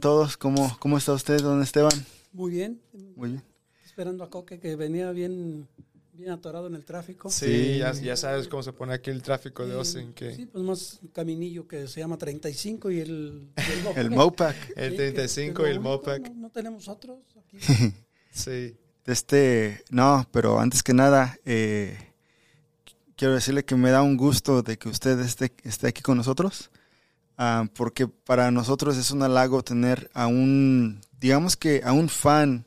[0.00, 0.36] están todos?
[0.36, 1.92] ¿Cómo, cómo está usted, don Esteban?
[2.32, 2.80] Muy bien.
[3.16, 3.42] Muy bien.
[3.84, 5.68] Esperando a Coque que venía bien,
[6.14, 7.28] bien atorado en el tráfico.
[7.30, 10.12] Sí, ya, ya sabes cómo se pone aquí el tráfico de Austin.
[10.14, 10.34] Que...
[10.34, 13.48] Sí, pues más un caminillo que se llama 35 y el...
[13.94, 14.56] y El Mopac.
[14.76, 16.28] El Sí, 35 que- y el Mopac.
[16.30, 17.58] No, no tenemos otros aquí.
[18.32, 18.76] Sí.
[19.06, 21.98] Este, no, pero antes que nada, eh,
[23.16, 26.70] quiero decirle que me da un gusto de que usted esté, esté aquí con nosotros,
[27.40, 32.66] ah, porque para nosotros es un halago tener a un, digamos que a un fan,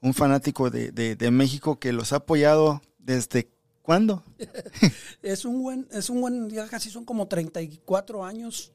[0.00, 3.48] un fanático de, de- de México que los ha apoyado desde
[3.82, 4.22] cuándo?
[5.22, 8.72] Es un buen, es un buen, ya casi son como 34 años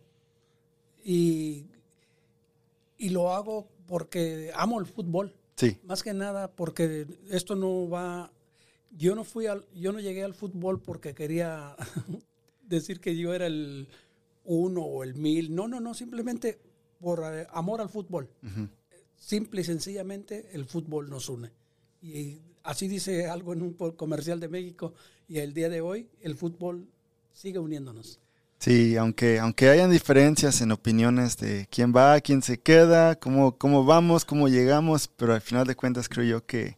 [1.03, 1.65] y,
[2.97, 5.33] y lo hago porque amo el fútbol.
[5.55, 8.31] Sí, Más que nada porque esto no va,
[8.91, 11.75] yo no fui al, yo no llegué al fútbol porque quería
[12.63, 13.87] decir que yo era el
[14.45, 15.53] uno o el mil.
[15.53, 16.59] No, no, no, simplemente
[16.99, 18.29] por eh, amor al fútbol.
[19.15, 21.51] Simple y sencillamente el fútbol nos une.
[22.01, 24.93] Y así dice algo en un comercial de México
[25.27, 26.87] y el día de hoy el fútbol
[27.31, 28.19] sigue uniéndonos.
[28.59, 33.83] sí, aunque, aunque hayan diferencias en opiniones de quién va, quién se queda, cómo, cómo
[33.85, 36.77] vamos, cómo llegamos, pero al final de cuentas creo yo que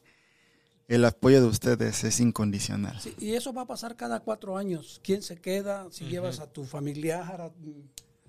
[0.88, 3.00] el apoyo de ustedes es incondicional.
[3.02, 5.00] Sí, y eso va a pasar cada cuatro años.
[5.04, 5.88] ¿Quién se queda?
[5.92, 7.52] Si llevas a tu familiar, a-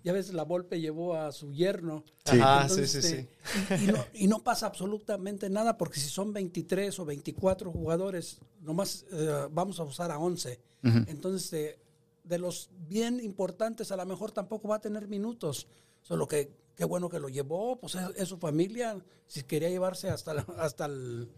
[0.03, 2.05] ya ves, la Volpe llevó a su yerno.
[2.25, 2.39] Sí.
[2.41, 3.29] Ajá, sí, Entonces, sí, sí.
[3.71, 7.73] este, Y, y no, y no pasa absolutamente nada porque si son 23 o 24
[7.73, 10.61] jugadores, nomás eh, vamos a usar a 11.
[11.09, 11.79] Entonces, eh,
[12.23, 15.67] de los bien importantes, a lo mejor tampoco va a tener minutos.
[16.03, 18.97] Solo que qué bueno que lo llevó, pues es, es su familia.
[19.27, 21.29] Si quería llevarse hasta la, hasta el-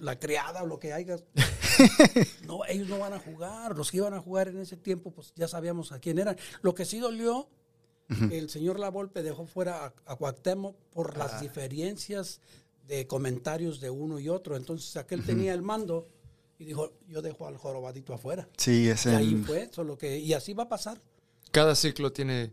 [0.00, 1.16] la criada o lo que haya,
[2.46, 3.76] no, ellos no van a jugar.
[3.76, 6.36] Los que iban a jugar en ese tiempo, pues ya sabíamos a quién eran.
[6.62, 7.48] Lo que sí dolió,
[8.30, 12.40] el señor Lavolpe dejó fuera a, a Cuauhtémoc por las diferencias
[12.86, 14.56] de comentarios de uno y otro.
[14.56, 16.08] Entonces aquel tenía el mando
[16.58, 18.48] y dijo, yo dejo al jorobadito afuera.
[18.56, 21.00] Sí, es Y ahí el, fue, solo que, y así va a pasar.
[21.50, 22.52] Cada ciclo tiene,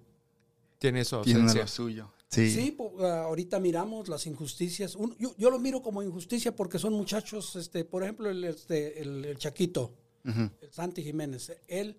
[0.77, 2.11] tiene su tiene lo suyo.
[2.29, 4.95] Sí, Sí, ah, ahorita miramos las injusticias.
[4.95, 9.01] Un- yo, yo lo miro como injusticia porque son muchachos, este, por ejemplo, el, este,
[9.01, 9.91] el, el Chaquito,
[10.23, 11.51] el Santi Jiménez.
[11.67, 11.97] Él,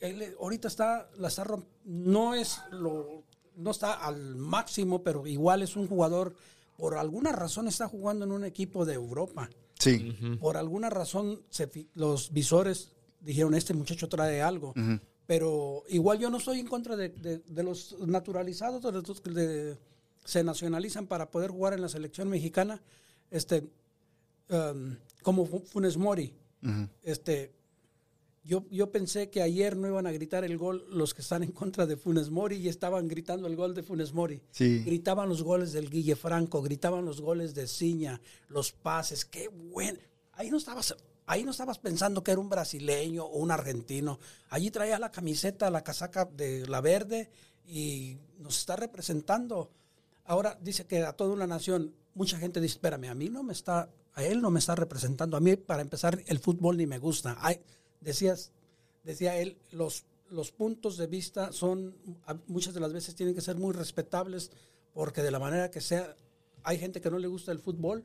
[0.00, 1.44] él eh, ahorita está, la está
[1.84, 3.22] no es lo,
[3.56, 6.34] no está al máximo, pero igual es un jugador.
[6.76, 9.48] Por alguna razón está jugando en un equipo de Europa.
[9.78, 14.74] sí, Por alguna razón se los visores dijeron este muchacho trae algo.
[15.32, 19.78] Pero igual yo no estoy en contra de, de- de los naturalizados, de los que
[20.26, 22.82] se nacionalizan para poder jugar en la selección mexicana,
[23.30, 23.66] este,
[24.50, 26.34] um, como Fu- Funes Mori.
[27.02, 27.50] Este,
[28.44, 31.52] yo, yo pensé que ayer no iban a gritar el gol los que están en
[31.52, 34.38] contra de Funes Mori y estaban gritando el gol de Funes Mori.
[34.50, 34.82] Sí.
[34.84, 39.98] Gritaban los goles del Guille Franco, gritaban los goles de Ciña, los pases, qué bueno.
[40.34, 40.94] Ahí no estabas,
[41.26, 44.18] ahí no estabas pensando que era un brasileño o un argentino.
[44.50, 47.30] Allí traía la camiseta, la casaca de la verde
[47.66, 49.70] y nos está representando.
[50.24, 53.52] Ahora dice que a toda una nación, mucha gente dice, espérame, a mí no me
[53.52, 55.36] está, a él no me está representando.
[55.36, 57.36] A mí, para empezar, el fútbol ni me gusta.
[57.40, 57.60] Ay,
[58.00, 58.52] decías,
[59.04, 61.96] decía él, los, los puntos de vista son,
[62.46, 64.50] muchas de las veces tienen que ser muy respetables
[64.94, 66.14] porque de la manera que sea,
[66.62, 68.04] hay gente que no le gusta el fútbol.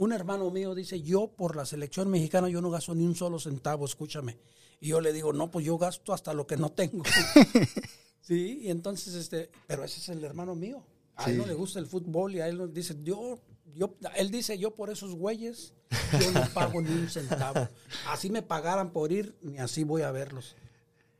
[0.00, 3.38] Un hermano mío dice, yo por la selección mexicana yo no gasto ni un solo
[3.38, 4.38] centavo, escúchame.
[4.80, 7.04] Y yo le digo, no, pues yo gasto hasta lo que no tengo.
[8.22, 10.82] sí, y entonces, este, pero ese es el hermano mío.
[11.16, 13.38] A él no le gusta el fútbol y a él no- dice, yo,
[13.74, 15.74] yo, él dice, yo por esos güeyes,
[16.18, 17.68] yo no pago ni un centavo.
[18.08, 20.56] Así me pagaran por ir, ni así voy a verlos.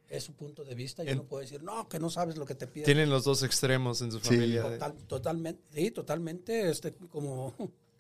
[0.09, 1.05] Es su punto de vista.
[1.05, 2.87] Yo no puedo decir, no, que no sabes lo que te piden.
[2.87, 4.25] Tienen los dos extremos en su Sí.
[4.29, 4.63] familia.
[4.63, 7.55] Total- totalmente, sí, totalmente, este, como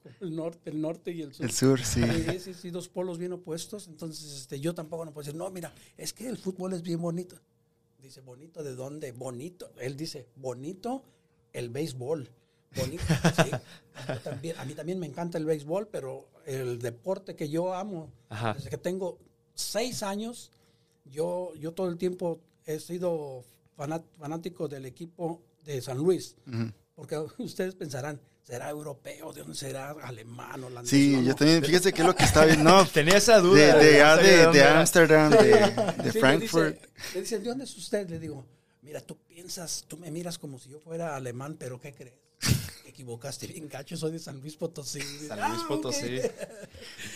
[0.20, 1.46] el norte, el norte y el sur.
[1.46, 2.02] el sur, sí.
[2.02, 3.88] Sí, sí, sí, dos polos bien opuestos.
[3.88, 7.00] Entonces, este, yo tampoco no puedo decir, no, mira, es que el fútbol es bien
[7.00, 7.36] bonito.
[8.00, 9.12] Dice, ¿bonito de dónde?
[9.12, 9.70] Bonito.
[9.78, 11.02] Él dice, bonito
[11.52, 12.30] el béisbol.
[12.76, 13.02] Bonito,
[13.44, 13.50] sí.
[14.08, 18.10] Yo también, a mí también me encanta el béisbol, pero el deporte que yo amo,
[18.28, 18.54] Ajá.
[18.54, 19.18] desde que tengo
[19.54, 20.50] seis años,
[21.04, 23.44] yo, yo todo el tiempo he sido
[23.76, 26.36] fanat- fanático del equipo de San Luis.
[26.94, 28.20] Porque ustedes pensarán,
[28.50, 29.32] ¿será europeo?
[29.32, 29.90] ¿De dónde será?
[30.02, 30.64] ¿Alemán?
[30.64, 30.90] ¿Holandés?
[30.90, 32.64] Sí, No, yo también, fíjese que es lo que está bien.
[32.64, 33.76] No, Tenía esa duda.
[33.76, 34.62] de, ah, de, de.
[34.64, 35.38] Ámsterdam, de,
[36.02, 36.74] de Sí, Frankfurt.
[36.74, 38.08] dice- Me dicen, ¿de dónde es usted?
[38.10, 38.44] Le digo,
[38.82, 42.14] mira, tú piensas, tú me miras como si yo fuera alemán, pero ¿qué crees?
[42.82, 45.00] Te equivocaste bien gacho, soy de San Luis Potosí.
[45.28, 45.68] San Ah, Luis ok.
[45.68, 46.20] Potosí.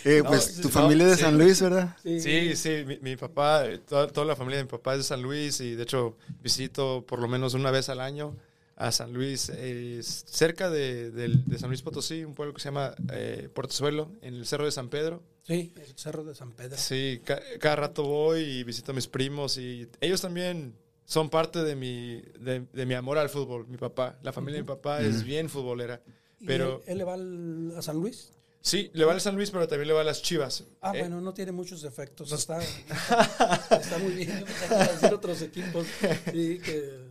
[0.05, 1.21] Eh, No, pues tu no, familia es de sí.
[1.23, 1.97] San Luis, ¿verdad?
[2.01, 5.03] Sí, sí, mi, mi papá, eh, toda, toda la familia de mi papá es de
[5.03, 8.35] San Luis y de hecho visito por lo menos una vez al año
[8.77, 12.67] a San Luis, eh, cerca de, del- de San Luis Potosí, un pueblo que se
[12.69, 15.23] llama eh, Portezuelo, en el Cerro de San Pedro.
[15.43, 16.75] Sí, el Cerro de San Pedro.
[16.77, 20.73] Sí, ca- cada rato voy y visito a mis primos y ellos también
[21.05, 23.65] son parte de mi, de, de mi amor al fútbol.
[23.67, 26.01] Mi papá, la familia de mi papá es bien futbolera.
[26.39, 28.31] ¿Y Pero él, él le va al- a San Luis?
[28.61, 30.63] sí, le va al San Luis, pero también le va a las Chivas.
[30.81, 32.31] Ah, Eh, bueno, no tiene muchos efectos.
[32.31, 34.43] Está, está muy bien.
[34.69, 35.85] Que decir otros equipos.
[36.31, 37.04] Sí, que,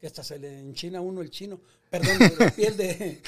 [0.00, 1.60] que hasta se le enchina uno el chino.
[1.90, 3.20] Perdón, la piel de,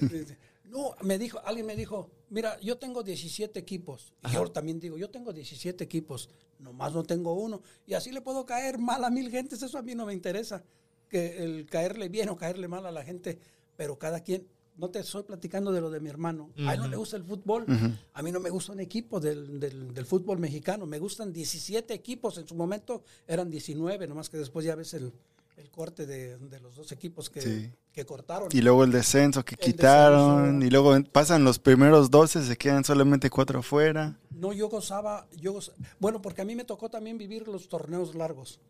[0.00, 4.12] de- No, me dijo, alguien me dijo, mira, yo tengo 17 equipos.
[4.28, 6.28] Y yo también digo, yo tengo 17 equipos.
[6.58, 7.62] Nomás no tengo uno.
[7.86, 9.62] Y así le puedo caer mal a mil gentes.
[9.62, 10.64] Eso a mí no me interesa.
[11.08, 13.38] Que el caerle bien o caerle mal a la gente.
[13.76, 14.46] Pero cada quien,
[14.76, 16.50] no te estoy platicando de lo de mi hermano.
[16.66, 17.66] A él no le gusta el fútbol.
[18.14, 20.86] A mí no me gusta un equipo del, del- del fútbol mexicano.
[20.86, 22.38] Me gustan 17 equipos.
[22.38, 25.12] En su momento eran 19, nomás que después ya ves el,
[25.56, 27.70] el corte de, de los dos equipos que, Sí.
[27.92, 28.48] que cortaron.
[28.52, 30.42] Y luego el descenso que El quitaron.
[30.60, 30.66] descenso.
[30.66, 34.18] Y luego pasan los primeros 12, se quedan solamente cuatro afuera.
[34.30, 38.14] No, yo gozaba, yo goza- bueno, porque a mí me tocó también vivir los torneos
[38.16, 38.60] largos.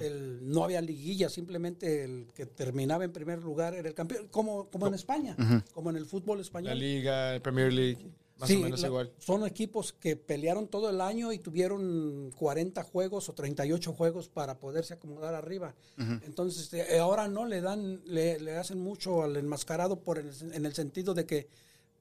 [0.00, 4.68] El- no había liguilla, simplemente el que terminaba en primer lugar era el campeón, como,
[4.68, 5.36] como en España,
[5.74, 6.78] como en el fútbol La español.
[6.78, 7.98] Liga, el Premier League,
[8.42, 9.12] más Sí, o menos la- igual.
[9.18, 14.58] Son equipos que pelearon todo el año y tuvieron 40 juegos o 38 juegos para
[14.58, 15.74] poderse acomodar arriba.
[15.96, 20.66] Entonces, este, ahora no le dan, le, le hacen mucho al enmascarado por el- en
[20.66, 21.48] el sentido de que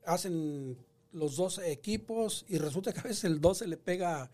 [0.06, 0.78] hacen
[1.14, 4.32] los 12 equipos y resulta que a veces el 12 le pega,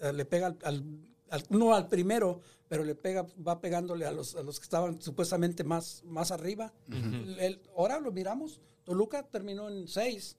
[0.00, 0.84] eh, le pega al, al-
[1.30, 5.00] al- no al primero, pero le pega, va pegándole a los, a los que estaban
[5.00, 6.72] supuestamente más, más arriba.
[6.90, 10.36] El- el- ahora lo miramos, Toluca terminó en 6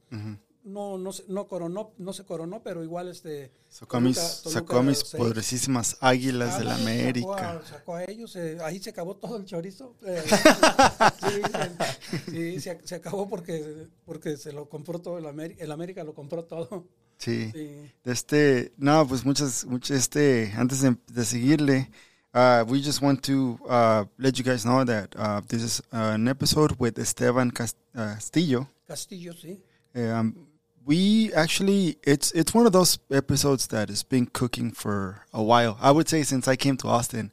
[0.67, 3.51] no, no, se, no coronó, no se coronó, pero igual este.
[3.69, 5.15] Sacó a mis, Toluca- Toluca sacó a mis seis.
[5.15, 7.51] poderosísimas águilas de la Ah, Sacó América.
[7.51, 9.95] a, sacó a ellos, eh, ahí se acabó todo el chorizo.
[10.05, 10.23] eh,
[11.19, 15.71] sí, se, sí, se, se acabó porque, porque se lo compró todo el América, el
[15.71, 16.85] América lo compró todo.
[17.17, 17.49] Sí.
[17.51, 17.91] Sí.
[18.05, 21.89] Este, no, pues muchas, muchas, este, antes de, de seguirle,
[22.35, 26.27] uh, we just want to uh, let you guys know that uh, this is an
[26.27, 28.69] episode with Esteban Cas- Castillo.
[28.87, 29.59] Castillo, sí.
[29.95, 30.33] Um,
[30.87, 35.77] we actually, it's it's one of those episodes that has been cooking for a while.
[35.81, 37.31] I would say since I came to Austin.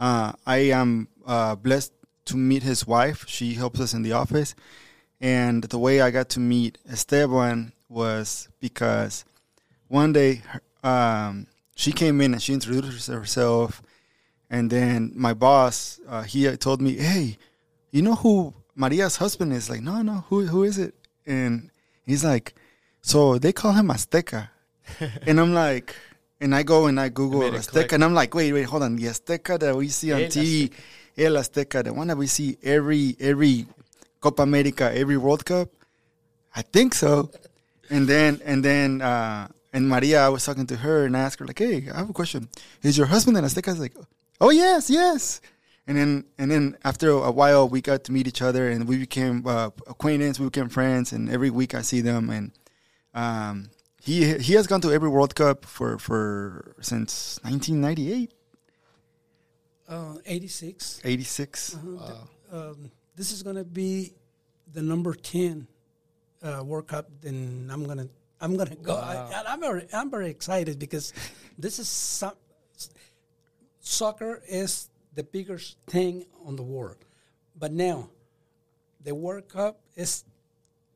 [0.00, 1.92] Uh, I am uh, blessed
[2.24, 3.28] to meet his wife.
[3.28, 4.54] She helps us in the office,
[5.20, 9.26] and the way I got to meet Esteban was because
[9.88, 10.40] one day
[10.82, 11.46] um,
[11.76, 13.82] she came in and she introduced herself,
[14.48, 17.36] and then my boss uh, he told me, "Hey,
[17.90, 20.94] you know who Maria's husband is?" Like, no, no, who who is it?
[21.26, 21.70] And
[22.06, 22.54] he's like,
[23.10, 24.48] "So they call him Azteca,"
[25.28, 25.94] and I'm like.
[26.40, 27.92] And I go and I Google Azteca, click.
[27.92, 28.96] and I'm like, wait, wait, hold on.
[28.96, 30.70] The Azteca that we see on El TV,
[31.16, 33.66] El Azteca, the one that we see every every
[34.20, 35.68] Copa America, every World Cup.
[36.54, 37.30] I think so.
[37.88, 41.38] And then and then uh and Maria, I was talking to her and I asked
[41.38, 42.48] her like, "Hey, I have a question.
[42.82, 43.96] Is your husband in Azteca?" I was like,
[44.40, 45.40] "Oh yes, yes."
[45.86, 48.98] And then and then after a while, we got to meet each other and we
[48.98, 50.38] became uh, acquaintance.
[50.38, 52.28] We became friends, and every week I see them.
[52.28, 52.52] And
[53.14, 58.32] um, he he has gone to every World Cup for for since 1998,
[59.88, 61.00] Uh, 86.
[61.04, 61.76] 86.
[61.84, 62.28] Wow.
[62.50, 64.14] Um, this is going to be
[64.72, 65.66] the number 10
[66.42, 67.06] uh, World Cup.
[67.20, 68.08] Then I'm going to.
[68.40, 68.94] I'm gonna go.
[68.96, 69.30] Wow.
[69.32, 71.12] I, I'm very, I'm very excited because
[71.56, 72.34] this is some,
[73.80, 76.96] soccer is the biggest thing on the world,
[77.58, 78.10] but now
[79.02, 80.24] the World Cup is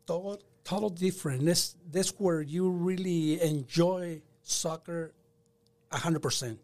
[0.07, 1.45] total, total different.
[1.45, 5.13] This this where you really enjoy soccer,
[5.91, 6.59] hundred percent.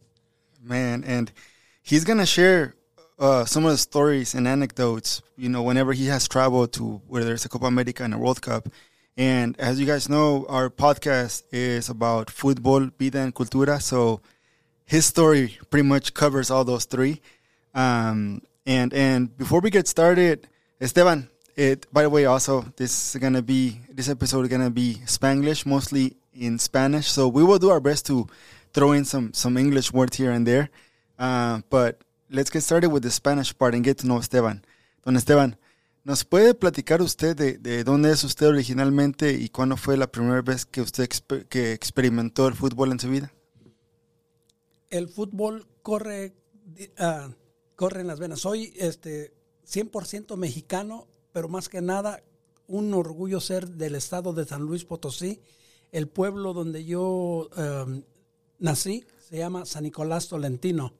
[0.62, 1.32] man and
[1.82, 2.75] he's gonna share
[3.18, 7.32] uh, some of the stories and anecdotes you know whenever he has traveled to whether
[7.34, 8.64] it's a copa america and a world cup
[9.16, 14.20] and as you guys know our podcast is about football vida and cultura so
[14.87, 17.20] his story pretty much covers all those three
[17.75, 20.49] um, and and before we get started
[20.80, 24.96] esteban it by the way also this is gonna be this episode is gonna be
[25.06, 28.26] spanglish mostly in spanish so we will do our best to
[28.73, 30.70] throw in some some english words here and there
[31.18, 31.99] uh, but
[32.30, 34.64] let's get started with the spanish part and get to know esteban
[35.04, 35.56] don esteban
[36.06, 40.42] ¿Nos puede platicar usted de, de dónde es usted originalmente y cuándo fue la primera
[40.42, 43.32] vez que usted exper- que experimentó el fútbol en su vida?
[44.90, 46.34] el fútbol corre,
[46.99, 47.30] ah,
[47.75, 48.40] corre en las venas.
[48.40, 49.32] Soy este
[49.66, 52.23] 100% mexicano, pero más que nada
[52.69, 55.41] un orgullo ser del estado de San Luis Potosí.
[55.91, 58.03] El pueblo donde yo um,
[58.61, 60.95] nací se llama San Nicolás Tolentino.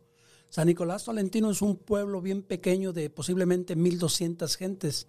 [0.49, 5.07] San Nicolás Tolentino es un pueblo bien pequeño de posiblemente 1200 gentes.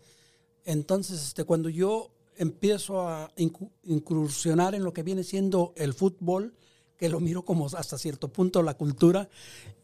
[0.63, 3.31] Entonces, este, cuando yo empiezo a
[3.83, 6.53] incursionar en lo que viene siendo el fútbol,
[6.97, 9.27] que lo miro como hasta cierto punto la cultura,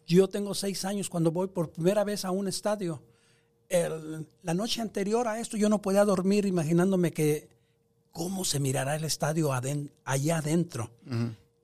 [0.05, 3.01] yo tengo seis años cuando voy por primera vez a un estadio.
[4.43, 7.49] La noche anterior a esto yo no podía dormir imaginándome que
[8.11, 10.91] cómo se mirará el estadio allá adentro.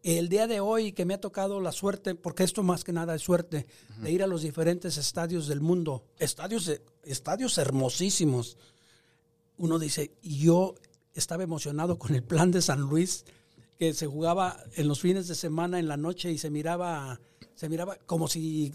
[0.03, 3.13] El día de hoy que me ha tocado la suerte, porque esto más que nada
[3.15, 3.67] es suerte,
[4.01, 6.71] de ir a los diferentes estadios del mundo, estadios,
[7.03, 8.57] estadios hermosísimos.
[9.57, 10.75] Uno dice, yo
[11.13, 13.25] estaba emocionado con el plan de San Luis,
[13.77, 17.19] que se jugaba en los fines de semana en la noche y se miraba,
[17.55, 18.71] se miraba como si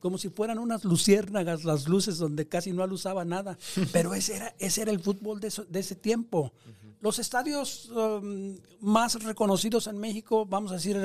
[0.00, 3.58] como si fueran unas luciérnagas las luces donde casi no alusaba nada.
[3.92, 6.52] Pero ese era, ese era el fútbol de, ese tiempo.
[7.00, 11.00] Los estadios um, más reconocidos en México, vamos a decir,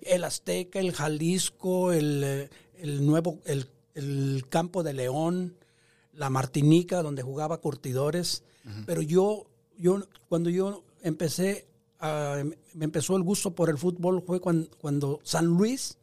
[0.00, 2.48] el Azteca, el Jalisco, el,
[3.00, 3.68] nuevo, el,
[4.48, 5.56] Campo de León,
[6.12, 8.42] la Martinica, donde jugaba Curtidores.
[8.84, 9.46] Pero yo,
[9.78, 11.66] yo, cuando yo empecé,
[12.00, 15.98] me empezó el gusto por el fútbol fue cuando, cuando San Luis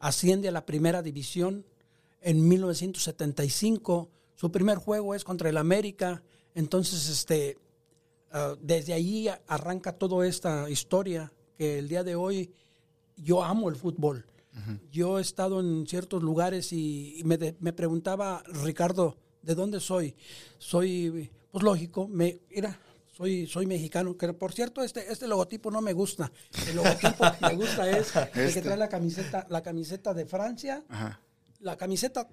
[0.00, 1.64] asciende a la primera división
[2.20, 4.08] en 1975.
[4.34, 6.22] Su primer juego es contra el América.
[6.54, 7.56] Entonces, este,
[8.30, 12.52] Ah, desde ahí arranca toda esta historia que el día de hoy
[13.16, 14.24] yo amo el fútbol.
[14.90, 20.16] Yo he estado en ciertos lugares y, me, me, preguntaba, Ricardo, ¿de dónde soy?
[20.58, 22.76] Soy, pues lógico, me, mira,
[23.16, 26.32] soy, soy mexicano, que por cierto, este, este logotipo no me gusta.
[26.68, 28.62] El logotipo que me gusta es el que este.
[28.62, 30.82] trae la camiseta, la camiseta de Francia.
[30.88, 31.20] Ajá
[31.60, 32.28] la camiseta,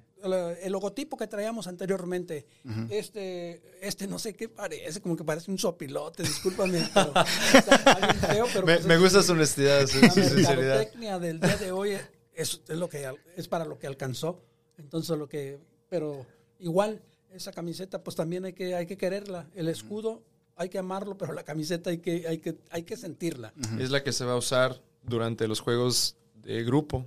[0.61, 2.45] el logotipo que traíamos anteriormente,
[2.89, 6.87] este, este no sé qué parece, como que parece un sopilote, discúlpame.
[8.27, 10.77] Pero, me, pues gusta su honestidad, su, sinceridad.
[10.77, 11.91] La técnica del día de hoy
[12.33, 14.43] es, es, lo que, es para lo que alcanzó.
[14.77, 16.25] Entonces, lo que, pero
[16.59, 17.01] igual,
[17.31, 19.49] esa camiseta, pues también hay que, hay que quererla.
[19.55, 20.21] El escudo
[20.55, 23.53] hay que amarlo, pero la camiseta hay que, hay que, hay que sentirla.
[23.79, 27.05] Es la que se va a usar durante los juegos de grupo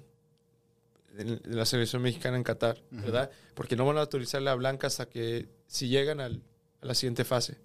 [1.25, 3.30] de la selección mexicana en Qatar, ¿verdad?
[3.54, 6.42] Porque no van a autorizar la blanca hasta que si llegan al,
[6.80, 7.58] a la siguiente fase.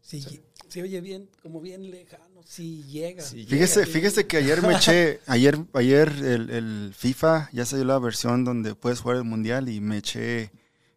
[0.00, 0.24] Sí,
[0.68, 3.22] se oye bien, como bien lejano, si llega.
[3.22, 8.44] fíjese, fíjese que ayer me eché, ayer, ayer el, el, FIFA ya salió la versión
[8.44, 10.52] donde puedes jugar el mundial y me eché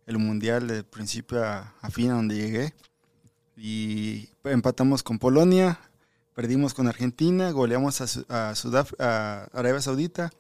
[0.05, 2.74] el mundial de principio a, fin a donde llegué.
[3.58, 5.79] Y empatamos con Polonia,
[6.34, 8.53] perdimos con Argentina, goleamos a, a,
[9.00, 10.32] a Arabia Saudita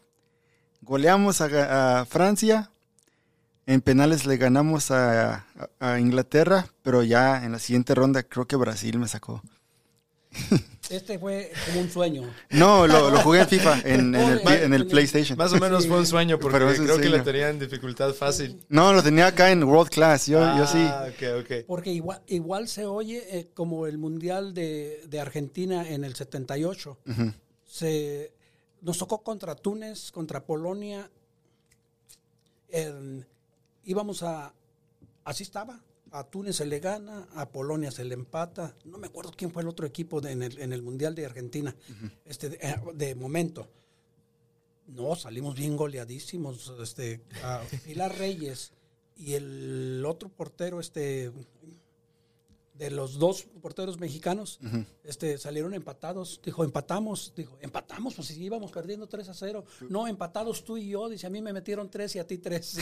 [0.83, 2.69] goleamos a, Francia,
[3.65, 5.45] en penales le ganamos a,
[5.99, 9.41] Inglaterra, pero ya en la siguiente ronda creo que Brasil me sacó.
[10.89, 12.23] Este fue como un sueño.
[12.49, 15.37] No, lo, jugué en FIFA, en, el, PlayStation.
[15.37, 18.59] Más o menos fue un sueño, porque creo que lo tenía en dificultad fácil.
[18.67, 20.79] No, lo tenía acá en World Class, yo, yo sí.
[20.79, 21.07] Ah,
[21.67, 26.97] porque igual, igual se oye eh, como el Mundial de, Argentina en el 78.
[27.65, 28.33] Se
[28.83, 31.09] nos tocó contra Túnez, contra Polonia.
[33.85, 34.53] íbamos a,
[35.23, 38.75] así estaba, a Túnez se le gana, a Polonia se le empata.
[38.83, 41.75] No me acuerdo quién fue el otro equipo en, el, Mundial de Argentina,
[42.25, 43.67] este, eh, de, momento.
[44.87, 46.73] No, salimos bien goleadísimos.
[46.81, 48.73] Este, a Pilar Reyes
[49.15, 51.31] y el otro portero, este,
[52.83, 54.59] de los dos porteros mexicanos,
[55.05, 56.41] este, salieron empatados.
[56.43, 57.33] Dijo, empatamos.
[57.35, 59.63] Dijo, empatamos, pues si íbamos perdiendo 3 a 0.
[59.89, 61.07] No, empatados tú y yo.
[61.07, 62.77] Dice, a mí me metieron 3 y a ti 3.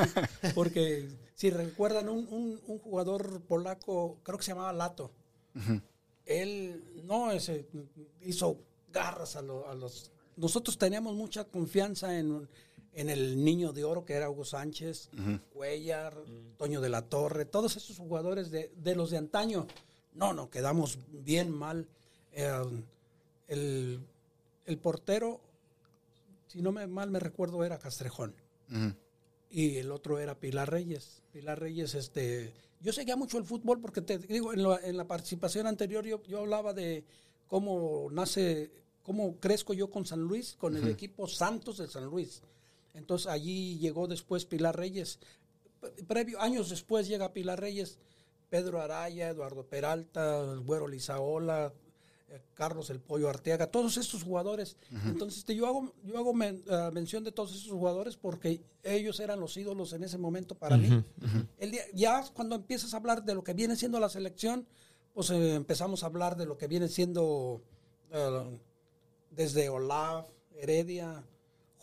[0.54, 5.10] Porque si recuerdan, un, un, jugador polaco, creo que se llamaba Lato,
[6.24, 7.66] él no ese,
[8.20, 8.56] hizo
[8.92, 10.12] garras a, a los...
[10.36, 12.48] Nosotros teníamos mucha confianza en
[12.94, 15.10] en el Niño de Oro, que era Hugo Sánchez,
[15.52, 16.16] Cuellar,
[16.58, 19.66] Toño de la Torre, todos esos jugadores de, los de antaño.
[20.14, 21.86] No, no, quedamos bien mal.
[22.32, 22.82] Eh,
[23.48, 25.40] el, portero,
[26.46, 28.34] si no me mal me recuerdo, era Castrejón.
[29.50, 31.22] Y el otro era Pilar Reyes.
[31.32, 32.52] Pilar Reyes, este.
[32.80, 36.22] Yo seguía mucho el fútbol porque te digo, en la, en la participación anterior yo,
[36.22, 37.04] yo hablaba de
[37.46, 38.70] cómo nace,
[39.02, 42.42] cómo crezco yo con San Luis, con el equipo Santos de San Luis.
[42.94, 45.18] Entonces allí llegó después Pilar Reyes.
[46.06, 47.98] Previo, años después llega Pilar Reyes,
[48.48, 51.72] Pedro Araya, Eduardo Peralta, el Güero Lizaola,
[52.28, 54.76] eh, Carlos el Pollo Arteaga, todos estos jugadores.
[55.06, 56.34] Entonces yo hago, yo hago
[56.70, 60.76] ah, mención de todos estos jugadores porque ellos eran los ídolos en ese momento para
[60.76, 61.02] mí.
[61.58, 64.66] El día, ya cuando empiezas a hablar de lo que viene siendo la selección,
[65.14, 67.62] pues eh, empezamos a hablar de lo que viene siendo
[69.30, 71.24] desde Olaf, Heredia,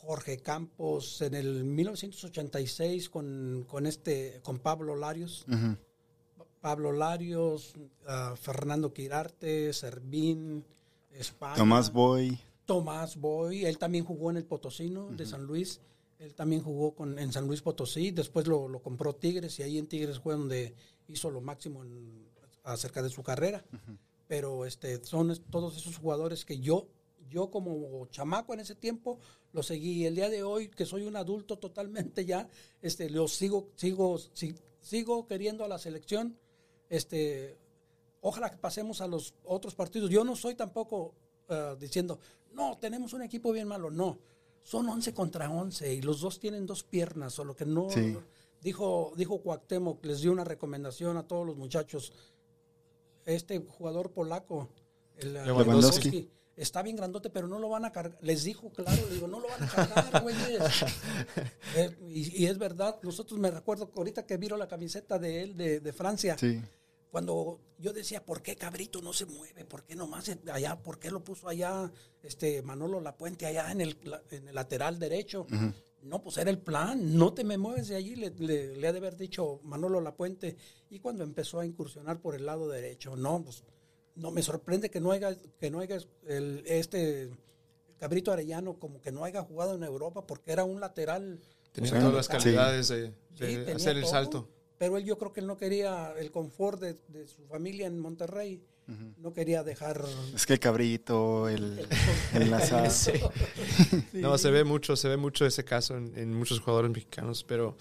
[0.07, 5.45] Jorge Campos en el 1986 con, con este con Pablo Larios.
[6.61, 7.73] Pablo Larios,
[8.07, 10.63] ah, Fernando Quirarte, Servín,
[11.11, 11.55] España.
[11.55, 12.39] Tomás Boy.
[12.65, 15.81] Tomás Boy, él también jugó en el Potosino de San Luis.
[16.19, 18.11] Él también jugó con, en San Luis Potosí.
[18.11, 20.73] Después lo, lo compró Tigres y ahí en Tigres fue donde
[21.09, 22.25] hizo lo máximo en-
[22.63, 23.63] acerca de su carrera.
[24.27, 26.87] Pero este, son todos esos jugadores que yo,
[27.29, 29.19] yo como chamaco en ese tiempo
[29.57, 30.05] los seguí.
[30.05, 32.47] El día de hoy, que soy un adulto totalmente ya,
[32.81, 36.37] este, los sigo, sigo, si- sigo queriendo a la selección.
[36.89, 37.57] Este,
[38.21, 40.09] ojalá que pasemos a los otros partidos.
[40.09, 41.13] Yo no soy tampoco
[41.49, 42.19] ah, diciendo,
[42.53, 43.89] no, tenemos un equipo bien malo.
[43.89, 44.19] No,
[44.63, 47.89] son 11 contra 11 y los dos tienen dos piernas, solo que no.
[47.89, 48.15] Sí.
[48.61, 52.13] Dijo, dijo Cuauhtémoc, les dio una recomendación a todos los muchachos.
[53.25, 54.69] Este jugador polaco,
[55.17, 55.65] el Lewandowski.
[55.65, 58.17] Lewandowski, está bien grandote, pero no lo van a cargar.
[58.21, 60.59] Les dijo, claro, le digo, no lo van a cargar, güeyes.
[61.75, 65.43] Eh, y, y es verdad, nosotros me recuerdo que ahorita que vieron la camiseta de
[65.43, 66.59] él de, de Francia, Sí.
[67.11, 69.63] cuando yo decía, ¿por qué Cabrito no se mueve?
[69.65, 70.81] ¿Por qué nomás allá?
[70.81, 71.91] ¿Por qué lo puso allá
[72.23, 73.97] este Manolo Lapuente allá en el,
[74.31, 75.45] en el lateral derecho?
[76.01, 78.91] No, pues era el plan, no te me mueves de allí, le, le- le ha
[78.93, 80.55] de haber dicho Manolo Lapuente.
[80.89, 83.63] Y cuando empezó a incursionar por el lado derecho, no, pues
[84.17, 85.97] no me sorprende que no haya, que no haya
[86.27, 87.29] el, este
[87.99, 91.39] Cabrito Arellano como que no haya jugado en Europa porque era un lateral.
[91.71, 92.31] Tenía o sea, todas las sí.
[92.31, 94.49] calidades de, Sí, hacer el todo, salto.
[94.77, 97.99] Pero él yo creo que él no quería el confort de, de su familia en
[97.99, 98.63] Monterrey.
[99.17, 100.01] No quería dejar...
[100.33, 101.85] Es que el cabrito, el,
[102.33, 102.53] el.
[102.89, 103.11] Sí.
[104.13, 107.77] No, se ve mucho, se ve mucho ese caso en, en muchos jugadores mexicanos, pero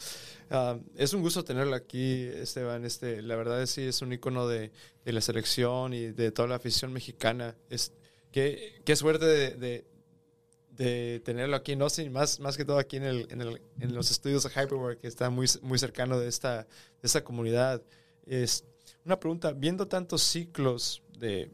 [0.51, 2.85] ah, es un gusto tenerlo aquí, Esteban.
[2.85, 4.73] Este, la verdad es sí, es un icono de,
[5.05, 7.55] de la selección y de toda la afición mexicana.
[7.71, 7.93] Es,
[8.33, 9.85] qué, qué suerte de, de,
[10.71, 13.95] de tenerlo aquí, no sí, más, más que todo aquí en, el, en, el- en
[13.95, 16.67] los estudios de Hyperwork, que está muy, muy cercano de esta, de
[17.05, 17.81] esta comunidad.
[18.27, 18.65] Es
[19.07, 21.51] una pregunta, viendo tantos ciclos de,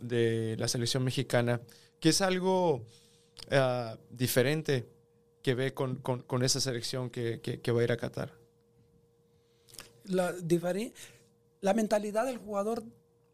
[0.00, 1.60] de la selección mexicana,
[2.00, 2.82] ¿qué es algo
[3.50, 4.86] ah, diferente
[5.42, 8.32] que ve con, con- con esa selección que, que- que va a ir a Qatar?
[11.60, 12.82] La mentalidad del jugador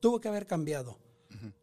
[0.01, 0.99] tuvo que haber cambiado.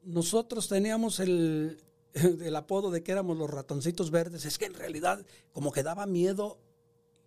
[0.04, 1.80] Nosotros teníamos el,
[2.14, 4.46] el apodo de que éramos los ratoncitos verdes.
[4.46, 6.60] Es que en realidad como que daba miedo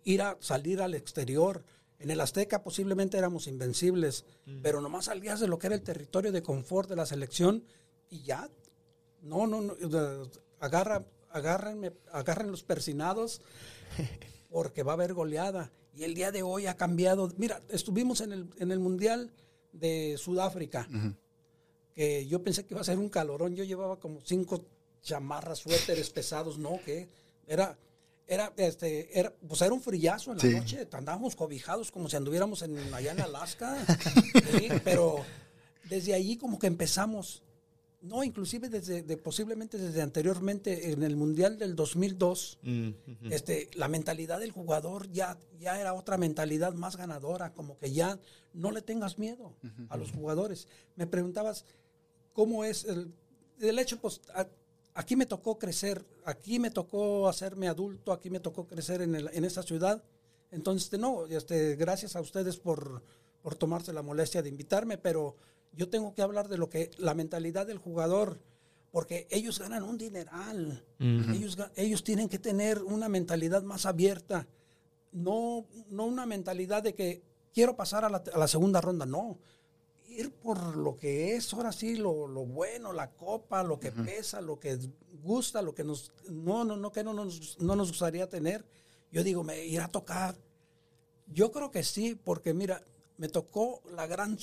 [0.03, 1.63] ir a salir al exterior.
[1.99, 4.23] En el Azteca posiblemente éramos invencibles,
[4.63, 7.65] pero nomás salías de lo que era el territorio de confort de la selección
[8.09, 8.49] y ya.
[9.21, 9.75] No, no, no.
[10.61, 13.41] Agarra, agárrenme, agarren los persinados
[14.49, 15.71] porque va a haber goleada.
[15.93, 17.31] Y el día de hoy ha cambiado.
[17.37, 19.31] Mira, estuvimos en el, en el Mundial
[19.73, 20.87] de Sudáfrica,
[21.93, 23.55] que yo pensé que iba a ser un calorón.
[23.55, 24.63] Yo llevaba como cinco
[25.01, 26.79] chamarras, suéteres pesados, ¿no?
[26.85, 27.09] Que
[27.47, 27.77] era,
[28.29, 30.49] era, este, era, pues era un frillazo en la Sí.
[30.55, 30.87] noche.
[30.91, 33.75] Andábamos cobijados como si anduviéramos en, allá en Alaska.
[34.59, 35.25] Sí, pero
[35.89, 37.43] desde allí como que empezamos.
[38.01, 42.57] No, inclusive desde, de, posiblemente desde anteriormente, en el Mundial del 2002,
[43.29, 48.17] este, la mentalidad del jugador ya, ya era otra mentalidad más ganadora, como que ya
[48.53, 49.53] no le tengas miedo
[49.89, 50.69] a los jugadores.
[50.95, 51.65] Me preguntabas
[52.31, 53.11] cómo es el,
[53.59, 54.47] el hecho, pues a-
[54.99, 59.29] aquí me tocó crecer, aquí me tocó hacerme adulto, aquí me tocó crecer en, el-
[59.33, 60.03] en esta ciudad.
[60.51, 63.01] Entonces, este, no, este, gracias a ustedes por,
[63.41, 65.35] por tomarse la molestia de invitarme, pero
[65.71, 68.39] yo tengo que hablar de lo que la mentalidad del jugador,
[68.91, 70.83] porque ellos ganan un dineral,
[71.33, 74.47] ellos, ga- ellos tienen que tener una mentalidad más abierta,
[75.11, 77.21] no, no una mentalidad de que
[77.53, 79.37] quiero pasar a la, a la segunda ronda, no.
[80.09, 84.41] Ir por lo que es, ahora sí, lo, lo bueno, la copa, lo que pesa,
[84.41, 84.77] lo que
[85.23, 88.65] gusta, lo que nos, no, no, no, que no nos, no nos gustaría tener.
[89.11, 90.35] Yo digo, me irá a tocar.
[91.27, 92.83] Yo creo que sí, porque mira,
[93.17, 94.37] me tocó la gran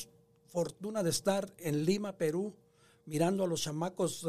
[0.47, 2.55] fortuna de estar en Lima, Perú,
[3.07, 4.25] mirando a los chamacos,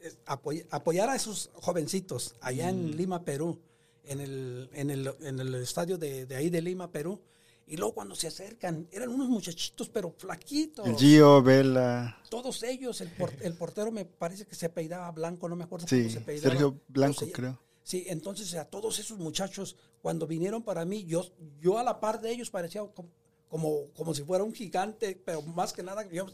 [0.00, 3.60] es- apoy- apoyar a esos jovencitos allá en Lima, Perú,
[4.04, 7.20] en el, en el, en el estadio de, de ahí de Lima, Perú.
[7.66, 10.86] Y luego cuando se acercan, eran unos muchachitos, pero flaquitos.
[10.86, 12.18] El Gio, Vela.
[12.28, 15.86] Todos ellos, el, por- el portero me parece que se apellidaba Blanco, no me acuerdo
[15.86, 16.50] Sí, cómo se apellidaba.
[16.50, 17.60] Sergio Blanco, creo.
[17.84, 21.24] Sí, entonces a todos esos muchachos, cuando vinieron para mí, yo,
[21.60, 23.08] yo a la par de ellos parecía como,
[23.48, 26.26] como, como si fuera un gigante, pero más que nada, yo,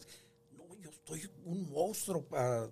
[0.56, 2.68] no, yo estoy un monstruo ah,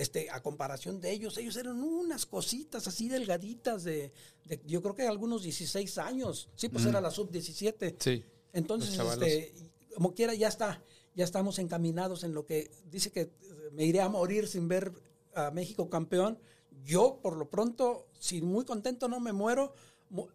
[0.00, 1.36] este, a comparación de ellos.
[1.38, 4.12] Ellos eran unas cositas así delgaditas de,
[4.46, 6.48] de- yo creo que algunos 16 años.
[6.56, 7.96] Sí, pues era la sub-17.
[7.98, 8.24] Sí.
[8.52, 9.52] Entonces, este,
[9.94, 10.82] como quiera, ya está,
[11.14, 13.30] ya estamos encaminados en lo que dice que eh,
[13.72, 14.92] me iré a morir sin ver
[15.34, 16.38] a México campeón.
[16.84, 19.74] yo por lo pronto, si muy contento no me muero,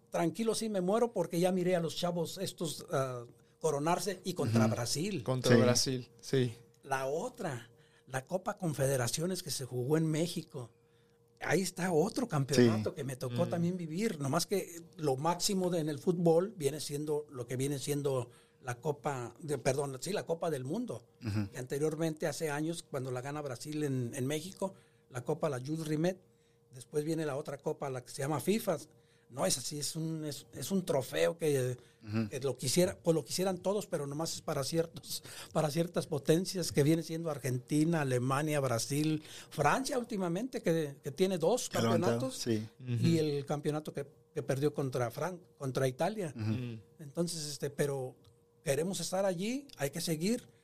[0.09, 3.25] tranquilo sí me muero porque ya miré a los chavos estos uh,
[3.59, 5.23] coronarse y contra Brasil.
[5.23, 6.53] Contra Brasil, sí.
[6.83, 7.69] La otra,
[8.07, 10.69] la Copa Confederaciones que se jugó en México.
[11.41, 13.49] Ahí está otro campeonato que me tocó mm.
[13.49, 14.19] también vivir.
[14.19, 18.29] Nomás que lo máximo en el fútbol viene siendo lo que viene siendo
[18.63, 21.03] la Copa, de, perdón, sí, la Copa del Mundo.
[21.21, 24.73] y anteriormente, hace años, cuando la gana Brasil en, en México,
[25.11, 26.17] la Copa, la Jules Rimet.
[26.73, 28.77] Después viene la otra Copa, la que se llama FIFA
[29.35, 31.77] no es así, es un, es, un trofeo que,
[32.41, 36.83] lo quisiera, pues lo quisieran todos, pero nomás es para ciertos, para ciertas potencias que
[36.83, 44.05] viene siendo Argentina, Alemania, Brasil, Francia últimamente, que, tiene dos campeonatos, y el campeonato que,
[44.41, 46.33] perdió contra Fran, contra Italia.
[46.99, 48.15] Entonces, este, pero
[48.63, 50.55] queremos estar allí, hay que seguir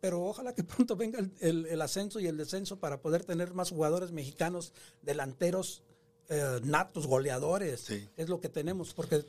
[0.00, 4.12] pero ojalá que pronto venga el, ascenso y el descenso para poder tener más jugadores
[4.12, 5.82] mexicanos delanteros
[6.28, 7.90] eh, natos, goleadores.
[8.16, 9.24] Es lo que tenemos, porque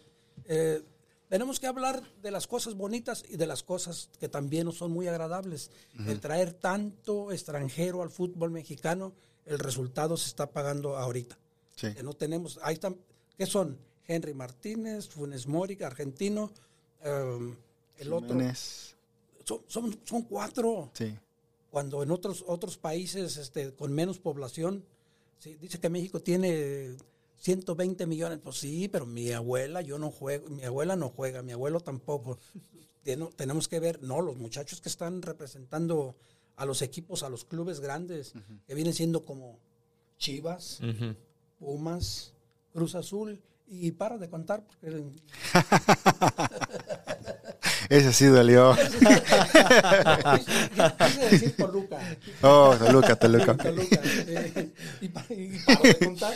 [0.46, 0.82] eh,
[1.30, 4.92] tenemos que hablar de las cosas bonitas y de las cosas que también no son
[4.92, 5.72] muy agradables.
[6.08, 9.14] El traer tanto extranjero al fútbol mexicano,
[9.46, 11.38] el resultado se está pagando ahorita.
[11.80, 12.98] Que no tenemos, ahí están,
[13.38, 13.78] ¿qué son?
[14.06, 16.52] Henry Martínez, Funes Mori, argentino,
[17.02, 17.56] em,
[17.98, 18.38] el otro.
[19.68, 20.92] Son, son, cuatro.
[21.72, 24.84] Cuando en otros, otros países este, con menos población
[25.43, 26.95] dice que México tiene
[27.38, 28.39] 120 millones.
[28.43, 32.38] Pues sí, pero mi abuela, yo no juego, mi abuela no juega, mi abuelo tampoco.
[33.36, 36.15] tenemos que ver, no, los muchachos que están representando
[36.56, 38.34] a los equipos, a los clubes grandes,
[38.67, 39.60] que vienen siendo como
[40.17, 40.82] Chivas,
[41.58, 42.34] Pumas,
[42.73, 45.06] Cruz Azul, y para de contar porque...
[47.97, 48.75] Ese sí dolió.
[51.08, 51.97] Quise decir Toluca.
[52.41, 53.58] Oh, Toluca, Toluca.
[53.58, 53.99] Toluca.
[54.04, 54.69] Eh,
[55.02, 56.34] y, y de contar.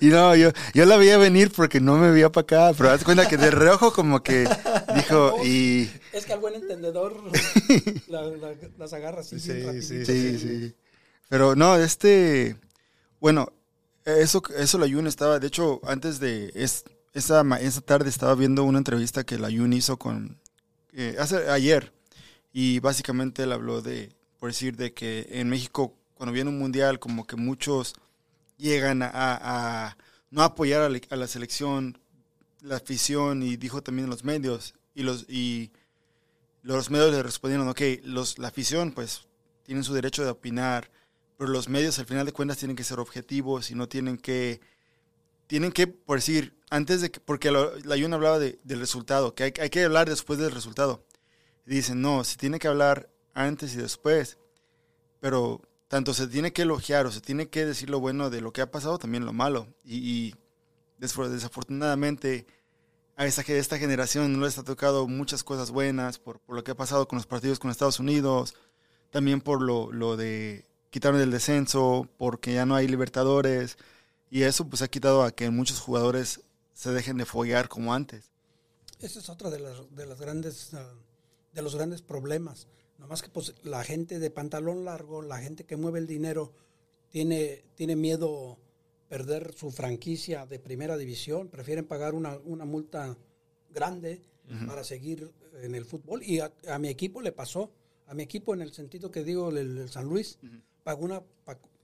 [0.00, 3.04] Y no, yo, yo la veía venir porque no me veía para acá, pero das
[3.04, 4.48] cuenta que de reojo como que
[4.94, 5.90] dijo y...
[6.12, 7.14] Es que al buen entendedor
[8.08, 8.22] la,
[8.78, 10.74] las agarra así sí, sí, sí, sí,
[11.28, 12.56] Pero no, este...
[13.20, 13.52] Bueno,
[14.04, 16.50] eso, eso la Yun estaba, de hecho, antes de...
[16.54, 20.40] Es, esa, esa tarde estaba viendo una entrevista que la Yun hizo con...
[20.92, 21.92] Eh, hace, ayer.
[22.52, 26.98] Y básicamente él habló de, por decir, de que en México, cuando viene un mundial,
[26.98, 27.94] como que muchos
[28.58, 29.96] llegan a, a
[30.30, 31.98] no apoyar a la, selección,
[32.60, 35.70] la afición, y dijo también los medios, y los, y
[36.62, 39.26] los medios le respondieron, ok, los, la afición pues
[39.62, 40.90] tienen su derecho de opinar,
[41.36, 44.60] pero los medios al final de cuentas tienen que ser objetivos y no tienen que,
[45.46, 49.44] tienen que, por decir, antes de que, porque la Yuna hablaba de, del resultado, que
[49.44, 51.04] hay, que hablar después del resultado.
[51.66, 54.38] Dicen, no, se tiene que hablar antes y después,
[55.20, 58.52] pero tanto se tiene que elogiar o se tiene que decir lo bueno de lo
[58.52, 59.68] que ha pasado, también lo malo.
[59.84, 60.34] Y,
[60.98, 62.46] desafortunadamente
[63.16, 66.70] a esta, esta generación no les ha tocado muchas cosas buenas por, por, lo que
[66.70, 68.54] ha pasado con los partidos con Estados Unidos,
[69.10, 73.76] también por lo, lo de quitarme del descenso, porque ya no hay libertadores,
[74.32, 76.40] y eso pues ha quitado a que muchos jugadores
[76.72, 78.32] se dejen de follar como antes.
[78.98, 80.90] Ese es otro de, las, de, las grandes, ah,
[81.52, 82.66] de los grandes problemas.
[82.98, 86.54] Nomás que pues, la gente de pantalón largo, la gente que mueve el dinero,
[87.10, 88.56] tiene, tiene miedo
[89.10, 93.14] perder su franquicia de primera división, prefieren pagar una, una multa
[93.68, 94.22] grande
[94.66, 96.22] para seguir en el fútbol.
[96.22, 97.70] Y a, mi equipo le pasó,
[98.06, 100.38] a mi equipo en el sentido que digo, el, San Luis,
[100.84, 101.22] pagó, una,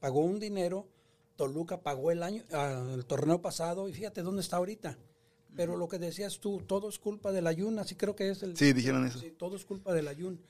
[0.01, 0.89] pagó un dinero
[1.38, 4.98] Toluca pagó el año, ah, el torneo pasado y fíjate dónde está ahorita.
[5.55, 8.57] Pero lo que decías tú, todo es culpa del ayun, así creo que es el...
[8.57, 9.20] Sí, dijeron eso.
[9.20, 10.40] Sí, todo es culpa del ayun.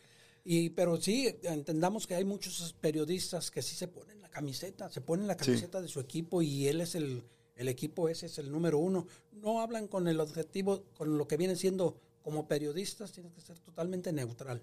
[0.44, 5.02] Y, pero sí, entendamos que hay muchos periodistas que sí se ponen la camiseta, se
[5.02, 7.22] ponen la camiseta de su equipo y él es el,
[7.54, 9.06] el equipo ese es el número uno.
[9.32, 13.58] No hablan con el objetivo, con lo que viene siendo como periodistas, tiene que ser
[13.58, 14.62] totalmente neutral.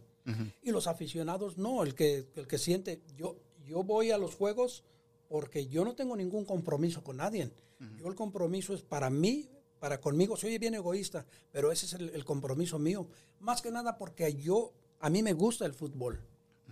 [0.64, 3.36] Y los aficionados no, el que, el que siente, yo,
[3.68, 4.84] yo voy a los juegos
[5.30, 7.52] porque yo no tengo ningún compromiso con nadie.
[8.00, 10.38] Yo el compromiso es para mí, para conmigo.
[10.38, 13.08] Soy bien egoísta, pero ese es el, compromiso mío.
[13.40, 16.20] Más que nada porque yo, a mí me gusta el fútbol.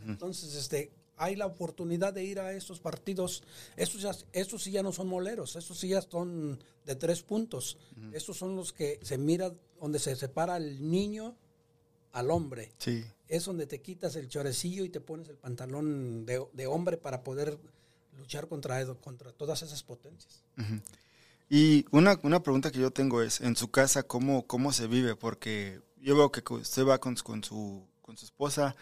[0.05, 3.43] Entonces, este, hay la oportunidad de ir a estos partidos.
[3.75, 7.77] Estos, ya, estos sí ya no son moleros, estos sí ya son de tres puntos.
[8.11, 11.35] Estos son los que se mira donde se separa el niño
[12.11, 12.71] al hombre.
[12.77, 13.03] Sí.
[13.27, 17.23] Es donde te quitas el chorecillo y te pones el pantalón de, de hombre para
[17.23, 17.57] poder
[18.17, 20.43] luchar contra, contra todas esas potencias.
[21.49, 25.15] Y una, una, pregunta que yo tengo es, en su casa, ¿cómo, cómo se vive?
[25.15, 28.76] Porque yo veo que usted va con, con, su, con su esposa,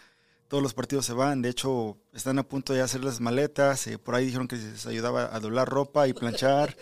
[0.48, 1.42] todos los partidos se van.
[1.42, 3.86] De hecho, están a punto de hacer las maletas.
[3.86, 6.76] eh, por ahí dijeron que les ayudaba a doblar ropa y planchar.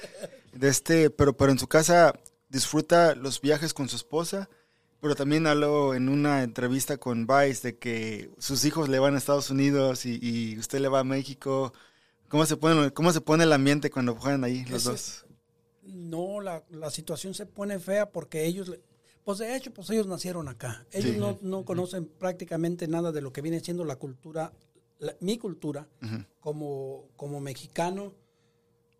[0.53, 2.13] De este, pero, pero en su casa
[2.49, 4.49] disfruta los viajes con su esposa.
[5.01, 9.19] Pero también habló en una entrevista con Vice de que sus hijos le van a
[9.19, 11.73] Estados Unidos y usted le va a México.
[12.31, 15.27] ¿Cómo se pone, cómo se pone el ambiente cuando juegan ahí los Ese- dos?
[15.83, 18.71] No, la, la situación se pone fea porque ellos,
[19.25, 20.87] pues de hecho, pues ellos nacieron acá.
[20.93, 21.19] Ellos Sí.
[21.19, 24.53] no, no conocen prácticamente nada de lo que viene siendo la cultura,
[25.01, 25.89] la- mi cultura
[26.39, 28.13] como, como mexicano.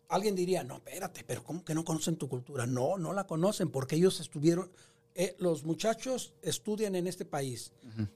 [0.09, 2.67] Alguien diría, no, espérate, pero ¿cómo que no conocen tu cultura?
[2.67, 4.73] No, no la conocen porque ellos estuvieron,
[5.15, 7.73] eh, los muchachos estudian en este país,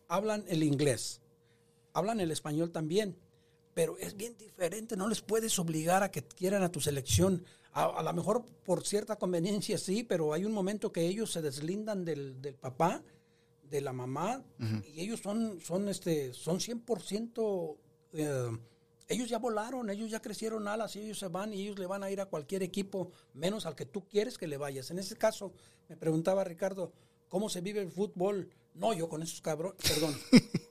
[0.09, 1.21] hablan el inglés,
[1.93, 3.17] hablan el español también,
[3.75, 7.45] pero es bien diferente, no les puedes obligar a que quieran a tu selección.
[7.73, 11.43] A, a lo mejor por cierta conveniencia sí, pero hay un momento que ellos se
[11.43, 13.03] deslindan del, del papá,
[13.75, 14.45] de la mamá,
[14.85, 17.77] y ellos son, son, este, son 100%,
[18.13, 18.59] eh,
[19.09, 22.05] ellos ya volaron, ellos ya crecieron alas y ellos se van y ellos le van
[22.05, 24.91] a ir a cualquier equipo, menos al que tú quieres que le vayas.
[24.91, 25.53] En ese caso,
[25.89, 26.93] me preguntaba Ricardo,
[27.29, 28.49] ¿cómo se vive el fútbol?
[28.75, 30.15] No, yo con esos cabrones, perdón,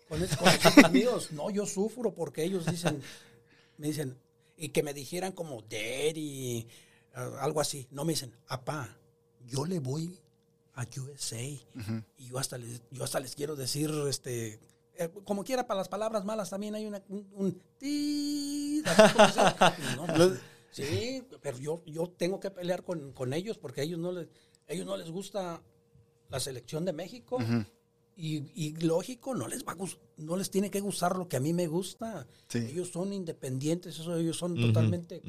[0.74, 3.02] con amigos, no, yo sufro porque ellos dicen,
[3.78, 4.18] me dicen,
[4.58, 6.68] y que me dijeran como daddy,
[7.14, 7.88] algo así.
[7.92, 8.98] No me dicen, apá,
[9.48, 10.18] yo le voy
[10.76, 14.60] a USA y yo hasta les, yo hasta les quiero decir, este,
[14.98, 18.84] eh, como quiera para las palabras malas también hay una, un, un se-
[19.96, 20.40] no, pues,
[20.72, 24.28] sí, pero yo, yo tengo que pelear con, con ellos porque a ellos no les,
[24.68, 25.62] ellos no les gusta
[26.30, 27.38] la selección de México.
[28.16, 29.78] Y, y lógico, no les va a
[30.18, 32.28] no les tiene que gustar lo que a mí me gusta.
[32.48, 32.60] Sí.
[32.60, 35.22] Ellos son independientes, eso, ellos son totalmente,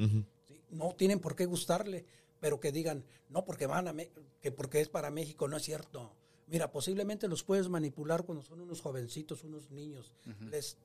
[0.47, 2.05] sí, no tienen por qué gustarle,
[2.39, 5.63] pero que digan, no porque van a Me- que porque es para México, no es
[5.63, 6.11] cierto.
[6.47, 10.11] Mira, posiblemente los puedes manipular cuando son unos jovencitos, unos niños.
[10.51, 10.77] Les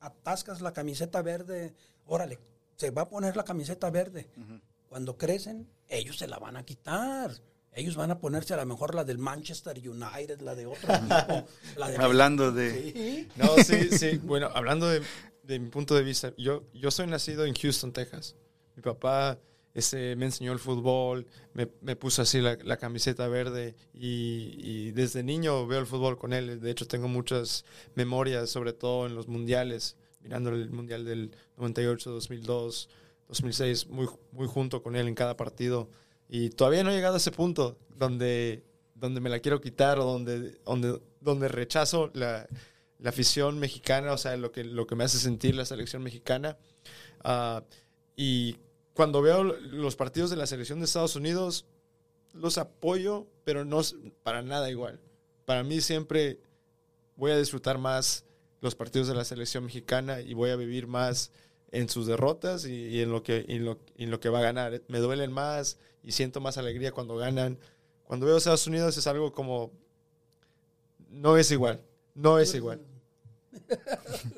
[0.00, 1.72] atascas la camiseta verde,
[2.06, 2.38] órale,
[2.76, 4.28] se va a poner la camiseta verde.
[4.90, 7.32] Cuando crecen, ellos se la van a quitar.
[7.72, 11.46] Ellos van a ponerse a lo mejor la del Manchester United, la de otro equipo.
[11.76, 12.92] la de Hablando de...
[12.92, 13.28] Sí.
[13.36, 14.18] No, sí, sí.
[14.18, 15.02] Bueno, hablando de,
[15.42, 18.36] de mi punto de vista, yo, yo soy nacido en Houston, Texas.
[18.74, 19.38] Mi papá
[19.74, 24.90] este, me enseñó el fútbol, me, me puso así la, la camiseta verde y, y
[24.90, 26.60] desde niño veo el fútbol con él.
[26.60, 32.10] De hecho, tengo muchas memorias, sobre todo en los mundiales, mirando el mundial del 98,
[32.10, 32.88] 2002,
[33.28, 35.88] 2006, muy, muy junto con él en cada partido.
[36.28, 38.64] Y todavía no he llegado a ese punto donde,
[38.94, 42.46] donde me la quiero quitar o donde, donde, donde rechazo la,
[42.98, 46.58] la afición mexicana, o sea, lo que, lo que me hace sentir la selección mexicana.
[47.22, 47.62] Ah,
[48.16, 48.56] y
[48.94, 51.66] cuando veo los partidos de la selección de Estados Unidos,
[52.34, 53.80] los apoyo, pero no
[54.22, 55.00] para nada igual.
[55.44, 56.40] Para mí siempre
[57.16, 58.24] voy a disfrutar más
[58.60, 61.30] los partidos de la selección mexicana y voy a vivir más
[61.70, 64.28] en sus derrotas y, y en, lo que, y en, lo, y en lo que
[64.28, 64.82] va a ganar.
[64.88, 67.58] Me duelen más y siento más alegría cuando ganan.
[68.04, 69.70] Cuando veo a Estados Unidos es algo como...
[71.10, 71.80] No es igual,
[72.14, 72.80] no es igual.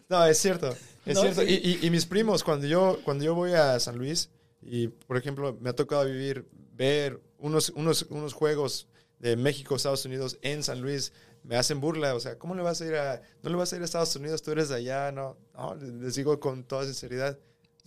[0.09, 0.70] No, es cierto,
[1.05, 1.40] es No, cierto.
[1.42, 1.61] sí.
[1.62, 4.31] Y, y- y mis primos, cuando yo, cuando yo voy a San Luis,
[4.62, 8.87] y por ejemplo, me ha tocado vivir, ver unos, unos, unos juegos
[9.18, 12.81] de México, Estados Unidos en San Luis, me hacen burla, o sea, ¿cómo le vas
[12.81, 15.11] a ir a, no le vas a ir a Estados Unidos, tú eres de allá,
[15.12, 17.38] no, no, les digo con toda sinceridad,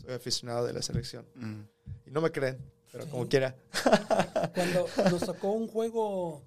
[0.02, 1.26] soy aficionado de la selección.
[1.36, 1.62] Mm.
[2.08, 2.58] Y no me creen,
[2.94, 3.10] pero Sí.
[3.10, 3.58] como quiera.
[4.56, 6.42] Cuando nos tocó un juego,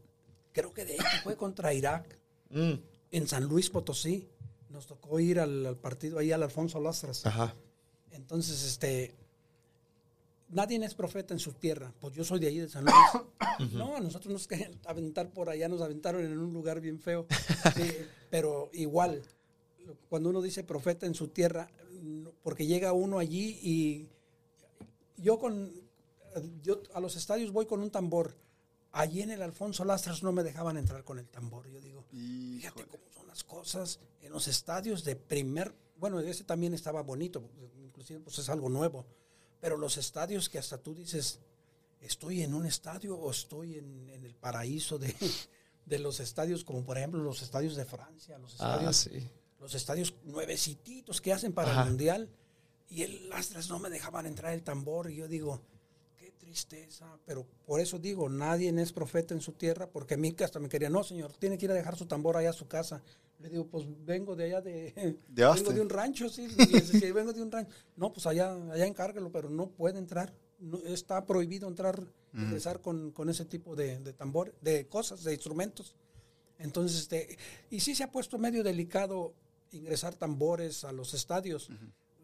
[0.52, 2.74] creo que de hecho fue contra Irak, Mm,
[3.10, 4.28] en San Luis Potosí.
[4.70, 7.26] Nos tocó ir al, al partido ahí al Alfonso Lastras.
[7.26, 7.56] Ajá.
[8.12, 9.14] Entonces, este,
[10.48, 11.92] nadie es profeta en su tierra.
[12.00, 12.94] Pues yo soy de ahí de San Luis.
[13.72, 17.26] No, a nosotros nos querían aventar por allá, nos aventaron en un lugar bien feo.
[17.74, 17.90] Sí,
[18.30, 19.22] pero igual,
[20.08, 21.68] cuando uno dice profeta en su tierra,
[22.42, 24.08] porque llega uno allí y
[25.16, 25.72] yo con,
[26.62, 28.34] yo a los estadios voy con un tambor.
[28.92, 31.68] Allí en el Alfonso Lastras no me dejaban entrar con el tambor.
[31.68, 36.72] Yo digo, Fíjate cómo son las cosas en los estadios de primer, bueno, ese también
[36.74, 37.42] estaba bonito,
[37.84, 39.04] inclusive pues es algo nuevo,
[39.60, 41.40] pero los estadios que hasta tú dices,
[42.00, 45.14] estoy en un estadio o estoy en, en el paraíso de,
[45.86, 49.28] de los estadios, como por ejemplo los estadios de Francia, los Ah, estadios, sí.
[49.60, 51.82] los estadios nuevecititos que hacen para Ajá.
[51.82, 52.30] el mundial,
[52.88, 55.60] y el Lastras no me dejaban entrar el tambor, y yo digo,
[56.46, 60.44] tristeza, pero por eso digo, nadie es profeta en su tierra, porque a mí que
[60.44, 62.68] hasta me quería, no señor, tiene que ir a dejar su tambor allá a su
[62.68, 63.02] casa.
[63.40, 64.92] Le digo, pues vengo de allá de,
[65.28, 67.70] De vengo de un rancho, sí, dice, "Sí, vengo de un rancho.
[67.96, 70.32] No, pues allá, allá encárguelo, pero no puede entrar.
[70.60, 72.00] No, está prohibido entrar,
[72.32, 75.96] ingresar con, con ese tipo de, de tambor, de cosas, de instrumentos.
[76.60, 77.36] Entonces, este,
[77.70, 79.34] y sí se ha puesto medio delicado
[79.72, 81.70] ingresar tambores a los estadios.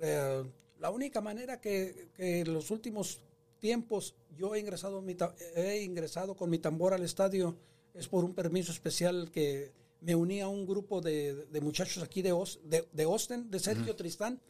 [0.00, 0.44] Eh,
[0.78, 3.20] la única manera que, que los últimos
[3.62, 5.16] tiempos yo he ingresado, mi
[5.54, 7.56] he ingresado con mi tambor al estadio
[7.94, 9.70] es por un permiso especial que
[10.00, 13.58] me uní a un grupo de, de muchachos aquí de, Os- de, de Austin, de
[13.60, 14.40] Sergio Tristán.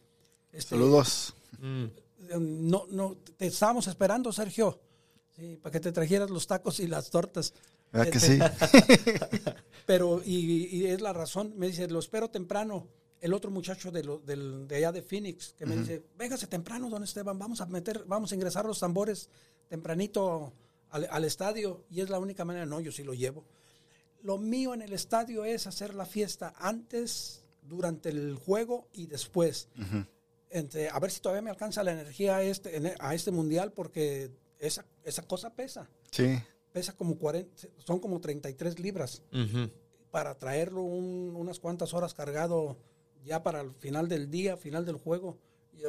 [0.51, 1.35] Este, Saludos.
[1.59, 1.85] Mm.
[2.69, 4.79] No, no, te estábamos esperando, Sergio,
[5.35, 7.53] sí, para que te trajeras los tacos y las tortas.
[7.91, 9.49] ¿Verdad que Este, sí?
[9.85, 12.87] Pero, y, y es la razón, me dice, lo espero temprano.
[13.23, 16.89] El otro muchacho de, lo- del- de allá de Phoenix, que me dice, véngase temprano,
[16.89, 19.29] don Esteban, vamos a meter, vamos a ingresar los tambores
[19.69, 20.53] tempranito
[20.89, 21.85] al, al estadio.
[21.89, 23.45] Y es la única manera, no, yo sí lo llevo.
[24.21, 29.69] Lo mío en el estadio es hacer la fiesta antes, durante el juego y después.
[30.49, 34.31] Entre- a ver si todavía me alcanza la energía a este, a este mundial, porque
[34.59, 35.89] esa, esa cosa pesa.
[36.11, 36.37] Sí.
[36.71, 39.21] Pesa como 40, son como 33 libras
[40.11, 42.77] para traerlo un- unas cuantas horas cargado
[43.23, 45.37] ya para el final del día, final del juego.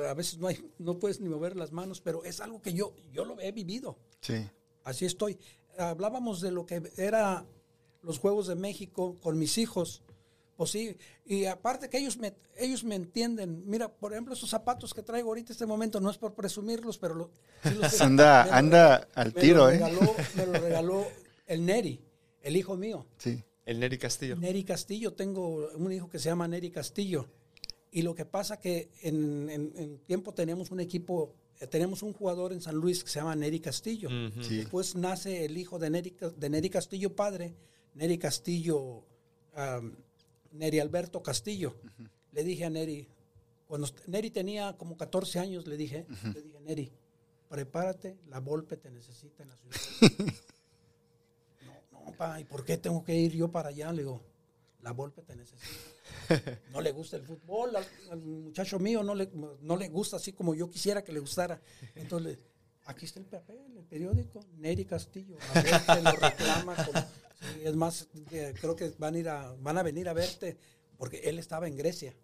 [0.09, 2.95] A veces no hay, no puedes ni mover las manos, pero es algo que yo,
[3.13, 3.97] yo lo he vivido.
[4.21, 4.35] Sí.
[4.83, 5.39] Así estoy.
[5.79, 7.45] Hablábamos de lo que era
[8.03, 10.03] los Juegos de México con mis hijos.
[10.57, 13.65] Pues sí, y aparte que ellos me, ellos me entienden.
[13.67, 17.15] Mira, por ejemplo, esos zapatos que traigo ahorita este momento, no es por presumirlos, pero
[17.17, 17.31] lo-
[17.65, 19.79] sí los- Anda, me anda al me tiro, ¿eh?
[19.79, 21.05] regaló- Me lo regaló
[21.47, 22.01] el Neri,
[22.43, 23.05] el hijo mío.
[23.19, 23.43] Sí.
[23.67, 24.37] El Neri Castillo.
[24.37, 27.27] Neri Castillo, tengo un hijo que se llama Neri Castillo.
[27.91, 32.13] Y lo que pasa que en, en- en tiempo tenemos un equipo, eh, tenemos un
[32.13, 34.09] jugador en San Luis que se llama Neri Castillo.
[34.43, 34.57] Sí.
[34.59, 37.55] Después nace el hijo de Neri, de Neri Castillo padre,
[37.95, 39.05] Neri Castillo,
[39.55, 39.95] am,
[40.53, 41.77] Neri Alberto Castillo.
[42.33, 43.07] Le dije a Neri,
[43.69, 46.93] cuando Neri tenía como 14 años, le dije, le dije, Neri,
[47.49, 50.35] prepárate, la Volpe te necesita en la ciudad.
[52.17, 53.93] pa, ¿y por qué tengo que ir yo para allá?
[53.93, 54.23] Le digo,
[54.83, 55.65] la Volpe te necesita.
[56.71, 59.29] No le gusta el fútbol, al, al muchacho mío no le,
[59.61, 61.61] no le gusta así como yo quisiera que le gustara.
[61.95, 62.39] Entonces,
[62.87, 65.37] aquí está el papel, el periódico, Neri Castillo.
[65.55, 66.77] A ver, te lo reclama.
[66.77, 70.13] como- sí, es más, eh, creo que van a, ir a, van a venir a
[70.15, 70.57] verte,
[70.97, 72.15] porque él estaba en Grecia,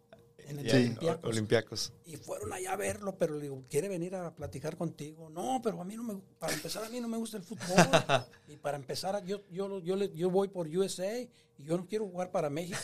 [0.48, 1.24] en el Olympiacos.
[1.30, 1.92] Olympiacos.
[2.06, 5.30] Y fueron allá a verlo, pero le digo, ¿quiere venir a platicar contigo?
[5.30, 7.66] No, pero a mí no me, para empezar a mí no me gusta el fútbol.
[8.48, 12.30] y para empezar, yo, yo, yo, yo voy por USA y yo no quiero jugar
[12.30, 12.78] para México.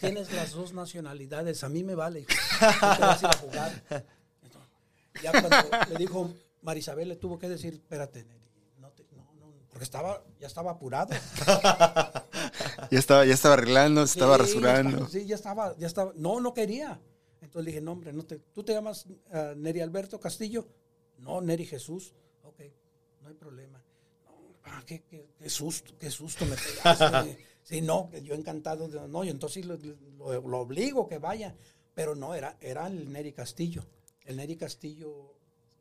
[0.00, 2.20] Tienes las dos nacionalidades, a mí me vale.
[2.20, 2.30] hijo.
[2.60, 3.84] Te vas a ir a jugar.
[4.42, 4.70] Entonces,
[5.22, 5.56] ya cuando
[5.90, 6.30] le dijo,
[6.62, 8.40] Marisabel le tuvo que decir, espérate, Neri,
[8.78, 11.10] no te- no, no", porque estaba, ya estaba apurado.
[12.90, 15.00] Ya estaba, ya estaba arreglando, se estaba rasurando.
[15.00, 16.12] ya- Sí, ya estaba, ya estaba.
[16.16, 17.00] No, no quería.
[17.40, 20.66] Entonces le dije, no, hombre, no te, ¿tú te llamas ah, Neri Alberto Castillo?
[21.18, 22.12] No, Neri Jesús.
[22.42, 22.60] Ok,
[23.22, 23.82] no hay problema.
[24.26, 24.32] No,
[24.64, 27.38] ah, qué, qué- qué susto, qué susto me pegaste.
[27.62, 28.88] sí, no, yo encantado.
[28.88, 29.76] de- no, y entonces lo,
[30.18, 31.54] lo- lo obligo que vaya.
[31.94, 33.84] Pero no, era, era el Neri Castillo.
[34.24, 35.34] El Neri Castillo,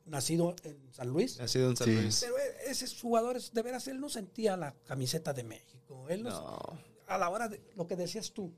[0.05, 1.37] nacido en San Luis.
[1.39, 1.95] Nacido en San Sí.
[1.95, 2.19] Luis.
[2.21, 6.07] Pero e- ese jugador, es- de veras, él no sentía la camiseta de México.
[6.09, 6.59] Él no, No.
[7.07, 8.51] a la hora de lo que decías tú,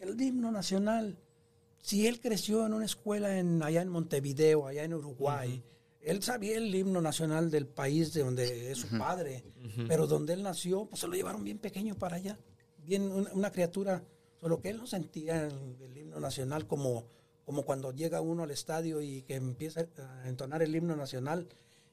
[0.00, 1.18] el himno nacional,
[1.78, 5.62] si él creció en una escuela en, allá en Montevideo, allá en Uruguay,
[6.00, 9.44] él sabía el himno nacional del país de donde es su padre,
[9.88, 12.38] pero donde él nació, pues se lo llevaron bien pequeño para allá,
[12.78, 14.04] bien una, una criatura,
[14.40, 17.08] solo que él no sentía el, el himno nacional como,
[17.46, 21.48] como cuando llega uno al estadio y que empieza a entonar el himno nacional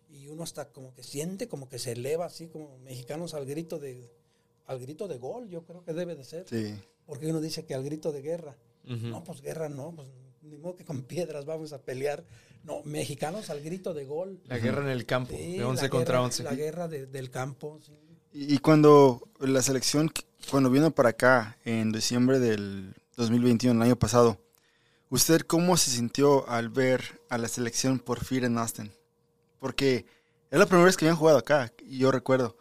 [0.09, 3.79] y uno hasta como que siente, como que se eleva así como mexicanos al grito
[3.79, 4.11] de
[4.65, 6.45] al grito de gol, yo creo que debe de ser.
[6.49, 6.73] Sí.
[7.05, 8.55] Porque uno dice que al grito de guerra.
[8.85, 10.07] No, pues guerra no, pues
[10.41, 12.25] ni modo que con piedras vamos a pelear.
[12.63, 14.39] No, mexicanos al grito de gol.
[14.45, 16.43] La guerra en el campo, Sí, de la 11 contra guerra- 11.
[16.43, 17.79] La guerra de- del campo.
[17.81, 17.91] sí.
[18.33, 20.11] Y, y cuando la selección,
[20.49, 24.37] cuando vino para acá en diciembre del 2021, el año pasado,
[25.13, 28.91] ¿usted cómo se sintió al ver a la selección por fin en Austin?
[29.59, 30.05] Porque
[30.49, 32.57] es la primera vez que habían jugado acá, y yo recuerdo.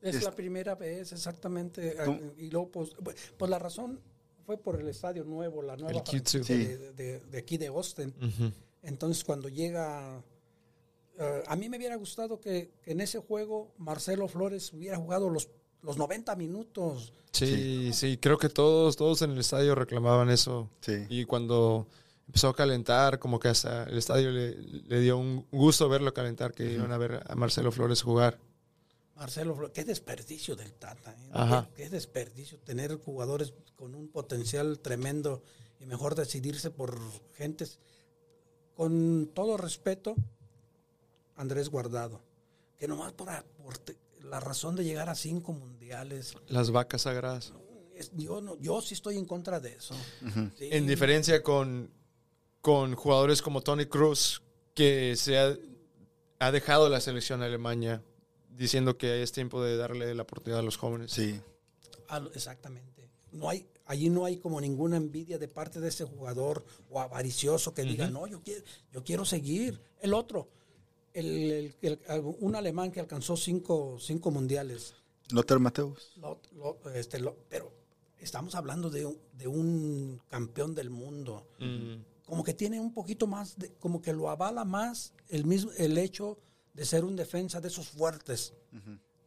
[0.00, 1.96] Es Es- la primera vez, exactamente.
[2.04, 2.20] ¿Cómo?
[2.36, 2.90] Y luego, pues,
[3.36, 4.00] pues la razón
[4.46, 6.30] fue por el estadio nuevo, la nueva El Q2.
[6.30, 6.64] franquicia Sí.
[6.64, 8.14] de, de- de aquí de Austin.
[8.82, 10.22] Entonces, cuando llega.
[11.20, 15.28] eh, a mí me hubiera gustado que, que en ese juego Marcelo Flores hubiera jugado
[15.28, 15.48] los,
[15.82, 17.12] los 90 minutos.
[17.32, 20.70] Sí, sí, creo que todos, todos en el estadio reclamaban eso.
[20.80, 21.06] Sí.
[21.08, 21.86] Y cuando
[22.26, 26.52] empezó a calentar, como que hasta el estadio le, le dio un gusto verlo calentar,
[26.52, 28.38] que iban a ver a Marcelo Flores jugar.
[29.16, 31.12] Marcelo Flores, qué desperdicio del Tata.
[31.12, 31.30] ¿eh?
[31.32, 31.68] Ajá.
[31.74, 35.42] Qué, qué desperdicio tener jugadores con un potencial tremendo
[35.80, 36.98] y mejor decidirse por
[37.34, 37.78] gentes.
[38.76, 40.14] Con todo respeto,
[41.36, 42.20] Andrés Guardado,
[42.78, 43.28] que nomás por,
[43.62, 43.78] por
[44.28, 47.52] la razón de llegar a cinco mundiales, Las vacas sagradas.
[47.94, 49.94] es- yo, no, yo sí estoy en contra de eso.
[50.56, 50.68] Sí.
[50.70, 51.90] En diferencia con,
[52.60, 54.42] con jugadores como Tony Cruz,
[54.74, 55.56] que se ha,
[56.38, 58.02] ha dejado la selección Alemania
[58.50, 61.12] diciendo que es tiempo de darle la oportunidad a los jóvenes.
[61.12, 61.40] Sí.
[62.08, 63.08] A exactamente.
[63.32, 67.74] No hay, allí no hay como ninguna envidia de parte de ese jugador o avaricioso
[67.74, 69.80] que diga, no, yo quiero, yo quiero seguir.
[70.00, 70.48] El otro,
[71.14, 74.94] el, el- el- un alemán que alcanzó cinco, cinco mundiales.
[75.30, 76.12] Lothar Mateus.
[76.16, 77.72] Lo- lo- este, lo- pero
[78.18, 81.46] estamos hablando de un, de un campeón del mundo.
[81.58, 85.70] Mm, Como que tiene un poquito más, de, como que lo avala más el, mismo,
[85.78, 86.38] el hecho
[86.74, 88.52] de ser un defensa de esos fuertes.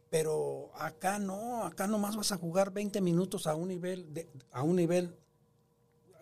[0.08, 4.62] Pero acá no, acá nomás vas a jugar 20 minutos a un nivel, de, a
[4.62, 5.14] un nivel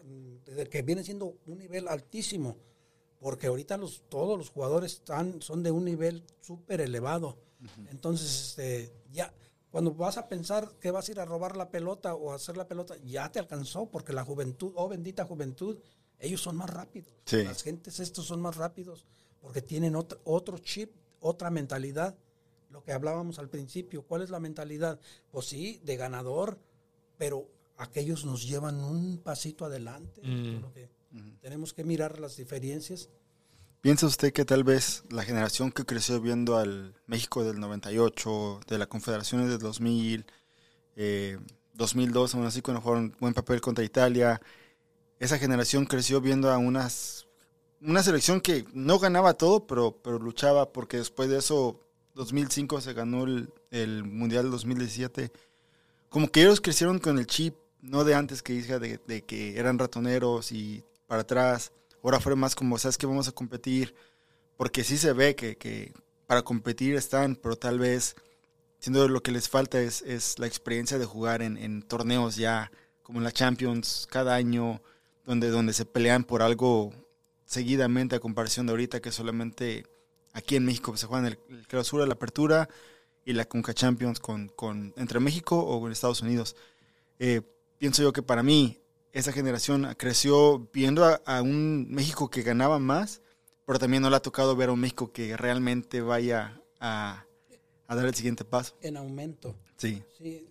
[0.04, 2.56] mm, de- que viene siendo un nivel altísimo.
[3.20, 7.38] Porque ahorita los, todos los jugadores están, son de un nivel súper elevado.
[7.90, 9.32] Entonces, este, ya,
[9.70, 12.56] cuando vas a pensar que vas a ir a robar la pelota o a hacer
[12.56, 15.78] la pelota, ya te alcanzó, porque la juventud, oh bendita juventud,
[16.18, 17.12] ellos son más rápidos.
[17.26, 17.44] Sí.
[17.44, 19.06] Las gentes estos son más rápidos,
[19.40, 22.16] porque tienen otro, otro chip, otra mentalidad.
[22.70, 24.98] Lo que hablábamos al principio, ¿cuál es la mentalidad?
[25.30, 26.58] Pues sí, de ganador,
[27.18, 30.20] pero aquellos nos llevan un pasito adelante.
[30.22, 30.60] Mm.
[30.60, 30.88] Lo que
[31.40, 33.08] Tenemos que mirar las diferencias.
[33.80, 38.78] ¿Piensa usted que tal vez la generación que creció viendo al México del 98, de
[38.78, 40.26] la Confederaciones del 2000,
[40.96, 41.38] eh,
[41.74, 44.40] 2002, aún así cuando jugaron buen papel contra Italia,
[45.18, 47.26] esa generación creció viendo a unas
[47.82, 51.80] una selección que no ganaba todo, pero, pero luchaba porque después de eso,
[52.14, 55.32] 2005 se ganó el, el Mundial 2017.
[56.08, 59.58] Como que ellos crecieron con el chip, no de antes que dije de, de que
[59.58, 61.72] eran ratoneros y para atrás.
[62.04, 63.96] Ahora fue más como, ¿sabes que Vamos a competir.
[64.56, 65.92] Porque sí se ve que, que
[66.28, 68.14] para competir están, pero tal vez,
[68.78, 72.70] siendo lo que les falta es, es la experiencia de jugar en, en torneos ya,
[73.02, 74.80] como en la Champions, cada año,
[75.26, 76.92] donde, donde se pelean por algo
[77.44, 79.86] seguidamente a comparación de ahorita que solamente
[80.32, 82.68] aquí en México se juegan el, clausura, la apertura
[83.24, 86.54] y la Conca Champions con, con, entre México o en Estados Unidos.
[87.18, 87.42] Eh,
[87.78, 88.80] pienso yo que para mí
[89.12, 93.22] esa generación creció viendo a, a, un México que ganaba más,
[93.66, 97.24] pero también no le ha tocado ver a un México que realmente vaya a,
[97.86, 98.76] a dar el siguiente paso.
[98.82, 99.56] En aumento.
[99.76, 100.02] Sí.
[100.18, 100.46] sí.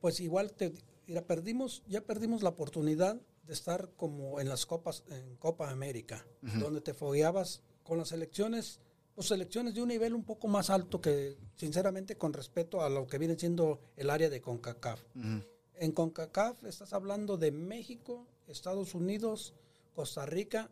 [0.00, 0.72] Pues igual te,
[1.06, 6.26] mira, perdimos, ya perdimos la oportunidad de estar como en las copas, en Copa América,
[6.42, 6.58] uh -huh.
[6.58, 8.80] donde te fogueabas con las selecciones,
[9.14, 13.06] pues selecciones de un nivel un poco más alto que, sinceramente, con respeto a lo
[13.06, 15.00] que viene siendo el área de CONCACAF.
[15.14, 15.46] Uh -huh.
[15.80, 19.54] En CONCACAF estás hablando de México, Estados Unidos,
[19.94, 20.70] Costa Rica,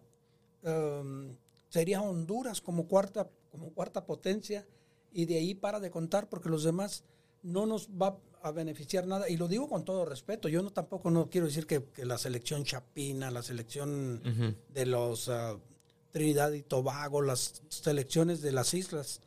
[0.63, 1.37] um,
[1.69, 4.67] sería Honduras como cuarta, como cuarta potencia,
[5.13, 7.05] y de ahí para de contar porque los demás
[7.43, 9.29] no nos va a beneficiar nada.
[9.29, 10.49] Y lo digo con todo respeto.
[10.49, 14.57] Yo no tampoco no quiero decir que, que la selección chapina, la selección uh -huh.
[14.73, 15.61] de los uh,
[16.11, 19.21] Trinidad y Tobago, las selecciones de las islas,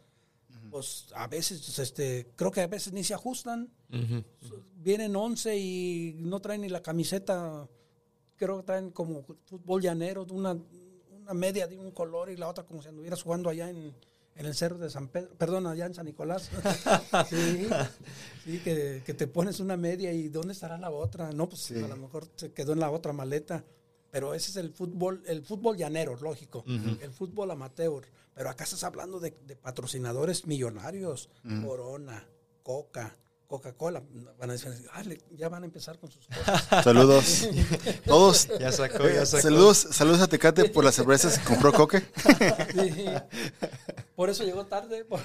[0.49, 0.69] uh -huh.
[0.71, 3.71] pues a veces, este, creo que a veces ni se ajustan.
[3.91, 4.23] Uh -huh.
[4.75, 7.67] Vienen 11 y no traen ni la camiseta.
[8.37, 10.57] Creo que traen como fútbol llanero, una,
[11.21, 13.93] una media de un color y la otra como si anduvieras jugando allá en,
[14.35, 16.49] en el cerro de San Pedro, perdón, allá en San Nicolás.
[17.29, 17.67] sí,
[18.45, 21.31] sí que, que, te pones una media y ¿dónde estará la otra?
[21.33, 21.75] No, pues sí.
[21.75, 23.65] a lo mejor se quedó en la otra maleta.
[24.11, 27.01] Pero ese es el fútbol, el fútbol llanero, lógico, uh -huh.
[27.01, 28.05] el fútbol amateur.
[28.33, 31.65] Pero acá estás hablando de, de patrocinadores millonarios, uh -huh.
[31.65, 32.25] Corona,
[32.63, 33.15] Coca,
[33.49, 34.03] Coca-Cola.
[34.37, 36.67] Van a decir, ah, ya van a empezar con sus cosas.
[36.83, 37.49] Saludos.
[38.05, 38.47] Todos.
[38.59, 39.41] Ya sacó, ya sacó.
[39.41, 42.03] Saludos, saludos a Tecate por las cervezas que compró Coque.
[42.69, 43.05] Sí.
[44.15, 45.19] Por eso llegó tarde, por,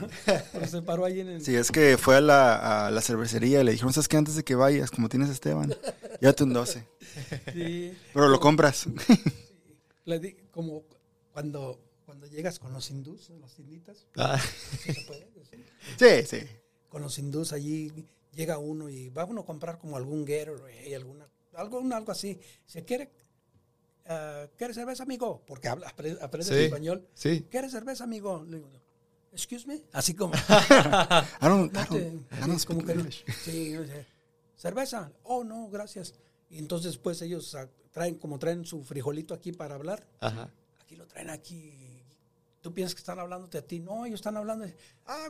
[0.52, 1.44] por se paró ahí en el...
[1.44, 4.16] Sí, es que fue a la, a la cervecería y le dijeron, ¿sabes qué?
[4.16, 5.76] Antes de que vayas, como tienes a Esteban,
[6.20, 6.86] ya te un 12.
[7.52, 7.98] Sí.
[8.14, 8.86] Pero lo compras.
[10.04, 10.84] Le di, como
[11.32, 14.06] cuando, cuando llegas con los hindús, los inditas.
[14.16, 14.40] Ah.
[14.82, 15.66] ¿sí, se puede decir?
[15.98, 16.63] sí, sí.
[16.94, 17.92] Con los hindús allí
[18.36, 22.38] llega uno y va uno a comprar como algún Gatorade, alguna, algo, algo así.
[22.66, 23.10] Se quiere...
[24.08, 25.42] Uh, ¿Quieres cerveza, amigo?
[25.44, 27.04] Porque habla, aprende, aprende sí, español.
[27.12, 27.48] Sí.
[27.50, 28.44] ¿Quieres cerveza, amigo?
[28.48, 28.70] Le digo,
[29.32, 29.82] excuse me.
[29.92, 30.34] Así como.
[30.48, 33.10] I don't, I don't, I don't sí, como que no.
[33.42, 33.74] Sí,
[34.54, 35.10] cerveza.
[35.24, 36.14] Oh, no, gracias.
[36.48, 40.06] Y entonces, pues ellos uh, traen, como traen su frijolito aquí para hablar.
[40.20, 40.48] Ajá.
[40.80, 41.93] Aquí lo traen aquí.
[42.64, 43.78] Tú piensas que están hablándote a ti.
[43.78, 44.64] No, ellos están hablando.
[44.64, 45.28] De, ah,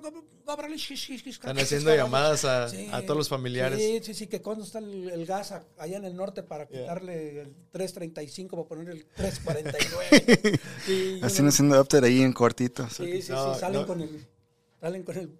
[1.26, 3.76] están haciendo llamadas a, sí, a, todos los familiares.
[3.76, 6.68] Sí, sí, sí, que cuando está el, el gas a, allá en el norte para
[6.68, 7.43] quitarle yeah.
[7.43, 10.61] el 335 para poner el 349.
[10.87, 12.89] sí, Haciendo haciendo adapter ahí en cuartito.
[12.89, 13.87] Sí, sí, no, sí, salen no.
[13.89, 14.28] con el.
[14.80, 15.37] Salen con el.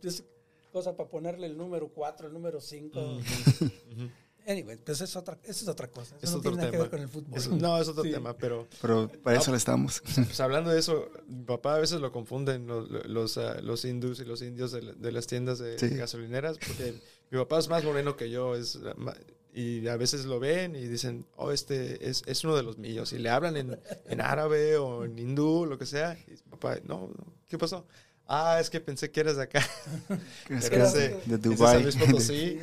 [0.73, 2.99] cosa para ponerle el número 4, el número 5.
[2.99, 4.11] Uh -huh.
[4.47, 6.17] Anyway, pues es otra, esa es otra cosa.
[6.17, 6.83] Eso Es no otro tiene nada que tema.
[6.85, 7.39] ver con el fútbol.
[7.39, 8.11] Es- no, es otro Sí.
[8.11, 10.03] tema, pero Pero para eso le estamos.
[10.15, 14.21] pues hablando de eso, mi papá a veces lo confunden los, los, ah, los hindús
[14.21, 15.89] y los indios de, de las tiendas de Sí.
[15.91, 19.15] gasolineras, porque mi papá es más moreno que yo, es ah,
[19.57, 23.13] y a veces lo ven y dicen, oh, este es, es uno de los míos,
[23.13, 27.09] y le hablan en, en árabe o en hindú, lo que sea, y papá, no,
[27.17, 27.87] no, ¿qué pasó?
[28.27, 29.61] Ah, es que pensé que eras de acá.
[30.49, 32.61] Es Pero que es ese- de Dubai, de,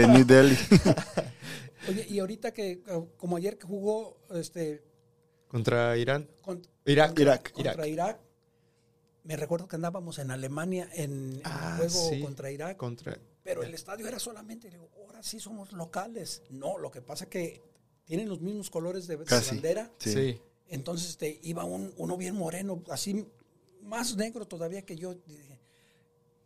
[0.00, 0.56] de New Delhi.
[1.88, 4.82] Oye, y ahorita que, eh, como ayer que jugó este,
[5.48, 6.28] Contra Irán.
[6.40, 7.18] con- Irak.
[7.18, 7.52] Irak.
[7.52, 8.20] contra Irak,
[9.24, 12.20] me recuerdo que andábamos en Alemania en, en Ah, el juego sí.
[12.22, 13.18] contra Irak, Contra.
[13.44, 16.42] pero el estadio era solamente, digo, ahora sí somos locales.
[16.50, 17.60] No, lo que pasa que
[18.04, 19.50] tienen los mismos colores de, Casi.
[19.56, 19.90] bandera.
[19.98, 20.12] Sí.
[20.12, 20.40] Sí.
[20.68, 23.26] Entonces este, iba un, uno bien moreno, así
[23.82, 25.14] más negro todavía que yo.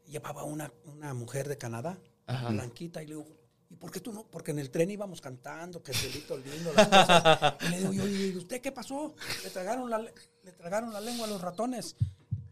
[0.08, 2.48] Llevaba una, una mujer de Canadá, Ajá.
[2.50, 3.26] blanquita, y le digo,
[3.70, 4.22] ¿y por qué tú no?
[4.24, 7.54] Porque en el tren íbamos cantando, que cielito lindo, las cosas.
[7.62, 9.14] Y le digo, yo, ¿y usted qué pasó?
[9.42, 11.96] Le tragaron la, le tragaron la lengua a los ratones.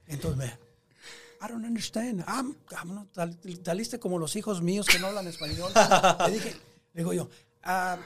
[0.07, 2.24] Entonces me, I don't understand.
[2.26, 5.70] I'm- I'm not- saliste como los hijos míos que no hablan español.
[6.26, 6.51] Le dije,
[6.93, 7.28] le digo yo,
[7.62, 7.99] "Ah,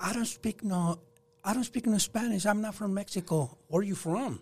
[0.00, 1.00] I don't speak no,
[1.44, 2.44] I don't speak no Spanish.
[2.44, 3.56] I'm not from Mexico.
[3.68, 4.40] Where are you from?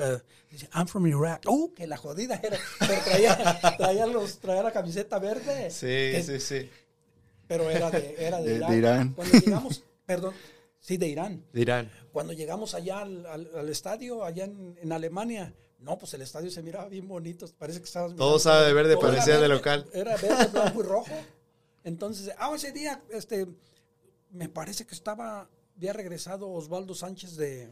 [0.00, 0.18] Uh,
[0.50, 1.42] dice, I'm from Iraq.
[1.46, 2.56] Oh, que la jodida era.
[2.78, 5.70] Pero traía, traía, los, traía la camiseta verde.
[5.70, 6.70] Sí, Que- sí, sí.
[7.46, 8.70] Pero era de, era de, De- Irán.
[8.70, 9.12] de Irán.
[9.14, 10.34] Cuando llegamos, perdón,
[10.78, 11.44] sí, de Irán.
[11.52, 11.90] De Irán.
[12.12, 16.50] Cuando llegamos allá al, al- al estadio, allá en, en Alemania, no, pues el estadio
[16.50, 17.46] se miraba bien bonito.
[17.58, 19.86] Parece que estabas Todo sabe de verde, parecía de local.
[19.92, 21.14] Era verde, blanco y rojo.
[21.84, 23.46] Entonces, ah, ese día, este,
[24.30, 27.70] me parece que estaba, había regresado Osvaldo Sánchez de,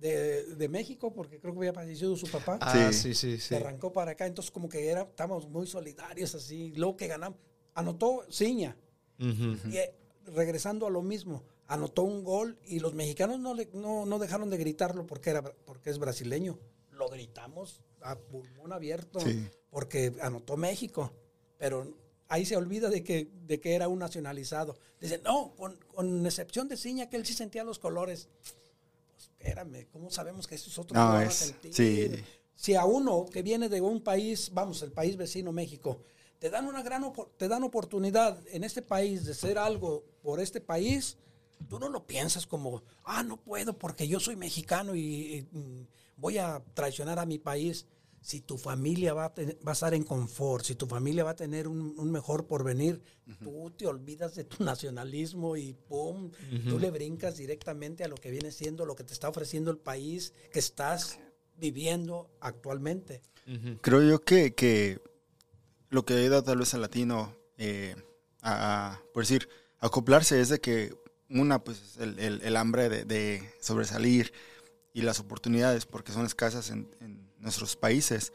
[0.00, 2.58] de, de México, porque creo que había fallecido su papá.
[2.60, 3.14] Ah, Sí.
[3.14, 6.72] sí, sí, arrancó para acá, entonces como que era, estábamos muy solidarios así.
[6.74, 7.38] Luego que ganamos,
[7.74, 8.76] anotó Ciña.
[9.18, 9.94] Y eh,
[10.26, 14.48] regresando a lo mismo, anotó un gol y los mexicanos no, le- no, no dejaron
[14.48, 16.58] de gritarlo porque, era, porque es brasileño.
[16.92, 19.46] Lo gritamos a pulmón abierto Sí.
[19.70, 21.12] porque anotó México.
[21.58, 21.94] Pero
[22.28, 24.78] ahí se olvida de que, de que era un nacionalizado.
[24.98, 28.28] Dice, no, con, con excepción de Ciña, que él sí sentía los colores.
[29.40, 31.74] Espérame, ¿cómo sabemos que esos otros No, van a sentir?
[31.74, 32.10] sí.
[32.54, 36.02] Si a uno que viene de un país, vamos, el país vecino México,
[36.38, 40.60] te dan una gran te dan oportunidad en este país de ser algo por este
[40.60, 41.16] país,
[41.70, 45.86] tú no lo piensas como, ah, no puedo porque yo soy mexicano y, y, mm,
[46.18, 47.86] voy a traicionar a mi país.
[48.22, 51.30] Si tu familia va a, tener- va a estar en confort, si tu familia va
[51.30, 53.02] a tener un, un mejor porvenir,
[53.42, 56.30] tú te olvidas de tu nacionalismo y pum,
[56.68, 59.78] tú le brincas directamente a lo que viene siendo lo que te está ofreciendo el
[59.78, 61.18] país que estás
[61.58, 63.22] viviendo actualmente.
[63.80, 65.00] Creo yo que, que
[65.88, 67.96] lo que ayuda tal vez al latino eh,
[68.42, 69.48] a, a, por decir,
[69.80, 70.94] acoplarse es de que
[71.30, 74.32] una, pues el, el- el hambre de, de sobresalir
[74.92, 78.32] y las oportunidades, porque son escasas en, en nuestros países.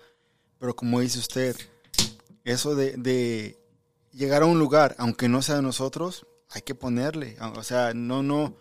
[0.59, 1.55] Pero como dice usted,
[2.43, 3.57] eso de, de
[4.11, 7.37] llegar a un lugar, aunque no sea de nosotros, hay que ponerle.
[7.55, 8.55] O sea, no, no,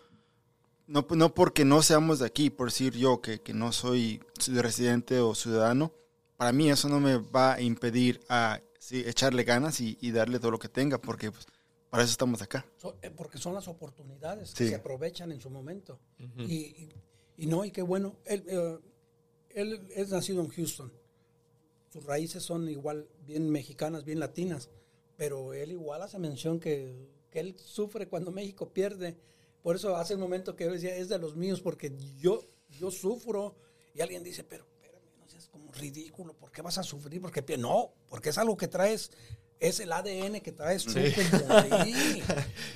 [0.86, 5.20] no, no porque no seamos de aquí, por decir yo que, que no soy residente
[5.20, 5.92] o ciudadano,
[6.36, 10.38] para mí eso no me va a impedir a sí, echarle ganas y, y darle
[10.40, 11.47] todo lo que tenga, porque pues,
[11.90, 12.66] para eso estamos acá.
[12.76, 14.68] So- eh, porque son las oportunidades que Sí.
[14.70, 16.01] se aprovechan en su momento.
[16.18, 16.42] Ujú.
[16.42, 16.95] y, y-
[17.36, 18.16] y no, y qué bueno.
[18.26, 18.78] Él, eh,
[19.55, 20.93] él es nacido en Houston.
[21.89, 24.69] Sus raíces son igual, bien mexicanas, bien latinas.
[25.17, 29.17] Pero él igual hace mención que, que él sufre cuando México pierde.
[29.63, 32.91] Por eso hace un momento que yo decía, es de los míos, porque yo, yo
[32.91, 33.55] sufro.
[33.95, 37.21] Y alguien dice, pero espérame, no seas como ridículo, ¿por qué vas a sufrir?
[37.21, 39.13] Porque pier-?" no, porque es algo que traes,
[39.61, 40.95] es el ADN que traes tú.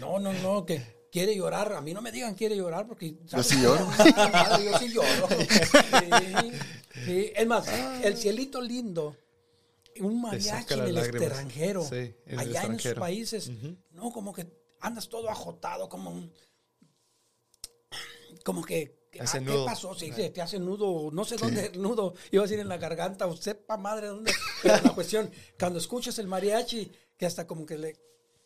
[0.00, 1.72] No, no, no, que quiere llorar.
[1.72, 3.16] A mí no me digan quiere llorar porque...
[3.26, 3.46] ¿sabes?
[3.46, 3.86] sí lloro.
[3.86, 5.28] Madre, yo sí lloro.
[5.28, 6.50] Sí,
[7.04, 7.32] sí.
[7.34, 7.66] Es más,
[8.02, 9.16] el cielito lindo,
[10.00, 11.22] un mariachi en el lágrimas.
[11.22, 13.00] extranjero, Sí, en el allá en esos extranjero.
[13.00, 13.50] países,
[13.92, 14.46] no, como que
[14.80, 16.32] andas todo ajotado, como un...
[18.44, 18.96] Como que...
[19.18, 19.64] Hace ah, ¿Qué nudo.
[19.64, 19.94] pasó?
[19.94, 23.34] Sí, te hace nudo, no sé dónde nudo, iba a decir en la garganta, o
[23.36, 24.32] sepa madre dónde.
[24.62, 27.96] Pero la cuestión, cuando escuchas el mariachi, que hasta como que le,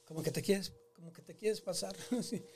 [0.06, 0.72] como que te quieres,
[1.03, 1.94] como que te quieres pasar.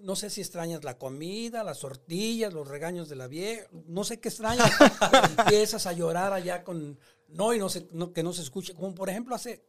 [0.00, 4.18] No sé si extrañas la comida, las tortillas, los regaños de la vieja, no sé
[4.20, 4.70] qué extrañas.
[5.38, 8.74] empiezas a llorar allá con, no, y no se, no, que no se escuche.
[8.74, 9.62] Como por ejemplo hace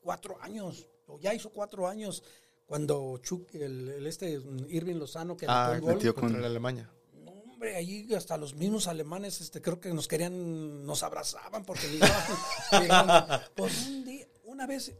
[0.00, 2.22] cuatro años, o ya hizo cuatro años,
[2.66, 6.46] cuando Chuck, el, el este Irving Lozano, que Ah, el gol, metió Contra con- la
[6.48, 6.90] Alemania.
[7.24, 11.86] no, hombre, ahí hasta los mismos alemanes, este, creo que nos querían, nos abrazaban porque
[11.88, 13.40] llegaban- llegaban.
[13.54, 14.92] Pues un día, una vez,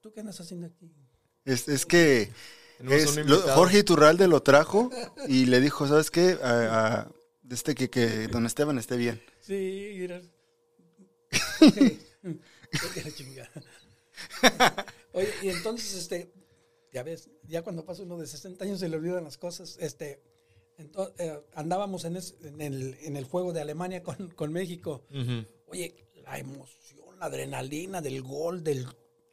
[0.00, 0.90] ¿tú qué andas haciendo aquí?
[1.46, 2.30] Es, es que
[2.80, 3.40] Es- lo-.
[3.40, 4.90] Jorge Iturralde lo trajo
[5.28, 6.36] y le dijo, ¿sabes qué?
[6.42, 7.12] A, a-
[7.50, 9.22] este que, que don Esteban esté bien.
[9.40, 10.06] Sí,
[13.16, 13.50] chingada.
[15.12, 16.32] Oye, y entonces, este,
[16.92, 19.76] ya ves, ya cuando pasa uno de 60 años se le olvidan las cosas.
[19.80, 20.20] Este,
[20.78, 25.04] ento- eh, andábamos en, es- en el, en el juego de Alemania con, con México.
[25.66, 25.94] Oye,
[26.24, 28.86] la emoción, la adrenalina del gol del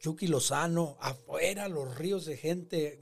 [0.04, 3.00] Chucky Lozano, afuera los ríos de gente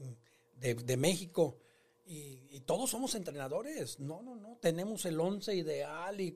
[0.55, 1.57] de, de México.
[2.05, 3.99] Y, y todos somos entrenadores.
[3.99, 4.57] No, no, no.
[4.61, 6.21] Tenemos el once ideal.
[6.21, 6.33] Y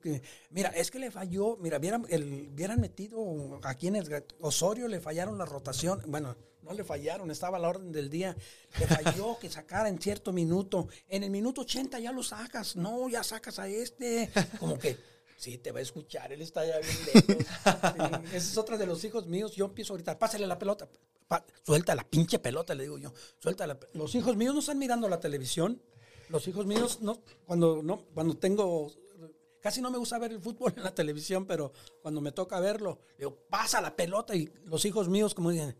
[0.50, 1.56] mira, es que le falló.
[1.56, 6.02] Mira, vieran, el, vieran metido aquí en el Osorio, le fallaron la rotación.
[6.06, 8.36] Bueno, no le fallaron, estaba a la orden del día.
[8.78, 10.90] Le falló que sacara en cierto minuto.
[11.08, 12.76] En el minuto 80 ya lo sacas.
[12.76, 14.30] No, ya sacas a este.
[14.60, 14.98] Como que.
[15.38, 19.28] Sí, te va a escuchar, él está ya bien ese es otro de los hijos
[19.28, 19.56] míos.
[19.56, 20.90] Yo empiezo a gritar, pásale la pelota.
[21.64, 23.14] Suelta la pinche pelota, le digo yo.
[23.38, 25.80] Suelta la Los hijos míos no están mirando la televisión.
[26.30, 28.92] Los hijos míos, no, cuando, no, cuando tengo.
[29.62, 31.72] Casi no me gusta ver el fútbol en la televisión, pero
[32.02, 34.36] cuando me toca verlo, digo, pasa la pelota.
[34.36, 35.78] Y los hijos míos, como dicen,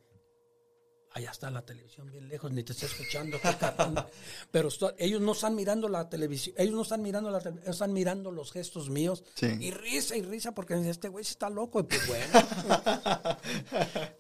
[1.12, 3.38] allá está la televisión bien lejos, ni te está escuchando.
[3.42, 3.96] qué cabrón".
[4.52, 7.94] Pero esto- ellos no están mirando la televisión, ellos no están mirando la televisión, están
[7.94, 9.24] mirando los gestos míos.
[9.36, 9.48] Sí.
[9.60, 11.80] Y risa y risa porque este güey está loco.
[11.80, 12.28] Y pues bueno,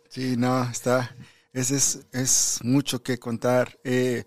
[0.10, 1.16] Sí, no, está.
[1.54, 3.78] Ese es, es mucho que contar.
[3.84, 4.24] Eh,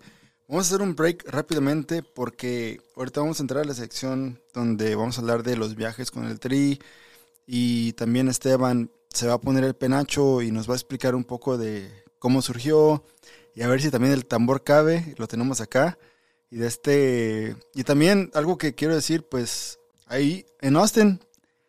[0.47, 4.95] vamos a hacer un break rápidamente porque ahorita vamos a entrar a la sección donde
[4.95, 6.79] vamos a hablar de los viajes con el Tri
[7.47, 11.23] y también Esteban se va a poner el penacho y nos va a explicar un
[11.23, 13.03] poco de cómo surgió
[13.55, 15.97] y a ver si también el tambor cabe, lo tenemos acá.
[16.51, 21.19] Y de este y también algo que quiero decir, pues ahí en Austin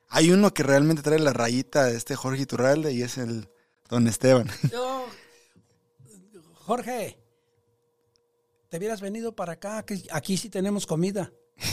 [0.09, 3.49] hay uno que realmente trae la rayita de este Jorge Iturralde y es el
[3.89, 4.51] Don Esteban.
[4.71, 5.07] yo,
[6.67, 7.17] Jorge,
[8.69, 11.33] te hubieras venido para acá, que aquí sí tenemos comida.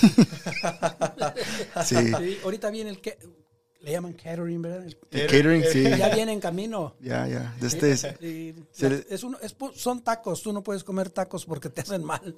[1.86, 1.96] Sí.
[1.96, 3.18] Sí, ahorita viene el que
[3.82, 4.84] le llaman catering, ¿verdad?
[4.84, 5.84] El- El catering, sí.
[5.84, 6.96] Ya viene en camino.
[7.00, 7.56] Ya, ya.
[7.60, 8.08] De este es-
[9.76, 12.36] son tacos, tú no puedes comer tacos porque te hacen mal.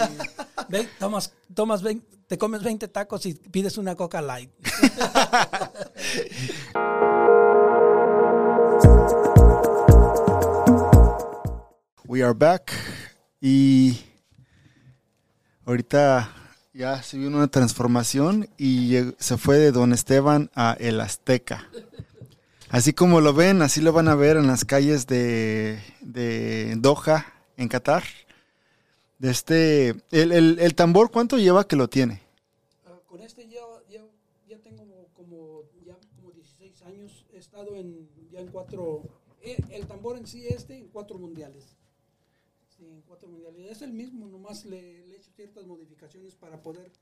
[0.68, 4.50] Ven, tomas, tomas vein- te comes 20 tacos y pides una coca light.
[12.06, 12.72] We are back.
[13.40, 14.00] Y
[15.66, 16.28] ahorita
[16.78, 21.68] ya se vio una transformación y se fue de Don Esteban a El Azteca.
[22.70, 27.26] Así como lo ven, así lo van a ver en las calles de, de Doha,
[27.56, 28.04] en Qatar.
[29.18, 32.22] De este, el, el- el tambor, ¿cuánto lleva que lo tiene?
[32.86, 33.58] Ah, con este ya,
[33.90, 34.02] ya,
[34.48, 34.84] ya tengo
[35.16, 37.24] como, ya como 16 años.
[37.32, 39.02] He estado en, ya en cuatro,
[39.42, 41.64] eh, el tambor en sí este, en cuatro mundiales.
[42.78, 43.70] Sí, en cuatro mundiales.
[43.72, 46.92] Es el mismo, nomás le, le he hecho ciertas modificaciones para poder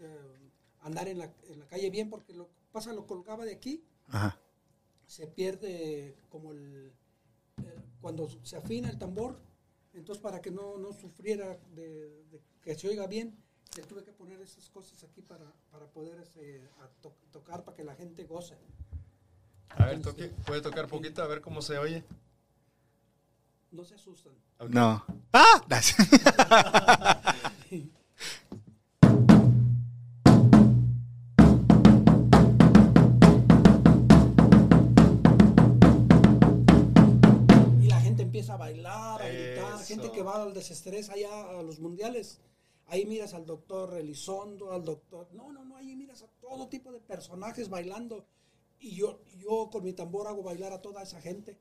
[0.00, 0.50] eh,
[0.80, 4.36] andar en la, en la calle bien, porque lo pasa, lo colgaba de aquí, Ajá.
[5.06, 6.92] se pierde como el,
[7.58, 9.38] eh, cuando se afina el tambor,
[9.92, 13.36] entonces para que no, no sufriera de, de que se oiga bien,
[13.76, 17.76] le tuve que poner esas cosas aquí para, para poder este, a to- tocar, para
[17.76, 18.56] que la gente goce.
[19.68, 22.04] A ver, toque, puede tocar poquito a ver cómo se oye.
[23.74, 24.32] No se asustan.
[24.68, 25.04] No.
[25.32, 25.60] ¡Ah!
[37.82, 39.84] Y la gente empieza a bailar, a gritar, Eso.
[39.86, 42.40] gente que va al desestrés allá a los mundiales.
[42.86, 45.26] Ahí miras al doctor Elizondo, al doctor...
[45.32, 48.24] No, no, no, ahí miras a todo tipo de personajes bailando.
[48.78, 51.58] Y yo, yo con mi tambor hago bailar a toda esa gente.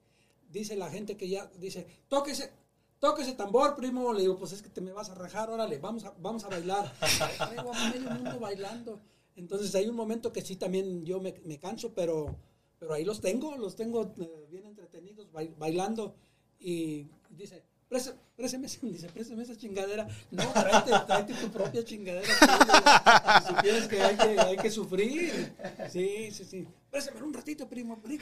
[0.54, 2.52] Dice la gente que ya, dice, tóquese,
[3.00, 4.14] tóquese tambor, primo.
[4.14, 6.50] Le digo, pues es que te me vas a rajar, órale, vamos a, vamos a
[6.50, 6.94] bailar.
[7.38, 9.02] Traigo a medio mundo bailando.
[9.36, 12.36] Entonces hay un momento que sí también yo me, me canso, pero,
[12.78, 16.14] pero ahí los tengo, los tengo eh, bien entretenidos bail- bailando.
[16.60, 20.08] Y dice, "Prese- présteme, esa- dice, présteme esa chingadera.
[20.30, 23.44] No, tráete, tráete tu propia chingadera.
[23.48, 25.56] Si quieres que hay, que hay que sufrir.
[25.90, 26.68] Sí, sí, sí.
[26.94, 28.00] Préstame un ratito, primo.
[28.00, 28.20] Porque-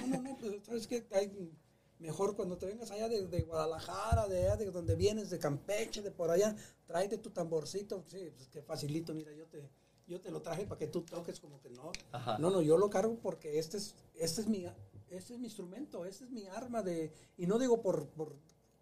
[0.00, 1.06] No, no, no, pues, ¿sabes qué?
[1.12, 1.52] Hay,
[2.00, 6.02] mejor cuando te vengas allá de, de Guadalajara, de allá de donde vienes, de Campeche,
[6.02, 6.56] de por allá,
[6.86, 8.02] tráete tu tamborcito.
[8.08, 9.70] Sí, pues que facilito, mira, yo te,
[10.08, 11.92] yo te lo traje para que tú toques como que no.
[12.10, 12.36] Ajá.
[12.38, 14.66] No, no, yo lo cargo porque este es, este es mi,
[15.08, 18.34] este es mi instrumento, este es mi arma de, y no digo por, por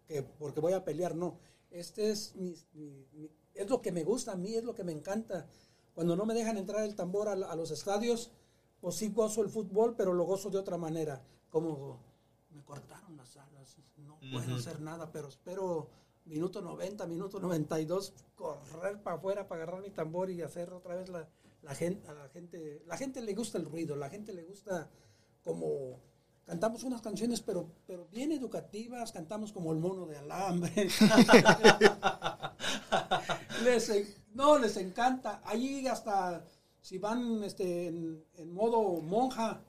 [0.07, 1.37] que, porque voy a pelear, no.
[1.69, 4.83] Este es mi, mi- mi- es lo que me gusta a mí, es lo que
[4.83, 5.45] me encanta.
[5.93, 8.31] Cuando no me dejan entrar el tambor a, a los estadios,
[8.81, 11.21] pues sí gozo el fútbol, pero lo gozo de otra manera.
[11.49, 11.99] Como
[12.51, 15.89] me cortaron las alas, no puedo hacer nada, pero espero
[16.25, 21.09] minuto 90, minuto 92, correr para afuera para agarrar mi tambor y hacer otra vez
[21.09, 21.27] la,
[21.63, 24.89] la gente, a la gente, la gente le gusta el ruido, la gente le gusta
[25.43, 25.99] como
[26.45, 30.71] cantamos unas canciones pero, pero bien educativas, cantamos como el mono de alambre.
[33.63, 33.91] les,
[34.33, 35.41] no, les encanta.
[35.45, 36.43] Allí hasta
[36.81, 39.61] si van este, en, en modo monja,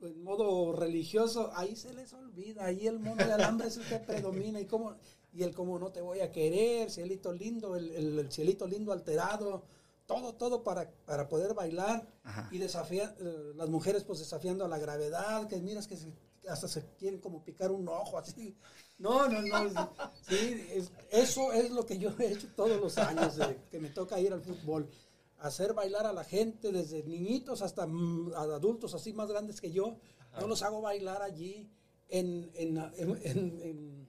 [0.00, 3.98] en modo religioso, ahí se les olvida, ahí el mono de alambre es el que
[3.98, 4.94] predomina y como
[5.32, 8.90] y el como no te voy a querer, cielito lindo, el, el- el cielito lindo
[8.92, 9.64] alterado,
[10.06, 12.48] todo, todo para, para poder bailar Ajá.
[12.52, 16.10] y desafiar, eh, las mujeres pues desafiando a la gravedad, que miras que se-
[16.48, 18.56] hasta se quieren como picar un ojo así.
[18.98, 19.66] No, no, no.
[19.66, 19.74] es-
[20.22, 23.34] sí, es- eso es lo que yo he hecho todos los años
[23.70, 24.88] que me toca ir al fútbol.
[25.38, 29.96] Hacer bailar a la gente, desde niñitos hasta mm, adultos así más grandes que yo.
[30.40, 31.70] Yo los hago bailar allí
[32.08, 34.08] en, en, en- en- en-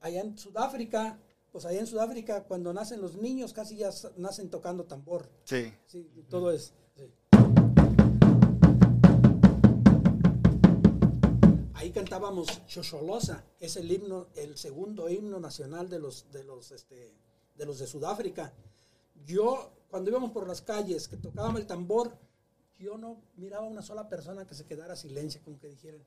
[0.00, 1.20] allá en Sudáfrica.
[1.52, 5.30] Pues allá en Sudáfrica, cuando nacen los niños, casi ya nacen tocando tambor.
[5.44, 5.72] Sí.
[5.86, 6.74] Sí, todo es.
[6.94, 7.10] sí.
[11.74, 17.14] Ahí cantábamos Xoxolosa, es el himno, el segundo himno nacional de los de los este,
[17.56, 18.52] de los de Sudáfrica.
[19.26, 22.16] Yo cuando íbamos por las calles que tocábamos el tambor,
[22.78, 26.00] yo no miraba a una sola persona que se quedara silencio, como que dijeran,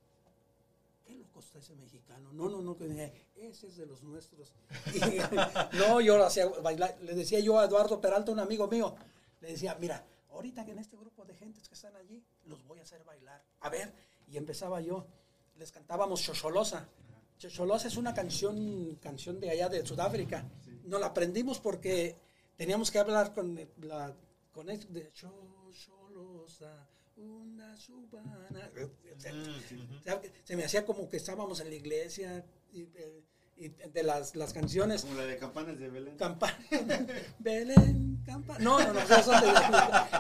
[1.06, 2.32] qué loco está ese mexicano.
[2.32, 4.54] No, no, no, que dije, ese es de los nuestros.
[4.94, 5.00] Y,
[5.78, 6.98] no, yo lo hacía bailar.
[7.02, 8.96] Le decía yo a Eduardo Peralta, un amigo mío,
[9.42, 12.80] le decía, mira, ahorita que en este grupo de gentes que están allí, los voy
[12.80, 13.44] a hacer bailar.
[13.62, 13.94] A ver,
[14.28, 15.06] y empezaba yo,
[15.58, 16.88] les cantábamos Xoxolosa.
[17.38, 20.46] Xoxolosa es una canción, canción de allá de Sudáfrica.
[20.84, 22.16] Nos la aprendimos porque
[22.62, 24.14] teníamos que hablar con la
[24.52, 28.70] con el de Xoxolosa, una subana.
[29.18, 29.32] Se,
[30.44, 33.24] se me hacía como que estábamos en la iglesia y, eh,
[33.58, 35.02] y de las, las canciones.
[35.02, 36.18] Como la de campanas de Belén.
[36.18, 36.56] Campana.
[37.40, 38.60] Belén, campana.
[38.64, 39.00] No, no, no.
[39.00, 39.54] esas son de-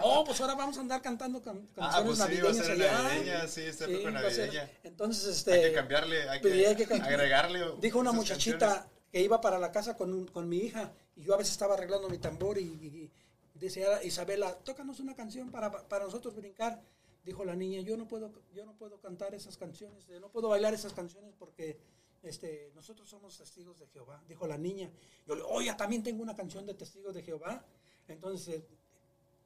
[0.01, 2.65] oh, pues ahora vamos a andar cantando can- Ah, canciones pues sí, va a navideñas
[2.65, 4.71] ser navideña, sí, esta Sí, ser- navideña.
[4.83, 5.53] Entonces, este.
[5.53, 7.59] Hay que cambiarle, hay pues, que, hay que agregarle.
[7.81, 9.00] Dijo una muchachita canciones.
[9.11, 12.09] Que iba para la casa con, con mi hija y yo a veces estaba arreglando
[12.09, 13.11] mi tambor y, y-
[13.53, 16.81] decía Isabela, tócanos una canción para, para nosotros brincar.
[17.23, 20.49] Dijo la niña, yo no puedo, yo no puedo cantar esas canciones, eh, no puedo
[20.49, 21.77] bailar esas canciones porque
[22.23, 24.23] este, nosotros somos testigos de Jehová.
[24.27, 24.89] Dijo la niña.
[25.27, 27.63] Yo le oye, también tengo una canción de testigos de Jehová.
[28.07, 28.63] Entonces,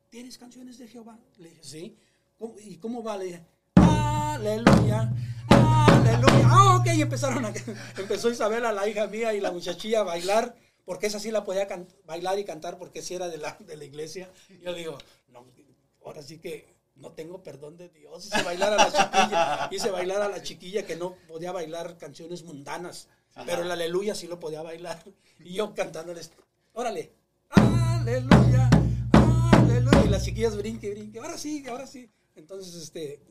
[0.10, 1.20] ¿tienes canciones de Jehová?
[1.38, 1.98] Le dije, sí.
[2.40, 3.18] ¿Cómo- ¿Y cómo va?
[3.18, 3.46] Le dije,
[3.76, 5.12] aleluya,
[5.88, 6.48] aleluya.
[6.50, 7.54] Ah, ok, y empezaron a,
[7.98, 10.56] empezó Isabela, la hija mía, y la muchachilla a bailar,
[10.86, 11.68] porque esa sí la podía
[12.06, 14.30] bailar y cantar porque sí era de la, de la iglesia.
[14.62, 14.98] Yo digo,
[15.30, 15.46] no,
[16.04, 18.28] ahora sí que no tengo perdón de Dios.
[18.28, 22.44] Hice bailar a la chiquilla, hice bailar a la chiquilla que no podía bailar canciones
[22.44, 23.08] mundanas,
[23.46, 25.04] pero el aleluya sí lo podía bailar.
[25.40, 26.32] Y yo cantándoles,
[26.74, 27.12] órale,
[27.50, 28.70] aleluya,
[29.12, 30.06] aleluya.
[30.06, 32.10] Y las chiquillas brinque, brinque, ahora sí, ahora sí.
[32.36, 33.22] Entonces, este,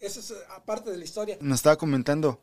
[0.00, 1.36] esa es eh, aparte de la historia.
[1.40, 2.40] Nos estaba comentando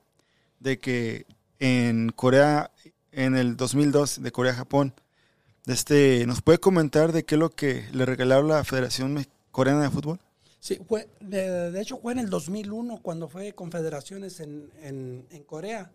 [0.60, 1.26] de que
[1.60, 2.72] en Corea,
[3.12, 4.94] en el 2002, de Corea a Japón,
[5.66, 9.90] este, ¿nos puede comentar de qué es lo que le regaló la Federación Coreana de
[9.90, 10.20] Fútbol?
[10.60, 15.44] Sí, fue, de, de hecho fue en el 2001 cuando fue confederaciones en, en, en
[15.44, 15.92] Corea,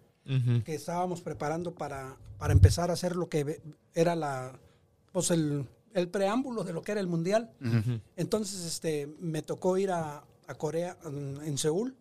[0.64, 3.61] que estábamos preparando para, para empezar a hacer lo que
[3.94, 4.52] era la,
[5.11, 7.50] pues el, el preámbulo de lo que era el mundial.
[8.16, 11.96] Entonces, este, me tocó ir a, a Corea, en, en Seúl.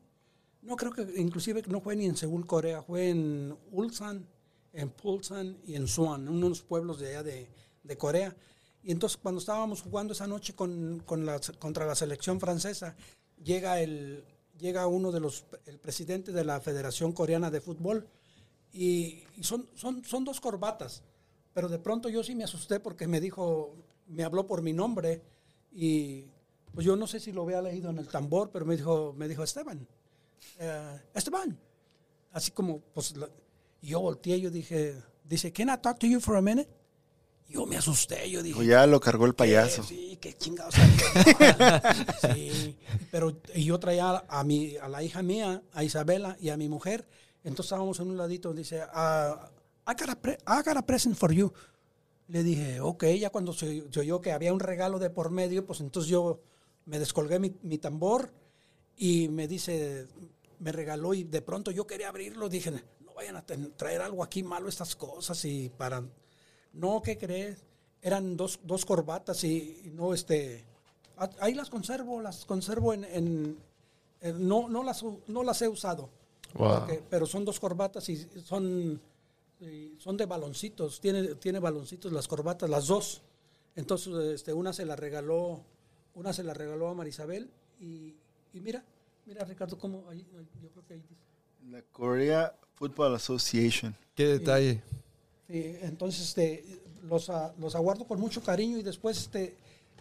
[0.62, 4.28] No creo que, inclusive no fue ni en Seúl, Corea, fue en Ulsan,
[4.74, 7.50] en Pulsan y en Suan, unos pueblos de allá de,
[7.84, 8.36] de Corea.
[8.84, 12.96] Y entonces cuando estábamos jugando esa noche con, con la, contra la selección francesa,
[13.44, 14.24] llega el
[14.58, 18.06] llega uno de los, el presidente de la Federación Coreana de Fútbol,
[18.74, 21.02] y, y son, son, son dos corbatas.
[21.54, 23.74] Pero de pronto yo sí me asusté porque me dijo,
[24.08, 25.22] me habló por mi nombre
[25.72, 26.26] y
[26.74, 29.28] pues yo no sé si lo había leído en el tambor, pero me dijo, me
[29.28, 29.88] dijo Esteban,
[30.60, 31.58] eh, Esteban.
[32.32, 33.30] Así como, pues, la-
[33.82, 36.70] yo volteé, yo dije, dice, can I talk to you for a minute?
[37.48, 39.84] Yo me asusté, yo dije, O ya lo cargó el payaso.
[39.84, 40.76] sí, qué chingados.
[42.34, 42.78] sí,
[43.12, 46.70] pero y yo traía a, mi, a la hija mía, a Isabela y a mi
[46.70, 47.08] mujer.
[47.44, 48.54] Entonces estábamos en un ladito.
[48.54, 49.50] Dice, ah,
[49.88, 51.52] I, got a pre- I got a present for you.
[52.28, 55.66] Le dije, ok, ya cuando se, se oyó que había un regalo de por medio,
[55.66, 56.42] pues entonces yo
[56.90, 58.32] me descolgué mi, mi tambor
[58.98, 60.08] y me dice,
[60.60, 62.50] me regaló y de pronto yo quería abrirlo.
[62.50, 66.04] Dije, no vayan a traer algo aquí malo estas cosas y para...
[66.74, 67.64] No, ¿qué crees?
[68.02, 70.66] Eran dos, dos corbatas y, y no, este...
[71.18, 73.04] a- Ahí las conservo, las conservo en...
[73.06, 73.58] en-
[74.22, 76.10] en- no, no, las, no las he usado.
[76.56, 76.80] Wow.
[76.80, 79.00] porque- pero son dos corbatas y son...
[79.62, 83.22] y son de baloncitos, tiene, tiene baloncitos las corbatas, las dos.
[83.76, 85.64] Entonces, este, una se la regaló,
[86.16, 87.50] una se la regaló a Marisabel
[87.80, 88.14] y,
[88.54, 88.84] y mira,
[89.26, 90.26] mira Ricardo, cómo ahí,
[90.62, 91.72] yo creo que ahí dice.
[91.72, 93.96] La Korea Football Association.
[94.16, 94.82] Qué detalle.
[95.48, 96.64] Entonces este,
[97.04, 99.56] los, a- los aguardo con mucho cariño y después este,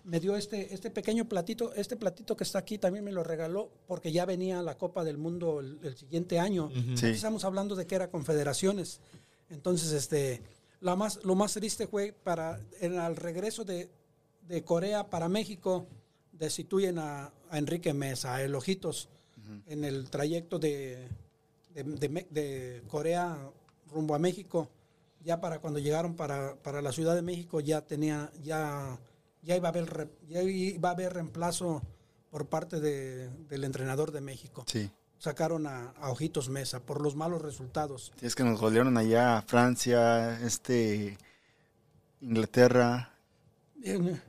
[0.04, 3.70] me dio este, este pequeño platito, este platito que está aquí también me lo regaló
[3.86, 6.70] porque ya venía la Copa del Mundo el, el siguiente año.
[6.96, 7.06] Sí.
[7.06, 9.00] Estamos hablando de que era confederaciones.
[9.50, 10.42] Entonces, este,
[10.80, 13.88] la más, lo más triste fue para en, al regreso de,
[14.46, 15.86] de Corea para México,
[16.38, 19.08] destituyen a, a Enrique Mesa, a El Ojitos,
[19.66, 21.08] en el trayecto de,
[21.74, 23.38] de, de Corea
[23.90, 24.68] rumbo a México.
[25.24, 28.98] Ya para cuando llegaron para, para la Ciudad de México ya tenía, ya,
[29.42, 31.82] ya iba a haber ya iba a haber reemplazo
[32.30, 34.90] por parte de- del entrenador de México Sí.
[35.18, 38.12] sacaron a, a Ojitos Mesa por los malos resultados.
[38.20, 41.16] Sí, es que nos golearon allá Francia, este,
[42.20, 43.14] Inglaterra.
[43.76, 44.20] Me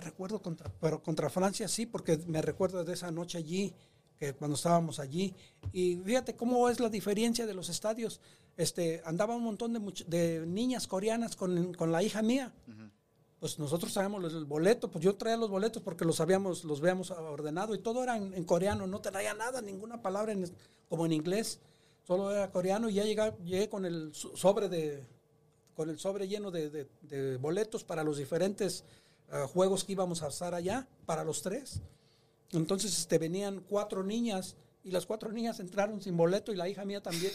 [0.00, 3.72] recuerdo contra, pero contra Francia sí, porque me recuerdo de esa noche allí,
[4.18, 5.34] que cuando estábamos allí.
[5.72, 8.20] Y fíjate cómo es la diferencia de los estadios.
[8.56, 12.52] Este, andaba un montón de, de niñas coreanas con, con la hija mía.
[13.38, 17.10] Pues nosotros traíamos el boleto, pues yo traía los boletos porque los habíamos, los habíamos
[17.10, 20.52] ordenado y todo era en, en coreano, no traía nada, ninguna palabra en-
[20.90, 21.58] como en inglés,
[22.06, 25.02] solo era coreano y ya llegué, llegué con el so- sobre de,
[25.74, 28.84] con el sobre lleno de, de- de boletos para los diferentes
[29.30, 31.80] ah, juegos que íbamos a estar allá, para los tres.
[32.52, 36.84] Entonces este, venían cuatro niñas y las cuatro niñas entraron sin boleto y la hija
[36.84, 37.32] mía también,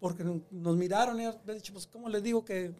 [0.00, 2.72] porque nos- miraron y he dicho, pues ¿cómo le digo que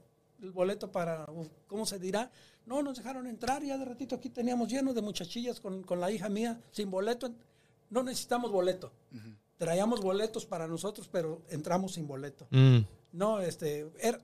[0.42, 1.26] el boleto para,
[1.66, 2.30] cómo se dirá?
[2.66, 6.00] No, nos dejaron entrar y ya de ratito aquí teníamos lleno de muchachillas con, con
[6.00, 7.30] la hija mía sin boleto.
[7.90, 8.90] No necesitamos boleto.
[9.58, 12.46] Traíamos boletos para nosotros, pero entramos sin boleto.
[12.50, 12.78] Mm.
[13.12, 14.22] No, este, era, mm,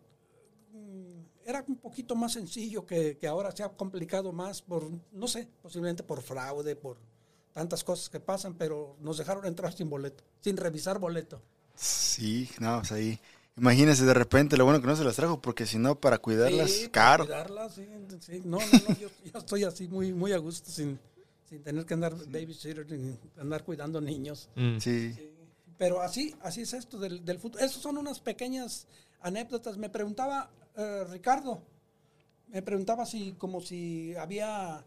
[1.45, 5.49] era un poquito más sencillo que, que ahora se ha complicado más por, no sé,
[5.62, 6.97] posiblemente por fraude, por
[7.53, 11.43] tantas cosas que pasan, pero nos dejaron entrar sin boleto, sin revisar boleto.
[11.74, 13.18] Sí, no, pues ahí.
[13.57, 16.70] Imagínense de repente, lo bueno que no se las trajo, porque si no, para cuidarlas,
[16.70, 17.24] Sí, para caro.
[17.24, 17.86] cuidarlas, sí,
[18.20, 18.43] sí.
[18.45, 20.99] No, no, no, yo, yo estoy así muy, muy a gusto sin,
[21.49, 24.49] sin tener que andar babysitter, ni andar cuidando niños.
[24.55, 24.78] Mm.
[24.78, 25.14] Sí.
[25.76, 27.61] Pero así, así es esto del, del fútbol.
[27.62, 28.86] Esas son unas pequeñas
[29.20, 29.76] anécdotas.
[29.76, 31.61] Me preguntaba eh, Ricardo,
[32.49, 34.85] me preguntaba si como si había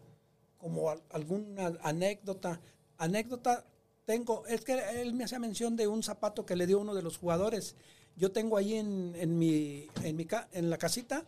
[0.58, 2.60] como al- alguna anécdota.
[2.98, 3.64] Anécdota
[4.06, 7.02] tengo, es que él me hacía mención de un zapato que le dio uno de
[7.02, 7.74] los jugadores.
[8.16, 11.24] Yo tengo ahí en, en mi, en mi ca- en la casita,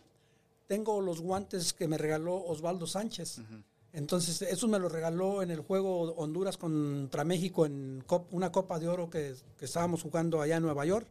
[0.67, 3.39] tengo los guantes que me regaló Osvaldo Sánchez.
[3.93, 8.77] Entonces, eso me lo regaló en el juego Honduras contra México en cop- una Copa
[8.79, 11.07] de Oro que, que estábamos jugando allá en Nueva York.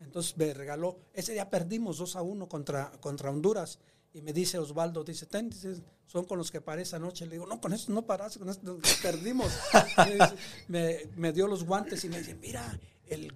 [0.00, 3.78] Entonces me regaló, ese día perdimos 2 a 1 contra, contra Honduras.
[4.12, 5.50] Y me dice Osvaldo, dice, "Ten",
[6.06, 7.26] son con los que paré esa noche.
[7.26, 9.52] Le digo, no, con eso no paraste, con esto perdimos.
[10.68, 13.32] Me, me dio los guantes y me dice, mira, el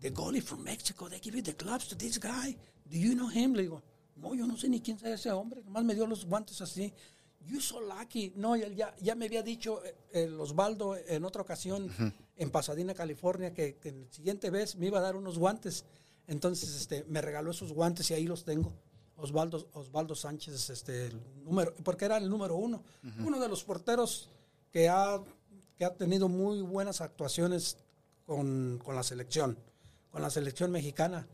[0.00, 2.56] the goalie from Mexico, they give you the gloves to this guy.
[2.84, 3.54] Do you know him?
[3.54, 3.82] Le digo,
[4.16, 5.62] no, yo no sé ni quién sea ese hombre.
[5.64, 6.92] Nomás me dio los guantes así.
[7.46, 8.32] You so lucky.
[8.36, 11.90] No, ya, ya me había dicho eh, el Osvaldo en otra ocasión
[12.36, 15.84] en Pasadena, California, que, que en la siguiente vez me iba a dar unos guantes.
[16.26, 18.72] Entonces este, me regaló esos guantes y ahí los tengo.
[19.16, 22.84] Osvaldo, Osvaldo Sánchez, este, el número, porque era el número uno.
[23.24, 24.30] Uno de los porteros
[24.70, 25.20] que ha,
[25.76, 27.78] que ha tenido muy buenas actuaciones
[28.24, 29.58] con, con la selección,
[30.10, 31.26] con la selección mexicana.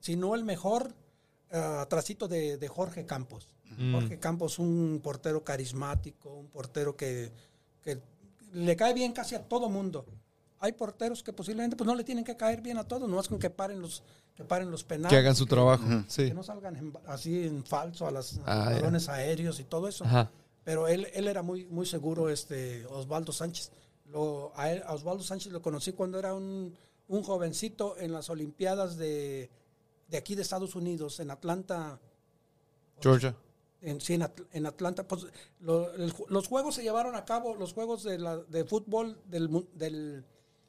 [0.00, 0.94] Si no el mejor,
[1.52, 3.48] atrasito de, de Jorge Campos.
[3.92, 7.30] Jorge Campos, un portero carismático, un portero que,
[7.82, 8.00] que
[8.52, 10.04] le cae bien casi a todo mundo.
[10.58, 13.28] Hay porteros que posiblemente pues, no le tienen que caer bien a todos, no es
[13.28, 14.02] con que paren los,
[14.34, 15.10] que paren los penales.
[15.10, 15.84] Que hagan su trabajo.
[16.08, 16.26] Sí.
[16.28, 20.04] Que no salgan en- así en falso a los Ah, balones aéreos y todo eso.
[20.04, 20.30] Ajá.
[20.64, 23.72] Pero él, él era muy, muy seguro, este Osvaldo Sánchez.
[24.06, 26.74] Lo, a, él- a Osvaldo Sánchez lo conocí cuando era un,
[27.08, 29.48] un jovencito en las Olimpiadas de,
[30.10, 31.98] de aquí de Estados Unidos, en Atlanta.
[33.00, 33.34] Georgia.
[33.82, 35.06] En, sí, en, Atl- en Atlanta.
[35.08, 35.26] Pues,
[35.60, 39.18] lo- el ju- los juegos se llevaron a cabo, los juegos de, la, de fútbol
[39.26, 40.24] del,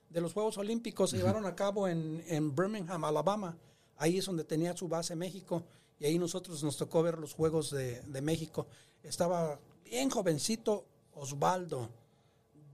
[0.10, 3.58] de los Juegos Olímpicos se llevaron a cabo en, en Birmingham, Alabama.
[3.98, 5.64] Ahí es donde tenía su base México.
[6.00, 8.68] Y ahí nosotros nos tocó ver los Juegos de, de México.
[9.04, 11.90] Estaba bien jovencito Osvaldo,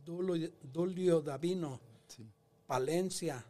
[0.05, 1.80] Dulio, Dulio Davino,
[2.68, 3.43] Palencia.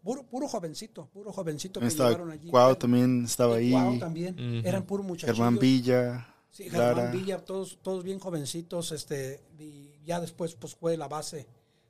[0.00, 2.48] Eh, puro, puro jovencito, puro jovencito que También estaba llevaron allí.
[2.50, 3.70] Cuau también estaba ahí.
[3.70, 4.62] Cuau también.
[4.64, 5.36] Eran puro muchachos.
[5.36, 6.26] Germán Villa.
[6.50, 6.68] Sí.
[6.68, 11.46] Germán Villa, todos, todos bien jovencitos, este, y ya después pues fue la base,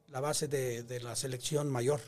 [0.09, 2.01] la base de, de la selección mayor.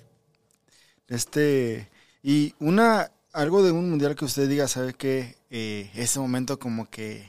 [1.09, 1.89] Este,
[2.23, 7.27] Y una, algo de un mundial que usted diga, ¿sabe que ese momento como que,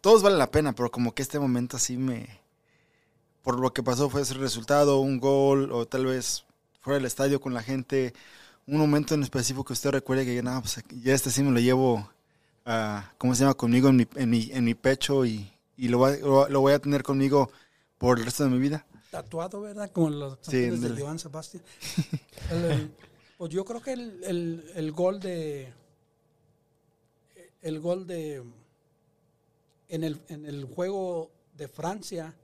[0.00, 2.40] todos valen la pena, pero como que este momento así me,
[3.42, 6.44] por lo que pasó fue ese resultado, un gol, o tal vez
[6.84, 8.12] fuera del estadio con la gente,
[8.66, 11.58] un momento en específico que usted recuerde que no, pues ya este sí me lo
[11.58, 12.10] llevo,
[12.66, 13.54] a, ¿cómo se llama?
[13.54, 16.78] Conmigo en mi, en mi, en mi pecho y, y lo, voy, lo, voy a
[16.78, 17.50] tener conmigo
[17.96, 18.84] por el resto de mi vida.
[19.10, 19.90] Tatuado, ¿verdad?
[19.92, 21.62] Como los sí, de Joan Sebastián.
[23.38, 25.72] pues yo creo que el, el, el, gol de...
[27.62, 28.44] El gol de...
[29.88, 32.34] En el, en el juego de Francia,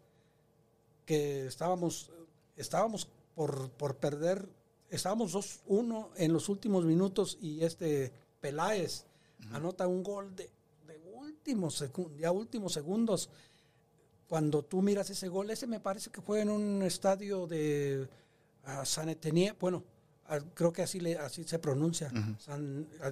[1.05, 2.11] que estábamos,
[2.57, 3.07] estábamos
[3.41, 4.47] por, por perder
[4.91, 9.07] estábamos 2-1 en los últimos minutos y este Peláez
[9.53, 10.51] anota un gol de,
[10.87, 11.83] de últimos,
[12.19, 13.31] ya últimos segundos.
[14.29, 18.07] Cuando tú miras ese gol, ese me parece que fue en un estadio de
[18.67, 19.17] uh, San
[19.59, 19.85] bueno,
[20.53, 22.13] creo que así, le, así se pronuncia.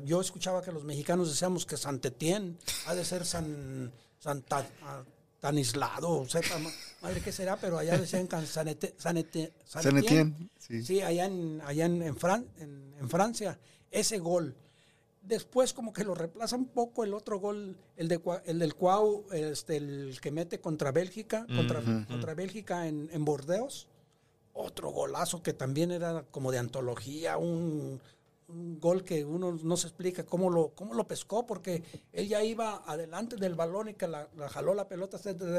[0.04, 4.66] yo escuchaba que los mexicanos decíamos que Santetien ha de ser San, Santa,
[5.40, 6.58] tan aislado, sepa
[7.00, 9.52] madre qué será, pero allá decían San, Etienne,
[10.58, 11.00] sí.
[11.00, 13.58] allá en, allá en, en, Francia,
[13.90, 14.56] ese gol.
[15.22, 19.26] Después como que lo reemplaza un poco el otro gol, el, de, el del Cuau,
[19.32, 23.88] este, el que mete contra Bélgica, contra, contra Bélgica en, en Bordeos.
[24.54, 28.00] Otro golazo que también era como de antología, un,
[28.48, 31.82] un gol que uno no se explica cómo lo, cómo lo pescó, porque
[32.12, 35.18] él ya iba adelante del balón y que la, jaló la pelota.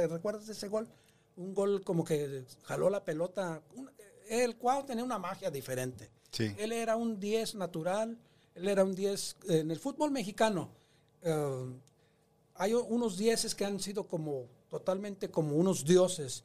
[0.10, 0.88] ¿Recuerdas ese gol?
[1.38, 3.62] Un gol como que jaló la pelota.
[4.28, 6.10] el Cuau tenía una magia diferente.
[6.58, 8.18] Él era un 10 natural,
[8.56, 10.70] él era un 10 en el fútbol mexicano.
[11.22, 11.74] Eh,
[12.56, 16.44] hay unos 10 que han sido como totalmente como unos dioses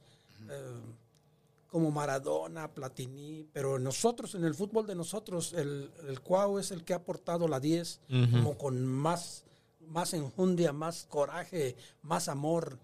[1.74, 6.84] como Maradona, Platini, pero nosotros, en el fútbol de nosotros, el, el Cuau es el
[6.84, 8.00] que ha aportado la 10
[8.30, 9.44] como con más,
[9.80, 12.78] más enjundia, más coraje, más amor.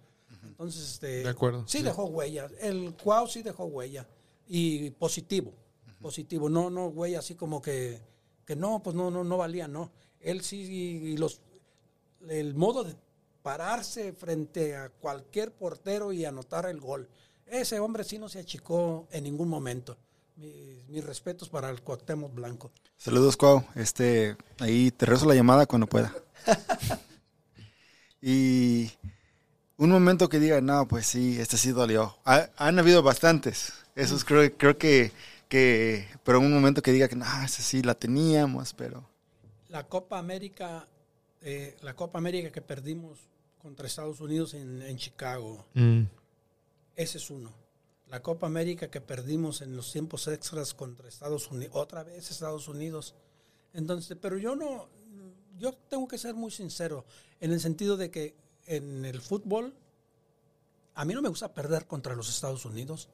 [0.45, 2.51] Entonces, este, de acuerdo, sí, dejó huella.
[2.61, 4.09] El Cuau sí dejó huella.
[4.49, 5.55] Y positivo,
[6.01, 6.51] positivo.
[6.51, 8.03] No, no, huella así como que,
[8.45, 9.93] que no, pues no, no, no valía, no.
[10.19, 11.43] Él sí, y los,
[12.29, 12.97] el modo de
[13.43, 17.09] pararse frente a cualquier portero y anotar el gol
[17.51, 19.97] ese hombre sí no se achicó en ningún momento.
[20.37, 22.73] Mis, respetos para el Cuauhtémoc Blanco.
[22.97, 23.65] Saludos, Cuau.
[23.75, 26.15] Este, ahí te rezo la llamada cuando pueda.
[28.23, 28.91] y
[29.77, 32.17] un momento que diga, no, pues sí, este sí dolió.
[32.25, 33.73] han habido bastantes.
[33.95, 35.13] Esos creo, creo que,
[35.49, 39.09] que, pero un momento que diga que no, ese sí la teníamos, pero.
[39.69, 40.89] La Copa América,
[41.43, 43.19] eh, la Copa América que perdimos
[43.59, 45.67] contra Estados Unidos en, Chicago.
[45.75, 46.05] Mm.
[47.01, 47.51] Ese es uno.
[48.09, 52.69] La Copa América que perdimos en los tiempos extras contra Estados Unidos, otra vez Estados
[52.69, 53.15] Unidos.
[53.73, 54.87] Entonces, pero yo no,
[55.59, 57.07] yo tengo que ser muy sincero,
[57.41, 58.35] en el sentido de que
[58.67, 59.73] en el fútbol,
[60.95, 63.09] a mí no me gusta perder contra los Estados Unidos,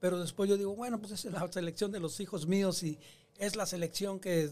[0.00, 2.98] pero después yo digo, bueno, pues es la selección de los hijos míos y
[3.38, 4.50] es la selección que,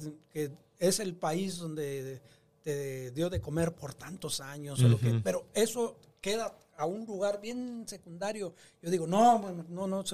[0.79, 2.20] es el país donde
[2.62, 4.81] te dio de comer por tantos años,
[5.24, 8.55] pero eso queda a un lugar bien secundario.
[8.81, 10.05] Yo digo, no, no, no,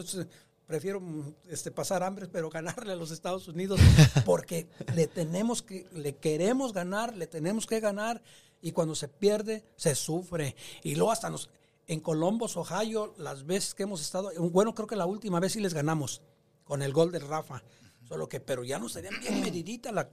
[0.67, 1.01] prefiero
[1.49, 3.79] este, pasar hambre, pero ganarle a los Estados Unidos,
[4.25, 8.23] porque le tenemos que, le queremos ganar, le tenemos que ganar,
[8.63, 10.57] y cuando se pierde, se sufre.
[10.83, 11.51] Y luego hasta nos,
[11.87, 15.61] en Columbus, Ohio, las veces que hemos estado, bueno, creo que la última vez sí
[15.61, 16.23] les ganamos,
[16.65, 17.63] con el gol de Rafa.
[18.09, 20.11] Solo que, pero ya nos tenían bien medidita, la,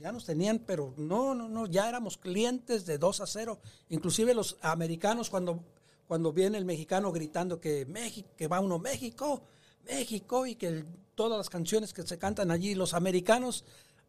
[0.00, 3.60] ya nos tenían, pero no, no, no, ya éramos clientes de 2 a 0.
[3.90, 5.64] Inclusive los americanos cuando
[6.08, 9.42] cuando viene el mexicano gritando que México, que va uno México,
[9.86, 10.84] México y que
[11.14, 13.64] todas las canciones que se cantan allí, los americanos,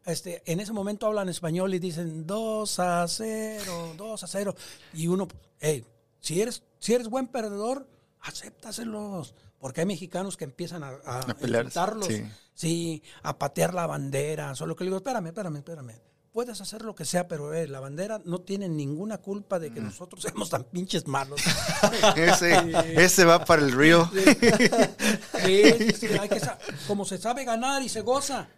[0.06, 4.54] este, en ese momento hablan español y dicen 2 a 0, 2 a 0.
[4.94, 5.28] Y uno,
[5.60, 5.84] hey,
[6.20, 7.86] si eres, si eres buen perdedor,
[8.20, 9.34] acéptaselos.
[9.58, 11.36] Porque hay mexicanos que empiezan a, a, a
[12.54, 13.02] sí.
[13.22, 14.54] a patear la bandera.
[14.54, 17.80] Solo que le digo, espérame, espérame, espérame puedes hacer lo que sea, pero eh, la
[17.80, 19.84] bandera no tiene ninguna culpa de que mm.
[19.84, 21.40] nosotros seamos tan pinches malos.
[22.16, 24.10] ese, va para el río.
[26.86, 28.48] como se sabe ganar y se goza,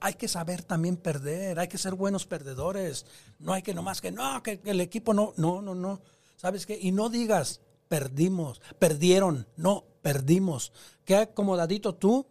[0.00, 3.06] hay que saber también perder, hay que ser buenos perdedores.
[3.38, 6.00] No hay que nomás que no, que, el equipo no, no, no, no.
[6.36, 6.78] ¿Sabes qué?
[6.80, 10.72] Y no digas, perdimos, perdieron, no, perdimos.
[11.04, 12.26] Qué acomodadito tú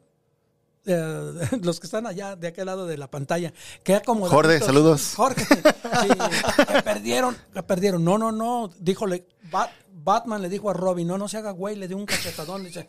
[0.87, 5.13] eh, los que están allá de aquel lado de la pantalla, que como Jorge, saludos.
[5.15, 8.03] Jorge, que perdieron, que perdieron.
[8.03, 9.25] No, no, no, díjole,
[9.91, 12.87] Batman le dijo a Robin, no, no se haga güey, le dio un cachetadón, dice,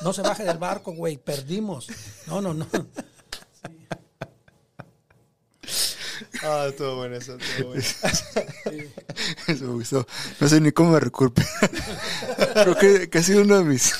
[0.00, 1.88] no se baje del barco, güey, perdimos.
[2.26, 2.66] No, no, no.
[6.42, 7.82] Ah, estuvo bueno eso, estuvo bueno.
[9.46, 10.06] Eso me gustó.
[10.40, 11.44] No sé ni cómo me reculpe.
[12.54, 13.92] Creo que, que ha sido uno de mis.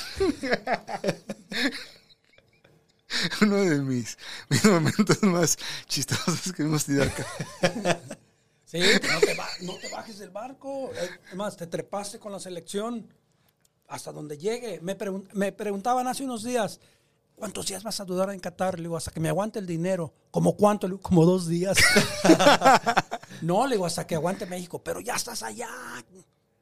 [3.43, 4.17] uno de mis,
[4.49, 5.57] mis momentos más
[5.87, 7.27] chistosos que hemos tenido acá.
[8.71, 10.91] Sí, no te, ba- no te bajes del barco.
[10.95, 13.09] Eh, Es más, te trepaste con la selección
[13.87, 14.79] hasta donde llegue.
[14.83, 16.79] Me, pregun- me preguntaban hace unos días,
[17.35, 18.77] ¿cuántos días vas a dudar en Qatar?
[18.77, 20.13] Le digo, hasta que me aguante el dinero.
[20.31, 20.87] ¿Como cuánto?
[20.87, 21.79] Le digo, como dos días.
[23.41, 24.83] no, le digo, hasta que aguante México.
[24.85, 25.71] Pero ya estás allá.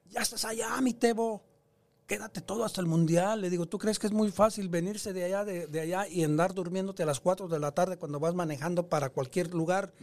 [0.05, 1.43] Ya estás allá, mi Tebo.
[2.07, 3.41] Quédate todo hasta el mundial.
[3.41, 6.23] Le digo, ¿tú crees que es muy fácil venirse de allá, de, de allá y
[6.23, 9.93] andar durmiéndote a las 4 de la tarde cuando vas manejando para cualquier lugar?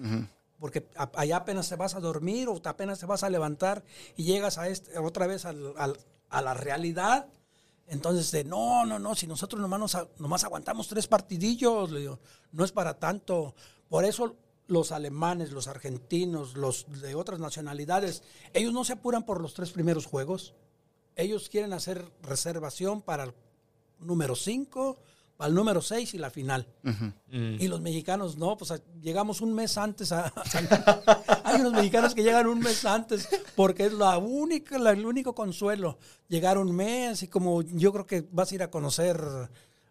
[0.61, 3.85] porque a- allá apenas te vas a dormir o te- apenas te vas a levantar
[4.17, 5.99] y llegas a este, otra vez al- al-
[6.31, 7.27] a la realidad.
[7.87, 12.19] Entonces, de, no, no, no, si nosotros nomás, nos nomás aguantamos tres partidillos, le digo,
[12.53, 13.55] no es para tanto.
[13.91, 14.37] Por eso
[14.69, 18.23] los alemanes, los argentinos, los de otras nacionalidades,
[18.55, 20.55] ellos no se apuran por los tres primeros juegos.
[21.17, 23.33] Ellos quieren hacer reservación para el
[24.01, 24.99] número 5,
[25.37, 26.67] para el número 6 y la final.
[27.33, 30.13] Y los mexicanos no, pues llegamos un mes antes.
[30.13, 30.33] A,
[31.45, 35.35] hay unos mexicanos que llegan un mes antes porque es la única, la- el único
[35.35, 35.99] consuelo.
[36.29, 39.21] Llegar un mes y como yo creo que vas a ir a conocer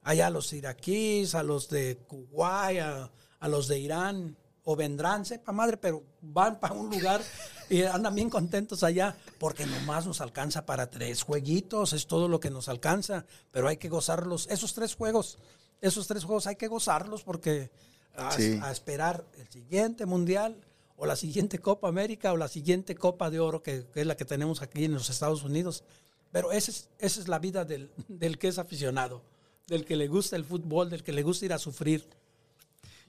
[0.01, 5.25] allá a los iraquíes, a los de Kuwait, a, a los de Irán, o vendrán,
[5.25, 7.21] sepa madre, pero van para un lugar
[7.69, 12.39] y andan bien contentos allá porque nomás nos alcanza para tres jueguitos, es todo lo
[12.39, 14.47] que nos alcanza, pero hay que gozarlos.
[14.49, 15.37] Esos tres juegos,
[15.81, 17.71] esos tres juegos hay que gozarlos porque
[18.15, 18.59] a, Sí.
[18.61, 20.55] a esperar el siguiente mundial
[20.95, 24.15] o la siguiente Copa América o la siguiente Copa de Oro que, que es la
[24.15, 25.83] que tenemos aquí en los Estados Unidos.
[26.31, 29.21] Pero esa es, esa es la vida del, del que es aficionado,
[29.67, 32.07] del que le gusta el fútbol, del que le gusta ir a sufrir.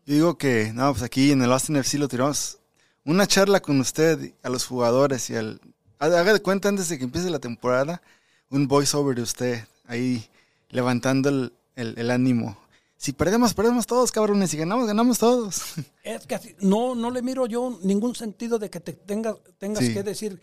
[0.07, 2.59] Yo digo que, no, pues aquí en el Austin FC lo tiramos.
[3.05, 5.61] Una charla con usted, a los jugadores y al.
[5.99, 8.03] Haga de cuenta antes de que empiece la temporada,
[8.51, 10.27] un voiceover de usted ahí
[10.71, 12.59] levantando el, el- el ánimo.
[12.97, 14.51] Si perdemos, perdemos todos, cabrones.
[14.51, 15.63] Si ganamos, ganamos todos.
[16.03, 19.85] Es que así- no, no le miro yo ningún sentido de que te tenga, tengas
[19.85, 19.95] Sí.
[19.95, 20.41] que decir,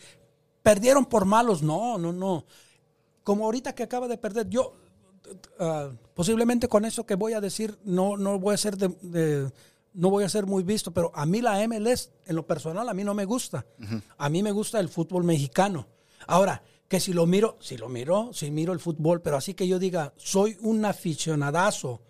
[0.63, 1.61] perdieron por malos.
[1.61, 2.45] No, no, no.
[3.23, 4.73] Como ahorita que acaba de perder, yo
[5.59, 9.51] ah, posiblemente con eso que voy a decir no, no voy a ser de, de-
[9.93, 12.93] no voy a ser muy visto, pero a mí la MLS, en lo personal, a
[12.93, 13.65] mí no me gusta.
[14.17, 15.85] A mí me gusta el fútbol mexicano.
[16.27, 19.67] Ahora, que si lo miro, si lo miro, si miro el fútbol, pero así que
[19.67, 22.01] yo diga, soy un aficionadazo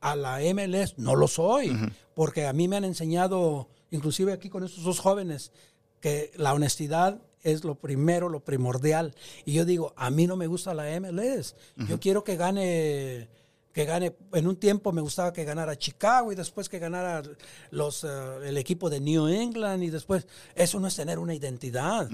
[0.00, 1.76] a la MLS, no lo soy,
[2.14, 5.52] porque a mí me han enseñado, inclusive aquí con estos dos jóvenes,
[6.00, 9.14] que la honestidad es lo primero, lo primordial.
[9.44, 11.54] Y yo digo, a mí no me gusta la MLS.
[11.88, 13.28] Yo quiero que gane,
[13.72, 14.14] que gane.
[14.32, 17.22] En un tiempo me gustaba que ganara Chicago y después que ganara
[17.70, 18.08] los, eh,
[18.44, 20.26] el equipo de New England y después.
[20.54, 22.08] Eso no es tener una identidad.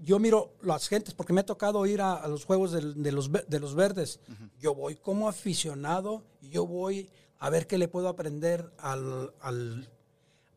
[0.00, 3.30] Yo miro las gentes, porque me ha tocado ir a, a los juegos de, los,
[3.32, 4.20] de los verdes.
[4.60, 7.10] Yo voy como aficionado y yo voy
[7.40, 9.88] a ver qué le puedo aprender al, al-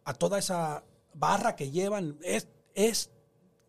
[0.04, 0.84] a toda esa
[1.16, 2.18] barra que llevan.
[2.24, 3.10] Es, es,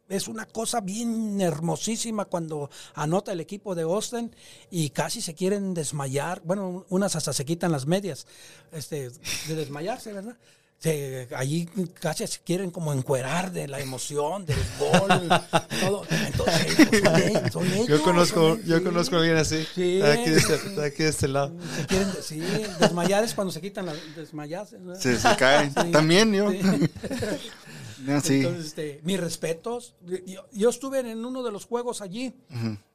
[0.09, 4.35] es una cosa bien hermosísima cuando anota el equipo de Austin
[4.71, 6.43] y casi se quieren desmayar.
[6.45, 8.27] Bueno, unas hasta se quitan las medias
[8.73, 9.11] este,
[9.49, 10.37] de desmayarse, ¿verdad?
[10.79, 11.67] Se- allí
[12.01, 15.29] casi se quieren como encuerar de la emoción, del gol,
[15.81, 16.03] todo.
[16.11, 18.85] Entonces, ellos son ellos, son ellos, Yo conozco, son- yo sí.
[18.85, 19.65] conozco a alguien así.
[19.77, 20.01] Sí.
[20.01, 20.55] Está aquí de este,
[20.85, 21.53] aquí de este lado.
[21.77, 22.41] Se quieren, sí,
[22.81, 24.77] desmayar es cuando se quitan las desmayarse.
[24.79, 25.01] ¿verdad?
[25.01, 25.73] Se, se caen.
[25.73, 25.91] Sí.
[25.93, 26.51] También yo.
[28.05, 28.21] Sí.
[28.23, 28.35] Sí.
[28.37, 29.95] Entonces, este, mis respetos.
[30.27, 32.35] Yo, yo estuve en uno de los juegos allí.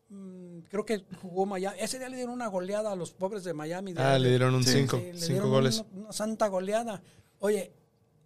[0.10, 1.78] Mm, Creo que jugó Miami.
[1.80, 3.94] Ese día le dieron una goleada a los pobres de Miami.
[3.94, 4.72] de- Ah, le dieron un Sí.
[4.74, 5.84] 5, Sí, le 5 dieron goles.
[5.92, 7.02] Una, una santa goleada.
[7.40, 7.72] Oye,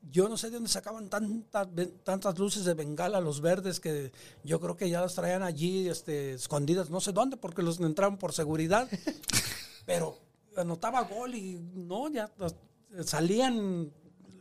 [0.09, 1.67] yo no sé de dónde sacaban tantas,
[2.03, 4.11] tantas luces de bengala los verdes que
[4.43, 8.17] yo creo que ya las traían allí este, escondidas, no sé dónde, porque los entraron
[8.17, 8.87] por seguridad.
[9.85, 10.17] Pero
[10.57, 12.31] anotaba gol y no, ya
[13.03, 13.91] salían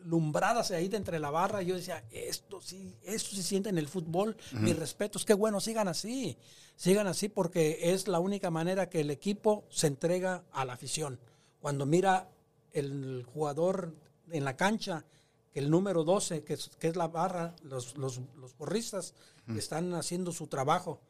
[0.05, 1.63] lumbradas ahí de entre la barra.
[1.63, 4.37] Yo decía, esto sí, esto sí siente en el fútbol.
[4.53, 6.37] Mis respetos, qué bueno, sigan así.
[6.77, 11.21] Sigan así porque es la única manera que el equipo se entrega a la afición.
[11.61, 12.29] Cuando mira
[12.73, 13.95] el jugador
[14.31, 15.05] en la cancha,
[15.53, 19.15] que el número 12, que es, que es la barra, los, los, los porristas,
[19.57, 21.01] están haciendo su trabajo.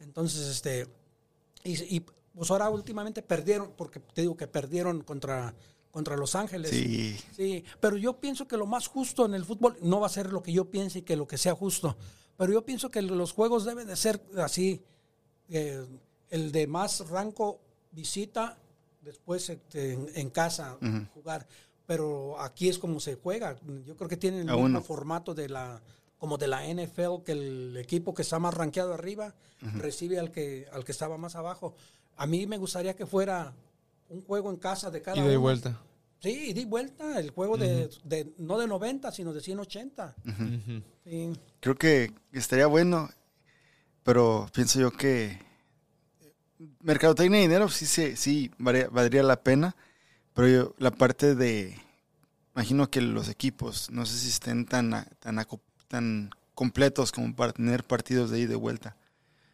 [0.00, 0.86] Entonces, este,
[1.64, 5.54] y, y, pues ahora últimamente perdieron, porque te digo que perdieron contra,
[5.90, 6.70] contra Los Ángeles.
[6.70, 7.18] Sí.
[7.34, 10.32] Sí, pero yo pienso que lo más justo en el fútbol no va a ser
[10.32, 11.96] lo que yo piense y que lo que sea justo.
[12.36, 14.82] Pero yo pienso que los juegos deben de ser así.
[15.48, 15.84] eh,
[16.30, 17.60] el de más rango
[17.90, 18.56] visita,
[19.02, 20.78] después este, en, en casa
[21.12, 21.46] jugar.
[21.86, 23.56] pero aquí es como se juega.
[23.84, 25.82] Yo creo que tienen el mismo formato de la
[26.18, 30.66] como de la NFL que el equipo que está más rankeado arriba recibe al que
[30.72, 31.74] al que estaba más abajo.
[32.16, 33.52] A mí me gustaría que fuera
[34.10, 35.40] un juego en casa de cada Ida y uno.
[35.40, 35.80] vuelta.
[36.22, 40.14] Sí, di vuelta, el juego de, de- no de 90, sino de 180.
[40.26, 40.82] Ujú.
[41.04, 41.32] Sí.
[41.60, 43.08] Creo que estaría bueno,
[44.02, 45.38] pero pienso yo que
[46.80, 49.74] mercadotecnia y dinero sí, sí, sí valdría, valdría la pena,
[50.34, 51.76] pero yo, la parte de,
[52.54, 55.46] imagino que los equipos, no sé si estén tan, tan,
[55.88, 58.96] tan completos como para tener partidos de ida y de vuelta,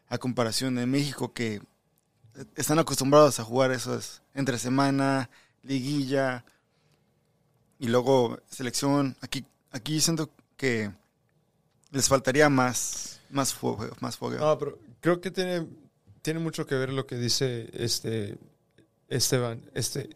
[0.08, 1.60] a comparación de México que
[2.54, 5.30] están acostumbrados a jugar esos entre semana,
[5.62, 6.44] liguilla
[7.78, 9.16] y luego selección.
[9.20, 10.90] Aquí, aquí siento que
[11.90, 14.44] les faltaría más, más fuego, más fuego.
[14.44, 15.66] No, pero creo que tiene,
[16.22, 18.38] tiene mucho que ver lo que dice este
[19.08, 19.62] Esteban.
[19.74, 20.10] Este,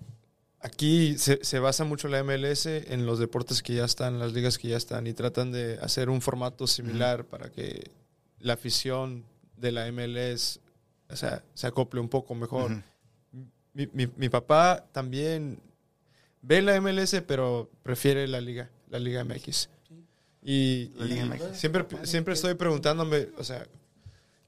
[0.61, 4.59] aquí se, se basa mucho la MLS en los deportes que ya están, las ligas
[4.59, 7.91] que ya están, y tratan de hacer un formato similar para que
[8.39, 9.25] la afición
[9.57, 10.61] de la MLS
[11.13, 12.83] o sea, se acople un poco mejor.
[13.75, 15.59] Mi, mi- mi papá también
[16.43, 19.69] ve la MLS, pero prefiere la liga, la Liga MX.
[20.43, 21.57] Y, La Liga y MX.
[21.59, 23.67] siempre, siempre estoy preguntándome, o sea,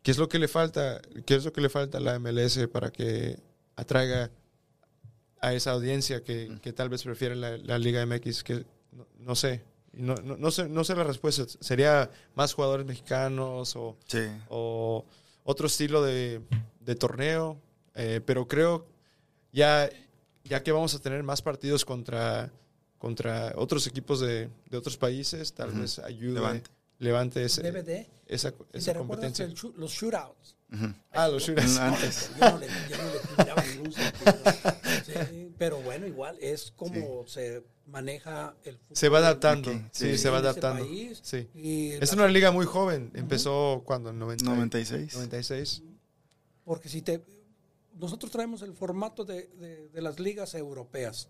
[0.02, 1.00] ¿qué es lo que le falta?
[1.26, 3.38] ¿Qué es lo que le falta a la MLS para que
[3.76, 4.30] atraiga
[5.40, 8.42] a esa audiencia que, que tal vez prefiere la, la Liga MX?
[8.42, 9.62] Que no, no sé.
[9.92, 10.68] No, no, no sé.
[10.68, 11.44] No sé la respuesta.
[11.60, 14.20] ¿Sería más jugadores mexicanos o, Sí.
[14.48, 15.04] o
[15.44, 16.40] otro estilo de,
[16.80, 17.60] de torneo,
[17.94, 18.86] eh, pero creo
[19.52, 19.88] ya,
[20.44, 22.52] ya que vamos a tener más partidos contra,
[22.98, 26.70] contra otros equipos de, de otros países, tal vez ayude, Levante.
[26.98, 27.62] levante ese-
[28.26, 29.44] esa, ¿Y esa ¿Te competencia.
[29.44, 30.56] el los shootouts?
[31.10, 31.76] Ah, los shooters.
[31.78, 32.30] Antes.
[32.40, 34.34] Yo no le, yo no le pillaba ningún sentido.
[35.04, 38.96] Sí, pero bueno, igual es como se maneja el fútbol.
[38.96, 40.18] Se va adaptando, Aquí, sí, sí.
[40.18, 40.84] se va adaptando.
[40.84, 41.20] país.
[41.22, 41.48] Sí.
[41.54, 45.14] Y Es la- una liga muy joven, empezó cuando en 90, 96.
[45.14, 45.82] 96.
[46.64, 47.22] Porque si te...
[47.98, 51.28] Nosotros traemos el formato de, de- de las ligas europeas.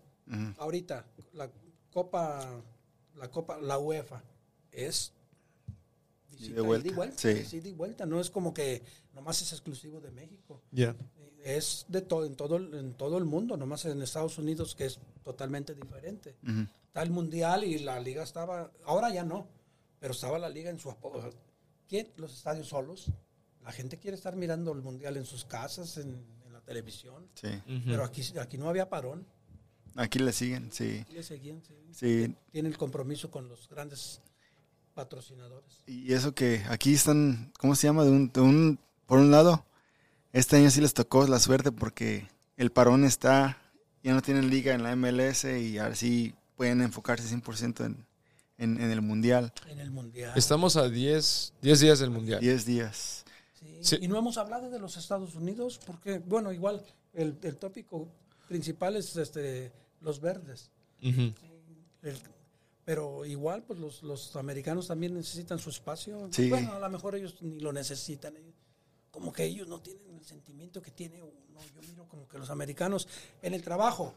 [0.57, 1.49] Ahorita, la
[1.91, 2.61] Copa,
[3.17, 4.23] la Copa, la UEFA,
[4.71, 5.11] es
[6.43, 7.17] visita de vuelta, y vuelta.
[7.17, 7.57] sí.
[7.57, 8.05] ida y vuelta.
[8.05, 8.81] No es como que
[9.13, 10.61] nomás es exclusivo de México.
[10.71, 10.95] Ya.
[11.43, 14.85] Es de todo, en todo, el- en todo el mundo, nomás en Estados Unidos que
[14.85, 16.37] es totalmente diferente.
[16.43, 16.61] Ujú.
[16.87, 19.47] Está el mundial y la liga estaba, ahora ya no,
[19.99, 21.33] pero estaba la liga en su apo-
[21.87, 22.07] ¿Quién?
[22.17, 23.07] Los estadios solos.
[23.61, 27.49] La gente quiere estar mirando el mundial en sus casas, en, en la televisión, Sí.
[27.85, 29.25] pero aquí, aquí no había parón.
[29.95, 30.99] Aquí le siguen, sí.
[31.01, 31.75] Aquí le seguían, sí.
[31.91, 32.35] Sí.
[32.51, 34.21] Tiene el compromiso con los grandes
[34.93, 35.83] patrocinadores.
[35.87, 38.03] Y eso que aquí están, ¿cómo se llama?
[38.03, 39.65] De un, de un, por un lado,
[40.31, 43.57] este año sí les tocó la suerte porque el parón está,
[44.03, 48.05] ya no tienen liga en la MLS y ahora sí pueden enfocarse 100% en,
[48.57, 49.51] en, en el Mundial.
[49.67, 50.33] En el mundial.
[50.35, 52.39] Estamos a 10, 10 días del Mundial.
[52.39, 53.25] 10 días.
[53.53, 53.97] Sí, Sí.
[54.01, 58.07] Y no hemos hablado de los Estados Unidos porque, bueno, igual el, el tópico
[58.47, 59.71] principal es este,
[60.01, 60.69] los verdes.
[61.01, 62.19] El-
[62.85, 66.27] pero igual, pues los, los americanos también necesitan su espacio.
[66.31, 66.49] Sí.
[66.49, 68.35] Bueno, a lo mejor ellos ni lo necesitan.
[68.37, 68.55] ellos-
[69.11, 71.33] Como que ellos no tienen el sentimiento que tiene uno.
[71.75, 73.07] Yo miro como que los americanos
[73.41, 74.13] en el trabajo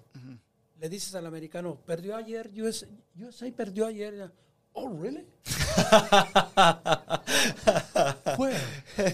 [0.81, 2.87] le dices al americano, perdió ayer, USA,
[3.19, 4.33] USA perdió ayer.
[4.73, 5.25] Oh, really?
[8.39, 8.61] Where?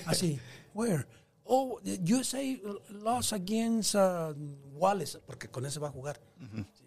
[0.07, 0.41] Así,
[0.75, 1.07] where?
[1.45, 2.43] Oh, USA
[2.91, 4.33] lost against uh,
[4.75, 6.21] Wallace, porque con ese va a jugar.
[6.75, 6.82] Sí.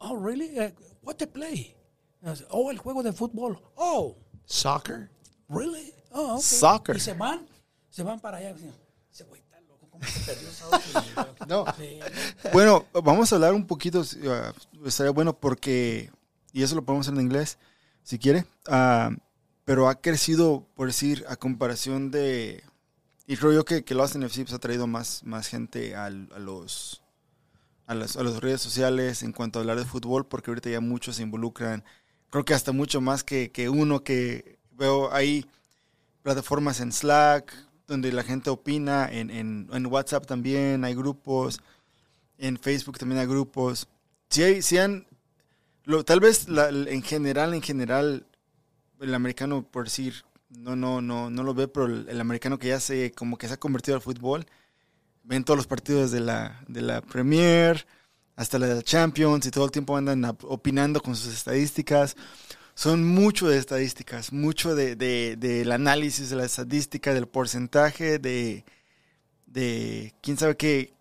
[0.00, 0.58] Oh, really?
[0.58, 0.70] Uh,
[1.02, 1.76] what they play?
[2.50, 3.60] Oh, el juego de fútbol.
[3.76, 5.10] Oh, Soccer.
[5.48, 5.92] really?
[6.10, 6.42] Oh, okay.
[6.42, 6.96] Soccer.
[6.96, 7.46] Y se van,
[7.90, 8.54] se van para allá.
[9.12, 10.48] Ese güey está loco, ¿cómo se perdió?
[11.48, 11.64] No.
[11.78, 11.98] Sí.
[12.52, 16.10] Bueno, vamos a hablar un poquito, uh, estaría bueno porque,
[16.52, 17.58] y eso lo podemos hacer en inglés,
[18.02, 19.10] si quiere, ah,
[19.64, 22.62] pero ha crecido, por decir, a comparación de,
[23.26, 26.38] y creo yo que, que Lost NFC pues, ha traído más, más gente al- a
[26.38, 27.02] los
[27.90, 30.80] a las, a las redes sociales en cuanto a hablar de fútbol, porque ahorita ya
[30.80, 31.84] muchos se involucran,
[32.30, 35.46] creo que hasta mucho más que, que uno que veo ahí
[36.22, 37.54] plataformas en Slack,
[37.86, 41.60] donde la gente opina, en, en, en WhatsApp también hay grupos,
[42.38, 43.88] en Facebook también hay grupos.
[44.30, 45.06] Si si han,
[46.04, 48.26] tal vez la- en general, en general,
[49.00, 50.14] el americano, por decir,
[50.50, 53.48] no, no, no, no lo ve, pero el, el americano que ya se, como que
[53.48, 54.46] se ha convertido al fútbol,
[55.30, 57.86] ven todos los partidos de la, de la Premier,
[58.34, 62.16] hasta la Champions, y todo el tiempo andan opinando con sus estadísticas.
[62.74, 68.64] Son mucho de estadísticas, mucho de, de- del análisis de la estadística, del porcentaje, de,
[69.46, 70.94] de quién sabe qué.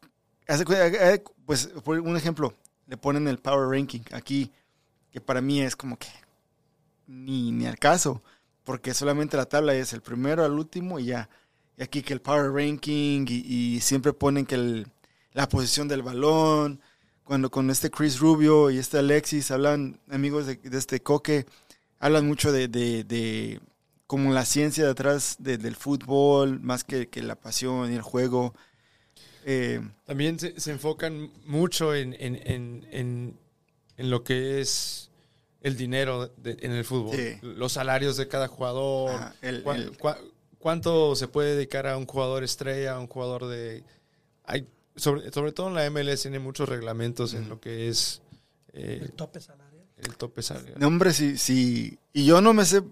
[0.66, 2.54] Cu- eh, Pues, por un ejemplo,
[2.86, 4.52] le ponen el power ranking aquí,
[5.12, 6.10] que para mí es como que
[7.08, 8.22] ni, ni al caso,
[8.64, 11.30] porque solamente la tabla es el primero al último y ya.
[11.80, 14.88] Y aquí que el power ranking y, y siempre ponen que el,
[15.32, 16.82] la posición del balón,
[17.24, 21.46] cuando con este Chris Rubio y este Alexis hablan, amigos de, de este Coque,
[21.98, 23.62] hablan mucho de, de, de
[24.08, 28.54] como la ciencia detrás de, del fútbol, más que, que, la pasión y el juego.
[29.46, 32.36] Eh, También se, se, enfocan mucho en, en,
[32.92, 33.40] en,
[33.96, 35.12] en, lo que es
[35.62, 37.38] el dinero en el fútbol, sí.
[37.42, 39.98] los salarios de cada jugador, el, el,
[40.60, 43.84] cuánto se puede dedicar a un jugador estrella, a un jugador de...
[44.44, 47.38] Hay, sobre, sobre todo en la MLS tiene muchos reglamentos mm.
[47.38, 48.22] en lo que es...
[48.74, 49.86] Eh, el tope salarial.
[49.98, 50.76] El tope salarial.
[50.78, 51.98] No, hombre, sí, sí.
[52.14, 52.84] Y yo no me sé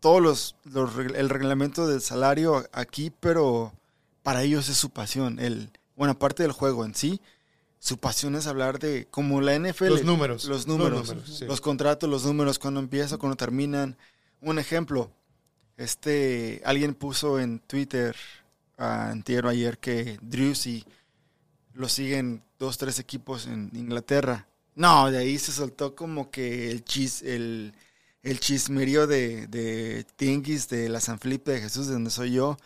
[0.00, 3.72] todos los, los, el reglamento del salario aquí, pero
[4.22, 5.38] para ellos es su pasión.
[5.38, 7.20] El, bueno, aparte del juego en sí,
[7.78, 9.86] su pasión es hablar de como la NFL.
[9.86, 10.44] Los números.
[10.44, 10.98] Los números.
[10.98, 11.44] Los, números, sí.
[11.44, 13.96] los contratos, los números, cuando empieza, cuando terminan.
[14.40, 15.10] Un ejemplo,
[15.78, 18.14] este, alguien puso en Twitter
[18.76, 20.84] o ayer que Drewsy
[21.72, 24.48] lo siguen dos, tres equipos en Inglaterra.
[24.74, 27.72] No, de ahí se soltó como que el chis, el,
[28.22, 32.56] el chismerío de, de Tinguis, de la San Felipe de Jesús, de donde soy yo,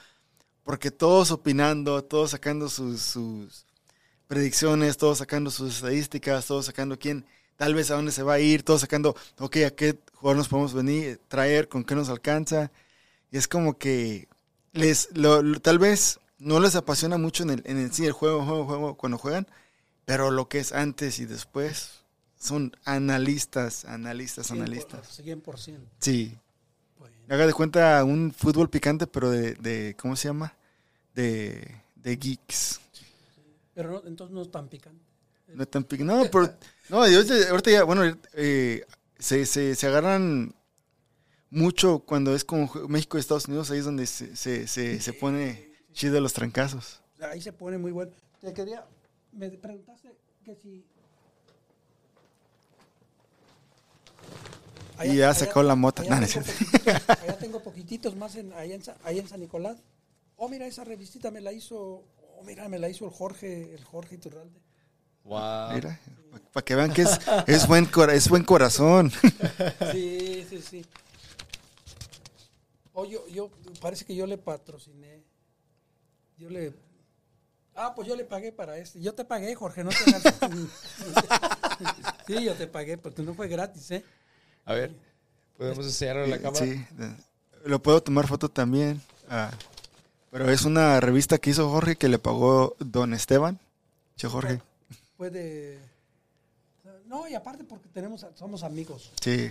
[0.62, 3.66] porque todos opinando, todos sacando sus, sus
[4.26, 7.26] predicciones, todos sacando sus estadísticas, todos sacando quién,
[7.56, 10.48] tal vez a dónde se va a ir, todos sacando, ok, a qué jugador nos
[10.48, 12.70] podemos venir, traer, con qué nos alcanza.
[13.33, 14.29] Y es como que
[14.73, 18.13] les, lo, lo, tal vez no les apasiona mucho en el, en el sí, el
[18.13, 19.49] juego, juego, juego, cuando juegan,
[20.05, 22.03] pero lo que es antes y después
[22.39, 25.21] son analistas, analistas, 100%, analistas.
[25.21, 25.79] 100%.
[25.99, 26.37] Sí.
[26.99, 27.17] Bueno.
[27.29, 30.55] Haga de cuenta un fútbol picante, pero de, de ¿cómo se llama?
[31.15, 32.81] De, de geeks.
[33.75, 35.03] Pero no, entonces no es tan picante.
[35.49, 36.13] No es tan picante.
[36.13, 36.55] No, pero,
[36.91, 38.03] no, ahorita ya, bueno,
[38.35, 38.85] eh,
[39.19, 40.55] se, se, se, agarran
[41.53, 45.12] mucho cuando es como México y Estados Unidos, ahí es donde se, se, se, se
[45.12, 47.01] pone chido los trancazos.
[47.20, 48.11] Ahí se pone muy bueno.
[48.41, 48.85] Te quería,
[49.33, 50.09] me preguntaste
[50.45, 50.85] que si
[54.97, 56.03] Allá, y ya sacó allá, la mota.
[56.03, 59.77] Allá, no, tengo poquititos, allá tengo poquititos más en, allá, en, allá en San Nicolás.
[60.37, 63.85] Oh, mira, esa revistita me la hizo, oh, mira, me la hizo el Jorge, el
[63.85, 64.61] Jorge Iturralde.
[65.24, 65.74] Wow.
[65.74, 66.01] Mira,
[66.53, 69.12] para que vean que es, es, buen, es buen corazón.
[69.93, 70.85] Sí, sí, sí.
[72.93, 73.51] Oh, yo, yo,
[73.81, 75.23] parece que yo le patrociné.
[76.36, 76.74] Yo le.
[77.74, 79.01] Ah, pues yo le pagué para este.
[79.01, 79.97] Yo te pagué, Jorge, no te
[82.27, 84.05] Sí, yo te pagué, porque no fue gratis, ¿eh?
[84.64, 84.94] A ver,
[85.56, 86.64] ¿podemos enseñarlo a la cámara?
[86.64, 86.85] Sí,
[87.64, 89.01] lo puedo tomar foto también.
[89.28, 89.51] Ah,
[90.31, 93.59] pero es una revista que hizo Jorge que le pagó Don Esteban.
[94.16, 94.60] Che, Jorge.
[95.16, 95.78] Fue de...
[97.12, 99.12] No, y aparte porque tenemos, somos amigos.
[99.20, 99.51] Sí.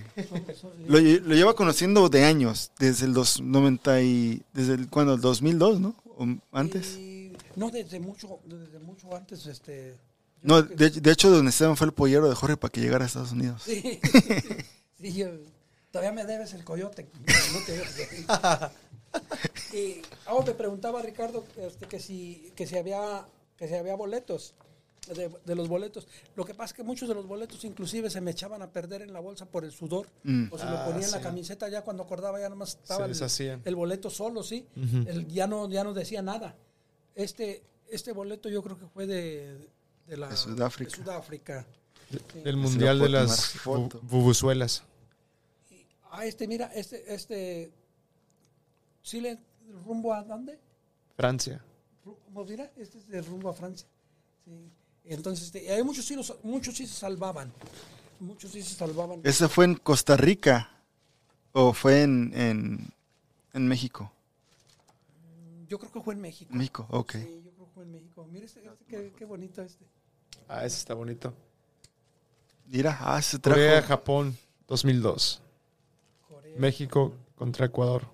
[0.87, 4.41] Lo, lo, lleva conociendo de años, desde el dos, 90 y...
[4.51, 5.13] ¿Desde el, cuando?
[5.13, 5.95] El 2002, ¿no?
[6.17, 6.97] ¿O antes?
[6.97, 9.95] Y, no, desde mucho, desde mucho antes, este...
[10.41, 13.07] No, de, de, hecho, Don Esteban fue el pollero de Jorge para que llegara a
[13.07, 13.61] Estados Unidos.
[13.63, 13.99] Sí.
[14.99, 15.29] Sí, yo,
[15.89, 17.09] todavía me debes el coyote.
[19.73, 19.95] y
[20.27, 23.25] oh, me preguntaba Ricardo este, que si que si había
[23.57, 24.53] que si había boletos
[25.07, 26.07] de, de, los boletos.
[26.35, 29.01] Lo que pasa es que muchos de los boletos inclusive se me echaban a perder
[29.01, 30.07] en la bolsa por el sudor.
[30.23, 30.47] Mm.
[30.51, 33.61] O se ah, me ponía en la camiseta ya cuando acordaba ya nomás estaba el,
[33.65, 34.67] el, boleto solo, sí.
[34.75, 35.07] Uh -huh.
[35.07, 36.55] el, ya no ya no decía nada.
[37.15, 39.69] Este este boleto yo creo que fue de,
[40.07, 40.91] de la de Sudáfrica.
[40.91, 41.65] De Sudáfrica.
[42.11, 42.41] Sí.
[42.45, 43.55] El mundial de las
[44.03, 44.83] bubuzuelas.
[46.11, 47.71] Ah, este, mira, este, este,
[49.01, 49.39] Chile,
[49.85, 50.59] rumbo a dónde?
[51.15, 51.63] Francia.
[52.03, 52.69] ¿Cómo mira?
[52.75, 53.87] Este es de rumbo a Francia.
[54.43, 54.51] Sí.
[55.05, 57.51] Entonces, este, hay muchos sí, los, muchos sí se salvaban.
[58.19, 59.21] Muchos sí se salvaban.
[59.23, 60.69] ¿Ese fue en Costa Rica
[61.53, 62.93] o fue en, en,
[63.53, 64.11] en México?
[65.67, 66.53] Yo creo que fue en México.
[66.53, 67.13] México, ok.
[67.13, 68.27] Sí, yo creo que fue en México.
[68.31, 69.85] Mira este, este qué, qué, bonito este.
[70.47, 71.33] Ah, ese está bonito.
[72.67, 73.59] Mira, ah, se trajo.
[73.59, 74.37] Corea, Japón,
[74.67, 75.41] 2002.
[76.57, 78.05] México contra Ecuador.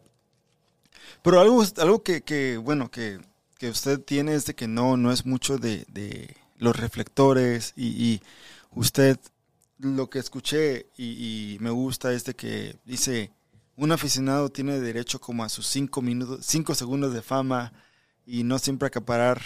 [1.22, 3.20] Pero algo, algo que, que bueno, que,
[3.58, 7.88] que, usted tiene es de que no, no es mucho de, de los reflectores y,
[7.88, 8.22] y,
[8.72, 9.18] usted,
[9.80, 13.32] lo que escuché y, y, me gusta es de que dice,
[13.76, 17.74] un aficionado tiene derecho como a sus cinco minutos, cinco segundos de fama
[18.26, 19.42] y no siempre acaparar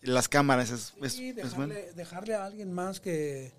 [0.00, 0.70] las cámaras.
[0.70, 1.74] Es, es, sí, dejarle, es bueno.
[1.94, 3.52] dejarle, a alguien más que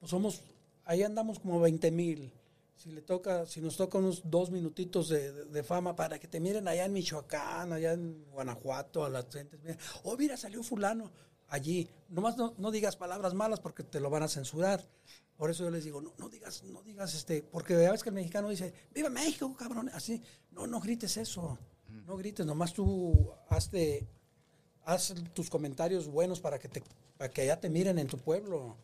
[0.00, 0.42] pues somos,
[0.84, 2.32] ahí andamos como 20 mil
[2.76, 6.28] si le toca, si nos toca unos dos minutitos de, de, de, fama para que
[6.28, 9.58] te miren allá en Michoacán, allá en Guanajuato, a las gentes,
[10.02, 11.10] oh mira, salió fulano.
[11.48, 11.88] Allí.
[12.08, 14.84] Nomás no, no digas palabras malas porque te lo van a censurar.
[15.36, 18.08] Por eso yo les digo, no, no digas, no digas este, porque a veces que
[18.08, 21.58] el mexicano dice, viva México, cabrón, así, no, no grites eso,
[22.06, 24.06] no grites, nomás tú hazte,
[24.86, 26.82] haz tus comentarios buenos para que te,
[27.18, 28.76] para que allá te miren en tu pueblo.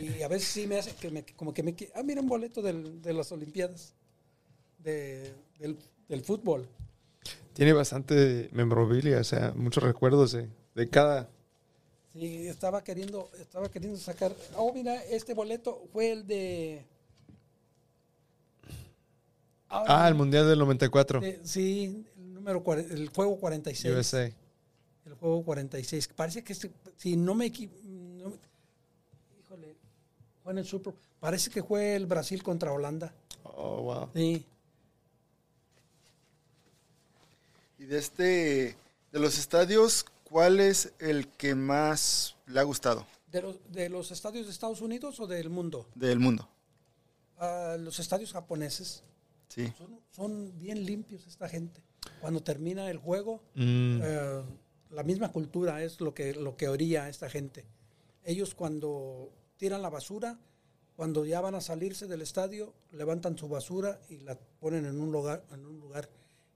[0.00, 2.60] Y a veces sí me hace que me, como que me, ah, mira un boleto
[2.60, 3.94] del- de las Olimpiadas,
[4.78, 6.68] de- del, del fútbol.
[7.54, 11.30] Tiene bastante memorabilia, o sea, muchos recuerdos de, de cada...
[12.12, 14.34] Sí, estaba queriendo, estaba queriendo sacar.
[14.56, 16.84] Oh, mira, este boleto fue el de.
[19.68, 23.94] Ah, el Mundial del 94, de- sí, el número el juego 46.
[23.94, 24.24] USA.
[25.06, 26.08] El juego 46.
[26.08, 28.36] Parece que este, si no me equi- no me-
[29.44, 29.76] híjole,
[30.42, 30.92] fue en el Super.
[31.20, 33.12] Parece que fue el Brasil contra Holanda.
[33.44, 34.08] Oh, wow.
[34.14, 34.44] Sí.
[37.78, 38.76] Y de este,
[39.12, 44.10] de los estadios, ¿cuál es el que más le ha gustado ¿De los, de los
[44.10, 45.86] estadios de Estados Unidos o del mundo?
[45.94, 46.48] del mundo?
[47.38, 49.02] Ah, los estadios japoneses.
[49.48, 49.72] Sí.
[49.76, 51.82] Son, son bien limpios esta gente.
[52.20, 54.42] Cuando termina el juego, Mm, Eh,
[54.90, 57.64] la misma cultura es lo que, lo que orilla a esta gente.
[58.24, 60.38] Ellos cuando tiran la basura,
[60.96, 65.12] cuando ya van a salirse del estadio, levantan su basura y la ponen en un
[65.12, 65.44] lugar.
[65.52, 66.08] En un lugar.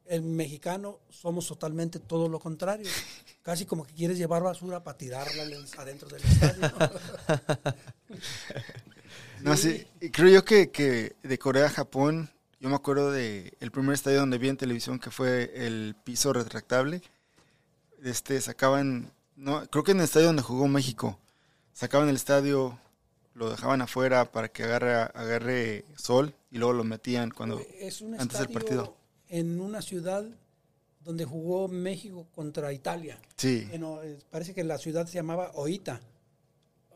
[0.06, 2.90] El mexicano somos totalmente todo lo contrario.
[3.42, 5.44] Casi como que quieres llevar basura para tirarla
[5.78, 6.72] adentro del estadio.
[9.44, 13.52] No, sí, y creo yo que, que de Corea a Japón, yo me acuerdo de
[13.60, 17.02] el primer estadio donde vi en televisión que fue el piso retractable.
[18.02, 21.18] Este sacaban, no, creo que en el estadio donde jugó México,
[21.74, 22.78] sacaban el estadio,
[23.34, 28.18] lo dejaban afuera para que agarre, agarre sol y luego lo metían cuando es un
[28.18, 28.96] antes del partido.
[29.28, 30.24] En una ciudad
[31.00, 33.20] donde jugó México contra Italia.
[33.36, 36.00] Sí, En eh, parece que la ciudad se llamaba Oita.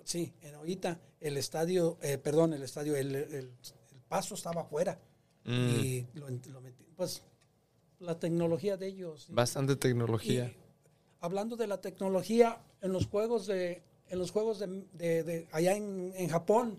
[0.04, 3.50] Sí, en Oita el estadio, eh, perdón, el estadio, el, el- el
[4.08, 4.98] paso estaba afuera.
[5.44, 6.84] mm, Y lo, lo metí.
[6.96, 7.22] Pues
[8.00, 9.26] la tecnología de ellos.
[9.30, 10.52] bastante Y tecnología.
[11.20, 15.74] hablando de la tecnología, en los juegos de, en los juegos de, de- de- allá
[15.76, 16.78] en, en Japón,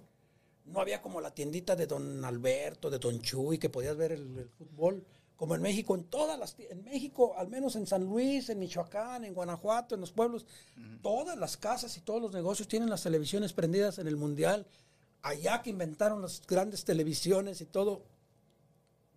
[0.66, 4.38] no había como la tiendita de Don Alberto, de Don Chuy, que podías ver el,
[4.38, 5.04] el fútbol,
[5.40, 9.24] como en México, en todas las, en México, al menos en San Luis, en Michoacán,
[9.24, 10.46] en Guanajuato, en los pueblos,
[11.02, 14.68] todas las casas y todos los negocios tienen las televisiones prendidas en el mundial.
[15.22, 18.04] Allá que inventaron las grandes televisiones y todo,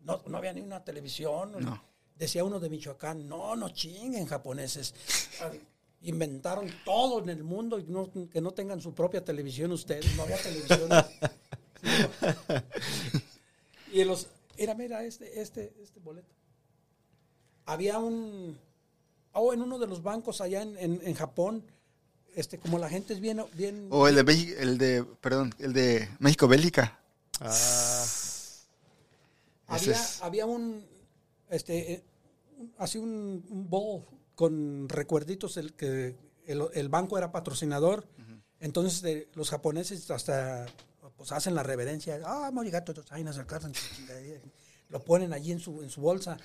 [0.05, 1.57] no, no había ni una televisión.
[1.59, 1.83] No.
[2.15, 4.95] Decía uno de Michoacán, no, no chinguen japoneses.
[6.03, 10.17] Inventaron todo en el mundo y no, que no tengan su propia televisión ustedes.
[10.17, 10.89] No había televisión.
[13.93, 14.29] y en los,
[14.63, 16.35] era, mira, este, este, este boleto.
[17.67, 18.59] Había un,
[19.33, 21.65] oh, en uno de los bancos allá en, en, en Japón,
[22.35, 25.73] este, como la gente es bien, bien, o el de México, el de, perdón, el
[25.73, 26.99] de México Bélgica.
[27.41, 28.05] Ah,
[29.67, 30.85] había, es- había un,
[31.51, 32.05] este, eh,
[32.59, 36.17] un- así un, un bowl con recuerditos el que
[36.47, 38.07] el, el banco era patrocinador.
[38.61, 40.67] Entonces de- los japoneses hasta
[41.23, 42.21] pues hacen la reverencia.
[42.25, 44.41] Ah, morigato, chingadera".
[44.89, 46.37] Lo ponen allí en su, en su bolsa.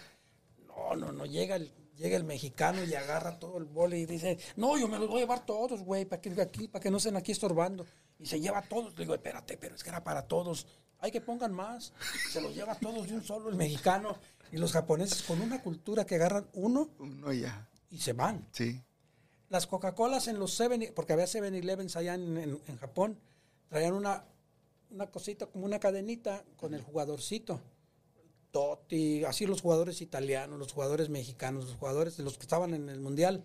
[0.68, 4.38] No, no, no, llega el, llega el mexicano y agarra todo el bole y dice,
[4.56, 6.98] no, yo me los voy a llevar todos, güey, para que aquí, para que no
[6.98, 7.86] estén aquí estorbando.
[8.20, 8.94] Y se lleva todos.
[8.94, 10.68] Le digo, espérate, pero es que era para todos.
[11.00, 11.94] Hay que pongan más.
[12.32, 14.18] Se los lleva todos de un solo el mexicano.
[14.52, 18.48] Y los japoneses con una cultura que agarran uno Uno ya, y se van.
[18.52, 18.82] sí.
[19.50, 23.18] Las Coca-Colas en los 7, porque había 7-Elevens allá en, en- en Japón,
[23.70, 24.26] traían una,
[24.90, 27.60] una cosita como una cadenita con el jugadorcito.
[28.52, 32.90] Totti, así los jugadores italianos, los jugadores mexicanos, los jugadores de los que estaban en
[32.90, 33.44] el mundial.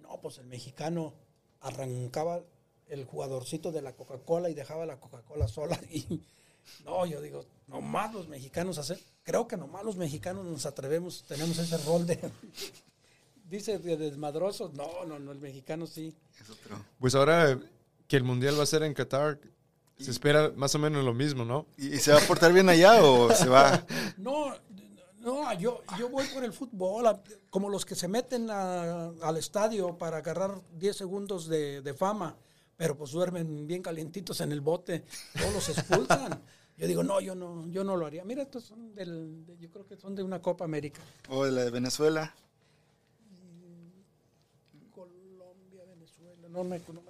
[0.00, 1.14] No, pues el mexicano
[1.60, 2.42] arrancaba
[2.88, 5.80] el jugadorcito de la Coca-Cola y dejaba la Coca-Cola sola.
[5.90, 6.22] Y
[6.84, 11.58] no, yo digo, nomás los mexicanos hacen, creo que nomás los mexicanos nos atrevemos, tenemos
[11.58, 12.18] ese rol de,
[13.50, 14.72] dice de desmadrosos.
[14.74, 16.14] No, no, no, el mexicano sí.
[16.98, 17.58] Pues ahora
[18.06, 19.40] que el Mundial va a ser en Qatar,
[20.00, 21.66] se espera más o menos lo mismo, ¿no?
[21.76, 23.84] ¿Y, y se va a portar bien allá o se va?
[24.18, 24.54] No,
[25.20, 27.04] no, yo, yo voy por el fútbol,
[27.50, 32.36] como los que se meten a- al estadio para agarrar 10 segundos de, de fama,
[32.76, 35.04] pero pues duermen bien calientitos en el bote,
[35.38, 36.42] todos los expulsan.
[36.78, 38.24] Yo digo, no, yo no, yo no lo haría.
[38.24, 41.02] Mira, estos son del, de- yo creo que son de una Copa América.
[41.28, 42.34] O de la de Venezuela.
[44.94, 47.09] Colombia, Venezuela, no me, no me.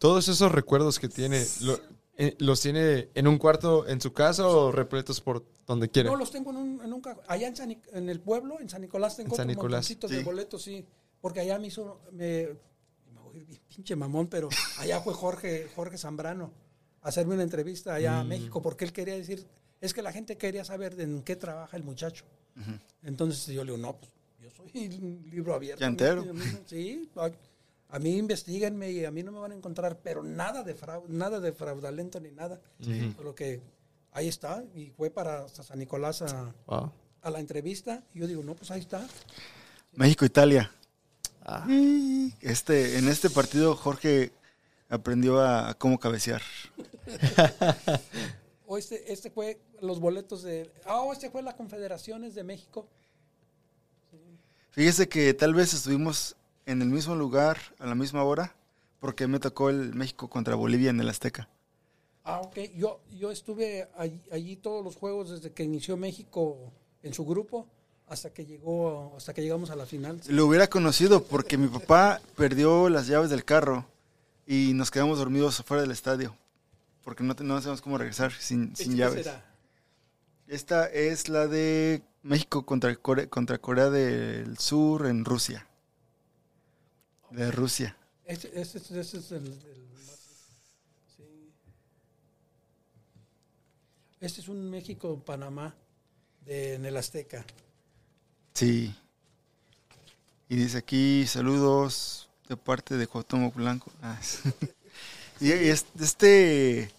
[0.00, 1.78] Todos esos recuerdos que tiene, lo-
[2.16, 6.10] eh, ¿los tiene en un cuarto en su casa o repletos por donde quiera?
[6.10, 8.80] No, los tengo en un, en un allá en, San en el pueblo, en San
[8.80, 9.86] Nicolás tengo En San Nicolás.
[9.86, 9.96] Sí.
[10.08, 10.84] de boletos, sí,
[11.20, 12.48] porque allá me hizo, me,
[13.32, 14.48] bien pinche mamón, pero
[14.78, 16.50] allá fue Jorge, Jorge Zambrano
[17.02, 19.46] a hacerme una entrevista allá a México porque él quería decir,
[19.80, 22.24] es que la gente quería saber en qué trabaja el muchacho.
[23.02, 24.10] Entonces yo le digo, no, pues
[24.40, 25.80] yo soy un libro abierto.
[25.80, 26.22] Llantero.
[26.22, 27.08] A mí- a mí- Sí,
[27.90, 31.06] a, mí investiguenme y a mí no me van a encontrar, pero nada de fraude,
[31.08, 32.60] nada de fraudulento ni nada.
[33.16, 33.60] Solo que
[34.12, 36.92] ahí está y fue para San Nicolás a, Wow.
[37.22, 39.06] a la entrevista y yo digo, no, pues ahí está.
[39.92, 40.70] México-Italia.
[41.44, 41.66] Ah.
[42.40, 44.32] Este, en este partido Jorge
[44.88, 46.42] aprendió a, a cómo cabecear.
[48.72, 50.70] O este, este fue los boletos de...
[50.84, 52.86] Ah, oh, este fue la Confederaciones de México.
[54.70, 56.36] Fíjese que tal vez estuvimos
[56.70, 58.54] en el mismo lugar a la misma hora
[58.98, 61.48] porque me tocó el México contra Bolivia en el Azteca.
[62.24, 62.58] Ah, ok.
[62.76, 66.72] Yo, yo estuve allí, allí todos los juegos desde que inició México
[67.02, 67.66] en su grupo
[68.06, 70.20] hasta que llegó, hasta que llegamos a la final.
[70.28, 73.86] Lo hubiera conocido porque mi papá perdió las llaves del carro
[74.46, 76.34] y nos quedamos dormidos afuera del estadio
[77.04, 79.24] porque no, no sabemos cómo regresar sin, sin ¿Qué llaves.
[79.24, 79.44] será?
[80.46, 85.66] Esta es la de México contra Corea, contra Corea del Sur en Rusia.
[87.30, 87.96] De Rusia.
[88.24, 88.74] Este es
[89.32, 89.54] el, el-
[91.16, 91.52] sí.
[94.20, 95.74] Este es un México-Panamá
[96.44, 97.44] de, en el Azteca.
[98.54, 98.94] Sí.
[100.48, 103.90] Y dice aquí saludos de parte de Cuauhtémoc Blanco.
[104.02, 104.50] Ah, sí.
[105.40, 106.90] y es- este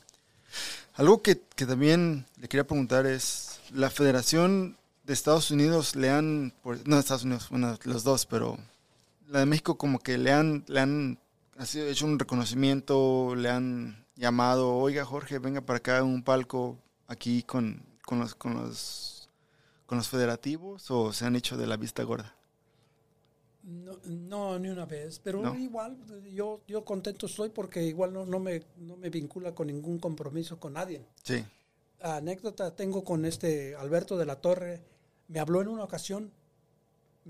[0.95, 6.53] algo que, que también le quería preguntar es la Federación de Estados Unidos le han
[6.63, 8.57] por- no Estados Unidos, bueno, los dos, pero
[9.31, 11.19] la de México como que le han le han
[11.75, 16.77] hecho un reconocimiento, le han llamado, "Oiga, Jorge, venga para acá en un palco
[17.07, 19.29] aquí con con los con los
[19.85, 22.35] con los federativos o se han hecho de la vista gorda?
[23.63, 25.55] No, no, ni una vez, pero No.
[25.55, 25.95] igual
[26.33, 30.59] yo, yo contento estoy porque igual no, no, me, no me vincula con ningún compromiso
[30.59, 31.05] con nadie.
[31.23, 31.45] Sí.
[32.01, 34.81] Anécdota tengo con este Alberto de la Torre,
[35.27, 36.31] me habló en una ocasión,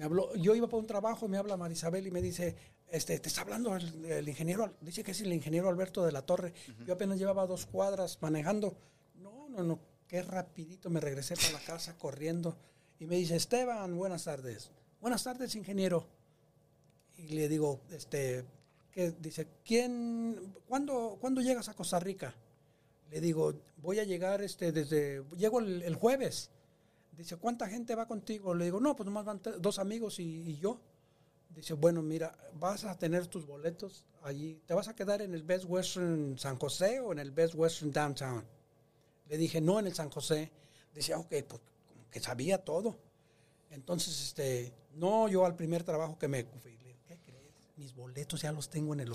[0.01, 2.55] me habló, yo iba por un trabajo, me habla Marisabel y me dice,
[2.89, 6.23] este, te está hablando el, el ingeniero, dice que es el ingeniero Alberto de la
[6.23, 6.55] Torre,
[6.87, 8.75] yo apenas llevaba dos cuadras manejando,
[9.13, 12.57] no, no, no, qué rapidito me regresé para la casa corriendo.
[12.97, 16.07] Y me dice, Esteban, buenas tardes, buenas tardes ingeniero,
[17.17, 18.43] y le digo, este,
[18.91, 22.33] que dice, ¿quién, cuándo, cuándo llegas a Costa Rica?
[23.11, 26.49] Le digo, voy a llegar este desde, llego el, el jueves.
[27.11, 28.53] Dice, ¿cuánta gente va contigo?
[28.53, 30.79] Le digo, no, pues nomás van dos amigos y, yo.
[31.49, 34.61] Dice, bueno, mira, vas a tener tus boletos allí.
[34.65, 37.91] ¿Te vas a quedar en el Best Western San José o en el Best Western
[37.91, 38.45] Downtown?
[39.27, 40.51] Le dije, no, en el San José.
[40.93, 42.97] Dice, "Ah, ok, pues como que sabía todo.
[43.69, 46.51] Entonces, este, no, yo al primer trabajo que me digo,
[47.05, 47.53] ¿qué crees?
[47.77, 49.13] Mis boletos ya los tengo en el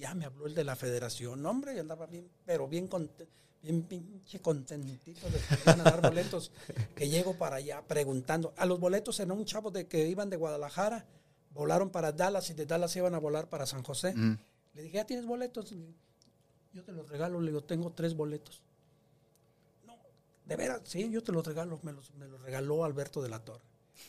[0.00, 3.28] ya me habló el de la federación, hombre, yo andaba bien, pero bien conte-
[3.62, 6.50] bien pinche contentito de que iban a dar boletos,
[6.94, 8.52] que llego para allá preguntando.
[8.56, 11.06] A los boletos en un chavo de que iban de Guadalajara,
[11.52, 14.14] volaron para Dallas y de Dallas iban a volar para San José.
[14.14, 14.38] Mm.
[14.74, 15.74] Le dije, ¿ya tienes boletos?
[16.72, 18.62] Yo te los regalo, le digo, tengo tres boletos.
[19.86, 19.96] No,
[20.46, 23.40] de veras, sí, yo te los regalo, me los, me los regaló Alberto de la
[23.40, 23.64] Torre.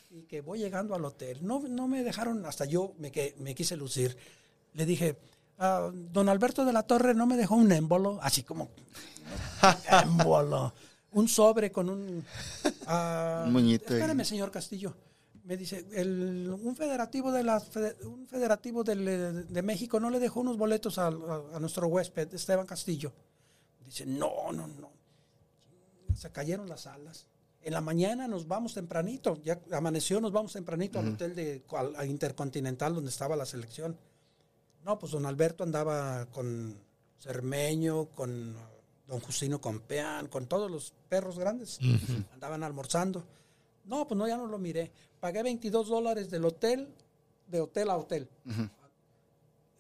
[0.10, 1.40] Y que voy llegando al hotel.
[1.42, 4.16] No, no me dejaron, hasta yo me, que, me quise lucir.
[4.74, 5.18] Le dije,
[5.64, 8.70] "Ah, don Alberto de la Torre no me dejó un émbolo, así como
[10.04, 10.74] émbolo,
[11.12, 12.26] un sobre con un...
[12.88, 14.00] ah, Un moñito ahí.
[14.00, 14.96] Espérame, señor Castillo.
[15.44, 17.62] Me dice, el, un federativo de la
[18.06, 21.10] un federativo del- de México no le dejó unos boletos a, a-
[21.56, 23.12] a nuestro huésped, Esteban Castillo.
[23.86, 24.90] Dice, no, no, no.
[26.16, 27.26] Se cayeron las alas.
[27.64, 32.08] En la mañana nos vamos tempranito, ya amaneció, nos vamos tempranito al hotel de al-
[32.10, 33.98] Intercontinental donde estaba la selección.
[34.84, 36.78] No, pues don Alberto andaba con
[37.20, 38.56] Cermeño, con
[39.08, 41.80] don Justino Compeán, con todos los perros grandes.
[42.34, 43.24] Andaban almorzando.
[43.86, 44.92] No, pues no, ya no lo miré.
[45.20, 46.88] Pagué 22 dólares del hotel,
[47.48, 48.30] de hotel a hotel.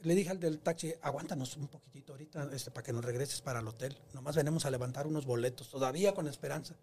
[0.03, 3.59] Le dije al del taxi, aguántanos un poquitito ahorita este, para que nos regreses para
[3.59, 3.97] el hotel.
[4.13, 6.75] Nomás venimos a levantar unos boletos, todavía con esperanza.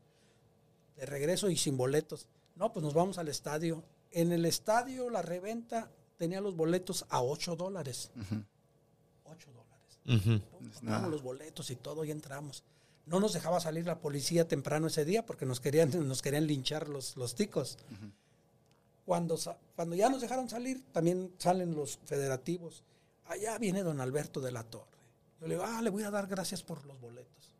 [0.97, 2.27] De regreso y sin boletos.
[2.57, 3.85] No, pues nos vamos al estadio.
[4.11, 8.11] En el estadio la reventa tenía los boletos a 8 dólares.
[9.25, 10.41] 8 dólares.
[10.51, 11.09] Compramos nada.
[11.09, 12.63] los boletos y todo y entramos.
[13.07, 16.89] No nos dejaba salir la policía temprano ese día porque nos querían, nos querían linchar
[16.89, 17.79] los, los ticos.
[19.07, 19.39] cuando,
[19.75, 22.83] cuando ya nos dejaron salir, también salen los federativos.
[23.27, 24.87] Allá viene don Alberto de la Torre.
[25.41, 27.55] Yo le digo, ah, le voy a dar gracias por los boletos.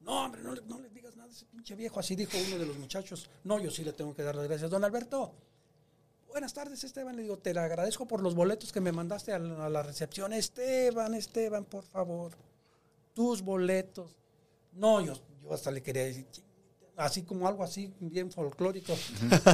[0.00, 1.98] No, hombre, no, le- no le digas nada a ese pinche viejo.
[2.00, 3.28] Así dijo uno de los muchachos.
[3.44, 4.70] No, yo sí le tengo que dar las gracias.
[4.70, 5.32] Don Alberto,
[6.34, 9.66] buenas tardes Esteban, le digo, te agradezco por los boletos que me mandaste a la,
[9.66, 10.32] a la recepción.
[10.32, 12.32] Esteban, Esteban, por favor,
[13.12, 14.16] tus boletos.
[14.72, 16.26] No, yo, yo hasta le quería decir,
[16.96, 18.94] así como algo así, bien folclórico.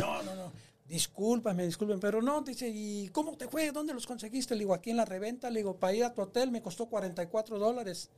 [0.00, 0.52] No, no, no.
[0.88, 3.70] Discúlpame, discúlpame, pero no, dice, ¿y cómo te fue?
[3.72, 4.54] ¿Dónde los conseguiste?
[4.54, 6.86] Le digo, aquí en la reventa, le digo, para ir a tu hotel me costó
[6.86, 8.08] 44 dólares.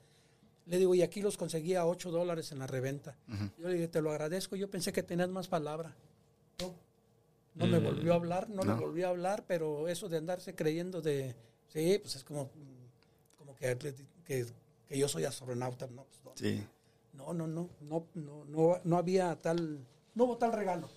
[0.66, 3.18] Le digo, y aquí los conseguí a 8 dólares en la reventa.
[3.59, 5.97] Yo le dije, te lo agradezco, yo pensé que tenías más palabra.
[6.60, 6.72] No,
[7.55, 7.85] no me Mm.
[7.85, 8.74] volvió a hablar, no, No.
[8.74, 11.35] me volvió a hablar, pero eso de andarse creyendo de,
[11.69, 12.51] sí, pues es como,
[13.37, 13.77] como que,
[14.24, 14.47] que,
[14.89, 16.33] que yo soy astronauta, no, pues, no.
[16.37, 16.66] Sí.
[17.12, 19.85] No, no, no, no, no, no, no había tal,
[20.15, 20.89] no hubo tal regalo.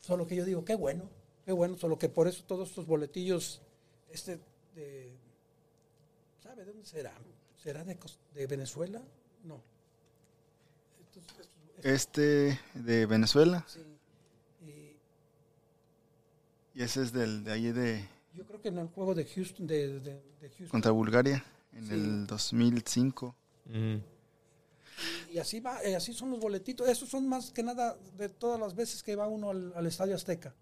[0.00, 1.08] Solo que yo digo, qué bueno,
[1.44, 3.60] qué bueno, solo que por eso todos estos boletillos,
[4.10, 4.38] este,
[4.76, 5.16] de,
[6.40, 7.12] ¿sabe de dónde será?
[7.56, 7.98] ¿Será de,
[8.34, 9.02] de Venezuela?
[9.44, 9.60] No.
[11.00, 13.80] Estos- estos- estos- Este de Venezuela sí.
[16.74, 19.66] Y ese es del de ahí de yo creo que en el juego de Houston,
[19.66, 21.94] de, de- de Houston, contra Bulgaria en Sí.
[21.94, 23.34] el 2005.
[23.66, 23.96] Mm.
[25.32, 26.88] y así va, eh, así son los boletitos.
[26.88, 30.14] Esos son más que nada de todas las veces que va uno al, al Estadio
[30.14, 30.54] Azteca.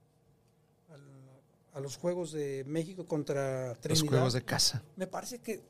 [0.90, 1.40] Al-
[1.74, 4.08] a los Juegos de México contra Los Trinidad.
[4.08, 4.82] juegos de casa.
[4.96, 5.60] Me parece que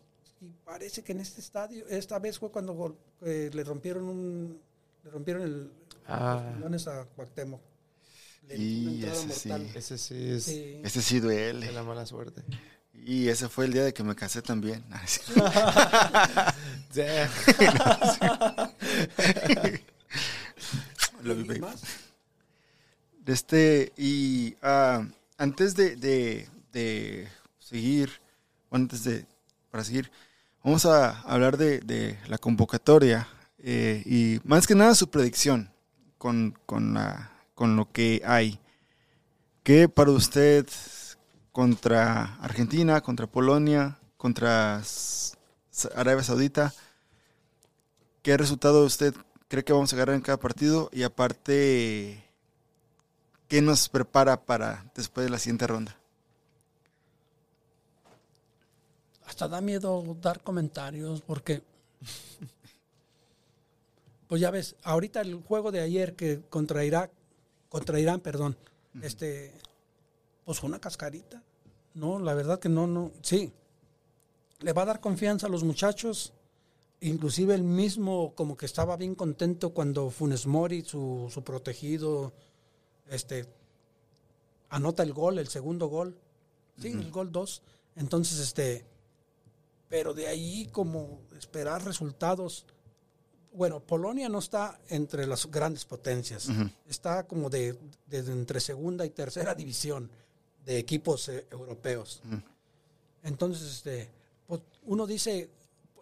[0.40, 4.60] y parece que en este estadio, esta vez fue cuando eh, le rompieron un
[5.04, 5.70] le rompieron el
[6.06, 6.54] Ah.
[6.60, 7.60] los a Cuauhtémoc.
[8.56, 9.50] Y ese sí.
[9.74, 10.80] Ese sí es Sí.
[10.84, 11.66] Ese sí duele.
[11.66, 12.42] de la mala suerte.
[12.94, 14.84] Y ese fue el día de que me casé también.
[21.22, 21.60] Love you, ¿Y babe.
[21.60, 21.82] más?
[23.26, 25.06] Este, y ah,
[25.36, 28.10] antes de, de- de seguir,
[28.70, 29.26] bueno, antes de,
[29.70, 30.10] para seguir,
[30.64, 35.70] vamos a hablar de, de la convocatoria eh, y más que nada su predicción
[36.16, 38.60] con, con, la- con lo que hay.
[39.64, 40.68] ¿Qué para usted
[41.50, 44.80] contra Argentina, contra Polonia, contra
[45.96, 46.72] Arabia Saudita?
[48.22, 49.12] ¿Qué resultado usted
[49.48, 50.88] cree que vamos a agarrar en cada partido?
[50.92, 52.22] Y aparte,
[53.48, 55.98] ¿qué nos prepara para después de la siguiente ronda?
[59.26, 61.64] Hasta da miedo dar comentarios porque
[64.28, 67.10] pues ya ves, ahorita el juego de ayer que contra Irak,
[67.68, 68.56] contra Irán, perdón,
[69.02, 69.52] este
[70.44, 71.42] pues una cascarita.
[71.94, 73.52] No, la verdad que no, no, sí.
[74.60, 76.32] Le va a dar confianza a los muchachos.
[77.00, 82.32] Inclusive el mismo como que estaba bien contento cuando Funes Mori, su, su protegido,
[83.08, 83.46] este
[84.70, 86.16] anota el gol, el segundo gol.
[86.80, 87.62] Sí, el gol 2.
[87.96, 88.86] Entonces, este,
[89.88, 92.64] pero de ahí como esperar resultados.
[93.52, 96.48] Bueno, Polonia no está entre las grandes potencias,
[96.86, 100.10] está como de, de entre segunda y tercera división
[100.64, 102.20] de equipos eh, europeos.
[103.22, 104.10] Entonces, este,
[104.46, 105.50] pues, uno dice,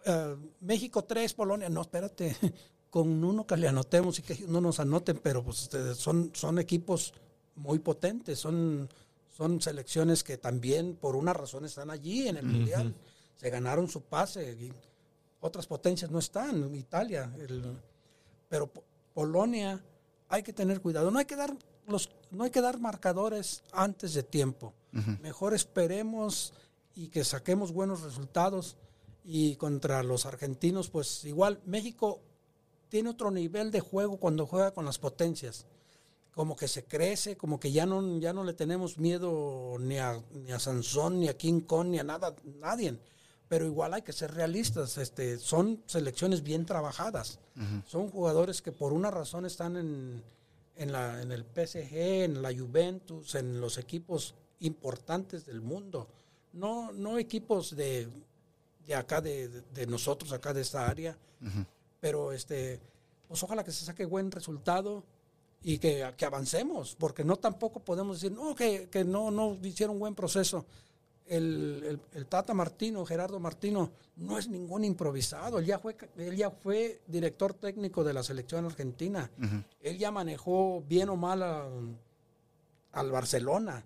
[0.05, 2.35] eh, México 3, Polonia, no, espérate,
[2.89, 6.59] con uno que le anotemos y que no nos anoten, pero pues este, son, son
[6.59, 7.13] equipos
[7.55, 8.89] muy potentes, son,
[9.35, 12.95] son selecciones que también por una razón están allí en el Mundial,
[13.35, 14.73] se ganaron su pase, y
[15.39, 17.77] otras potencias no están, Italia, el-
[18.49, 18.83] pero Po-
[19.13, 19.83] Polonia
[20.29, 21.55] hay que tener cuidado, no hay que dar
[21.87, 24.73] los, no hay que dar marcadores antes de tiempo,
[25.21, 26.53] mejor esperemos
[26.95, 28.77] y que saquemos buenos resultados
[29.23, 32.19] y contra los argentinos pues igual México
[32.89, 35.65] tiene otro nivel de juego cuando juega con las potencias.
[36.33, 40.21] Como que se crece, como que ya no, ya no le tenemos miedo ni a,
[40.31, 42.97] ni a Sansón, ni a King Kong, ni a nada, nadie.
[43.49, 47.39] Pero igual hay que ser realistas, este, son selecciones bien trabajadas.
[47.85, 50.21] Son jugadores que por una razón están en,
[50.75, 51.95] en, la, en el PSG,
[52.25, 56.07] en la Juventus, en los equipos importantes del mundo.
[56.53, 58.07] No, no equipos de,
[58.85, 61.17] de acá, de, de- nosotros, acá de esta área.
[62.01, 62.79] Pero este,
[63.27, 65.03] pues ojalá que se saque buen resultado
[65.63, 69.97] y que, que avancemos, porque no tampoco podemos decir, no, que, que no, no hicieron
[69.99, 70.65] buen proceso.
[71.29, 75.59] El, el- el Tata Martino, Gerardo Martino, no es ningún improvisado.
[75.59, 79.29] Él ya fue, él ya fue director técnico de la selección argentina.
[79.81, 81.67] Él ya manejó bien o mal a-
[82.93, 83.83] al Barcelona.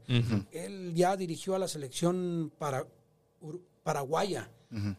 [0.52, 2.86] Él ya dirigió a la selección para,
[3.42, 4.50] Ur- paraguaya.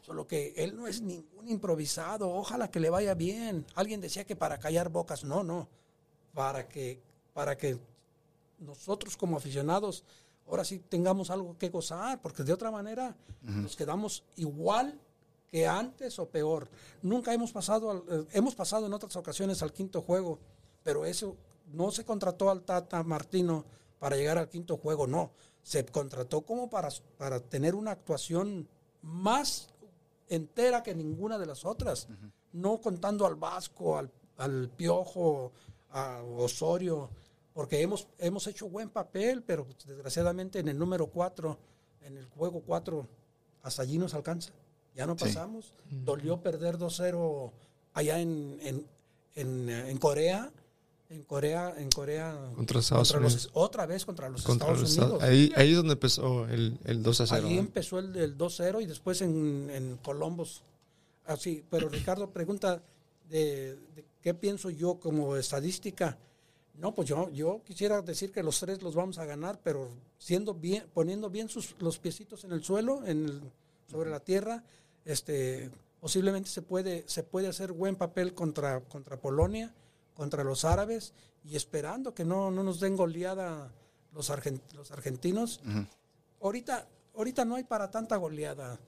[0.03, 2.29] Solo que él no es ningún improvisado.
[2.31, 3.65] Ojalá que le vaya bien.
[3.75, 5.25] Alguien decía que para callar bocas.
[5.25, 5.69] No, no.
[6.35, 7.01] Para que,
[7.33, 7.79] para que
[8.59, 10.05] nosotros como aficionados
[10.47, 15.01] ahora sí tengamos algo que gozar, porque de otra manera nos quedamos igual
[15.49, 16.69] que antes o peor.
[17.03, 20.39] Nunca hemos pasado, al- eh, hemos pasado en otras ocasiones al quinto juego,
[20.83, 21.37] pero eso
[21.73, 23.65] no se contrató al Tata Martino
[23.99, 25.31] para llegar al quinto juego, no.
[25.63, 28.67] se contrató como para, para tener una actuación
[29.01, 29.69] más
[30.29, 32.09] entera que ninguna de las otras.
[32.53, 35.53] No contando al Vasco, al, al Piojo,
[35.91, 37.11] a Osorio,
[37.55, 41.59] porque hemos, hemos hecho buen papel, pero desgraciadamente en el número 4,
[42.03, 43.07] en el juego 4,
[43.63, 44.53] hasta allí nos alcanza.
[44.95, 45.25] Ya no Sí.
[45.25, 45.75] pasamos.
[45.91, 47.53] Dolió perder 2-0
[47.95, 48.87] allá en, en,
[49.35, 50.51] en, en Corea.
[51.11, 52.39] En Corea, en Corea.
[52.57, 53.51] Contra Estados los- Unidos.
[53.53, 55.23] otra vez contra los Contra Estados los Unidos.
[55.23, 57.47] Ahí, ahí es donde empezó el, el 2 a 0.
[57.49, 57.61] Ahí ¿no?
[57.61, 60.63] empezó el del 2-0 y después en, en Columbus.
[61.27, 62.83] Así, pero Ricardo pregunta
[63.29, 66.17] de, de qué pienso yo como estadística.
[66.75, 70.55] No, pues yo, yo quisiera decir que los tres los vamos a ganar, pero siendo
[70.55, 73.43] bien, poniendo bien sus, los piecitos en el suelo, en el-
[73.89, 74.65] sobre la tierra,
[75.05, 75.71] este,
[76.01, 79.75] posiblemente se puede, se puede hacer buen papel contra, contra Polonia,
[80.15, 81.13] contra los árabes,
[81.45, 83.71] y esperando que no, no nos den goleada
[84.13, 84.33] los,
[84.75, 85.61] los argentinos.
[86.41, 88.79] Ahorita, ahorita no hay para tanta goleada.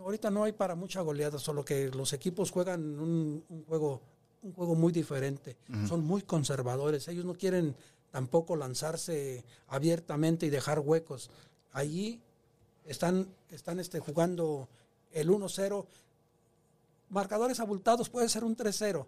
[0.00, 4.02] Ahorita no hay para mucha goleada, solo que los equipos juegan un, un juego,
[4.42, 5.56] un juego muy diferente.
[5.88, 7.08] Son muy conservadores.
[7.08, 7.74] Ellos no quieren
[8.10, 11.30] tampoco lanzarse abiertamente y dejar huecos.
[11.72, 12.20] Allí
[12.86, 14.68] están, están este, jugando
[15.12, 15.86] el 1-0.
[17.10, 19.06] Marcadores abultados puede ser un 3-0.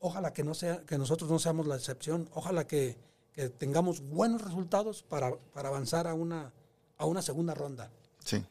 [0.00, 2.28] Ojalá que no sea, que nosotros no seamos la excepción.
[2.34, 2.96] Ojalá que,
[3.34, 6.52] que tengamos buenos resultados para, para avanzar a una,
[6.98, 7.90] a una segunda ronda.
[8.24, 8.44] Sí.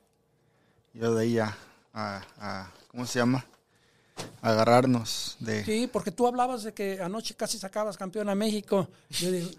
[0.93, 1.57] Yo de ahí a-
[2.89, 3.45] ¿cómo se llama?
[4.41, 5.63] Agarrarnos de...
[5.63, 8.87] Sí, porque tú hablabas de que anoche casi sacabas campeón a México.
[9.11, 9.49] Yo digo,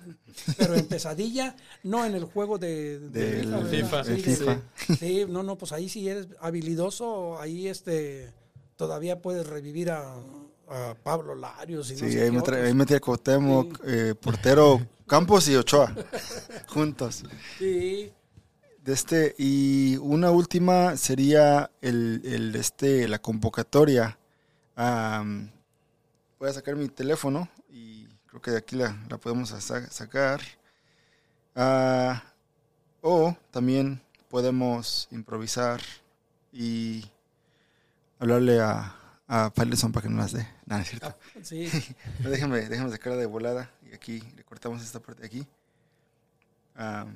[0.57, 1.55] pero en pesadilla,
[1.85, 3.43] no en el juego de, de.
[3.45, 4.61] Sí, de- FIFA.
[4.99, 8.33] Sí, no, no, pues ahí si eres habilidoso, ahí este
[8.77, 10.15] todavía puedes revivir a,
[10.69, 14.85] a Pablo Larios y no Sí, sé ahí, me ahí metí a Cuauhtémoc, eh, portero
[15.07, 15.95] Campos y Ochoa,
[16.66, 17.23] juntos.
[17.59, 18.11] Sí,
[18.83, 24.19] De este, y una última sería el, el, este, la convocatoria.
[26.39, 30.41] Voy a sacar mi teléfono y creo que de aquí la, la podemos sa- sacar.
[31.55, 32.23] Ah,
[33.01, 35.81] o también podemos improvisar
[36.53, 37.05] y
[38.19, 38.95] hablarle a,
[39.29, 40.49] a Palison para que no las dé.
[40.67, 41.07] No, es cierto.
[41.09, 41.71] ah, sí.
[42.21, 45.47] No, déjame, déjame sacarla de volada y aquí le cortamos esta parte de aquí.
[46.77, 47.07] A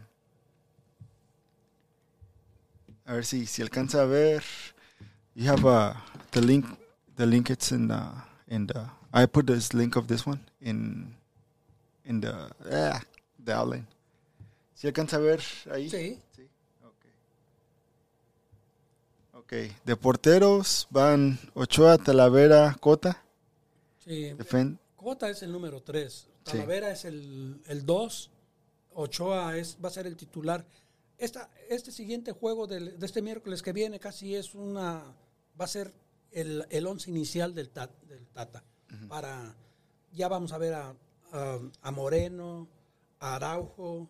[3.13, 4.45] ver si, si alcanza a ver.
[5.35, 5.95] You have uh,
[6.31, 6.67] the link.
[7.17, 8.01] The link it's in the
[8.49, 8.87] in the.
[9.13, 11.15] I put this link of this one in
[12.05, 12.33] in the
[12.71, 13.01] ah,
[13.43, 13.87] the outline.
[14.75, 15.41] Si alcanza a ver
[15.73, 15.89] ahí.
[15.91, 16.21] Sí.
[19.35, 19.55] Ok.
[19.85, 23.23] De porteros van Ochoa, Talavera, Cota.
[24.05, 24.33] sí.
[24.37, 26.27] Defen- Cota es el número 3, Sí.
[26.53, 28.31] Talavera es el 2,
[28.95, 30.65] Ochoa es, va a ser el titular.
[31.19, 35.05] Esta, este siguiente juego del- de este miércoles que viene casi es una,
[35.59, 35.93] va a ser
[36.33, 38.63] el, el once inicial del, Ta- del Tata.
[39.09, 39.55] Para,
[40.13, 40.95] ya vamos a ver a,
[41.33, 42.69] a- a Moreno,
[43.21, 44.09] a Araujo,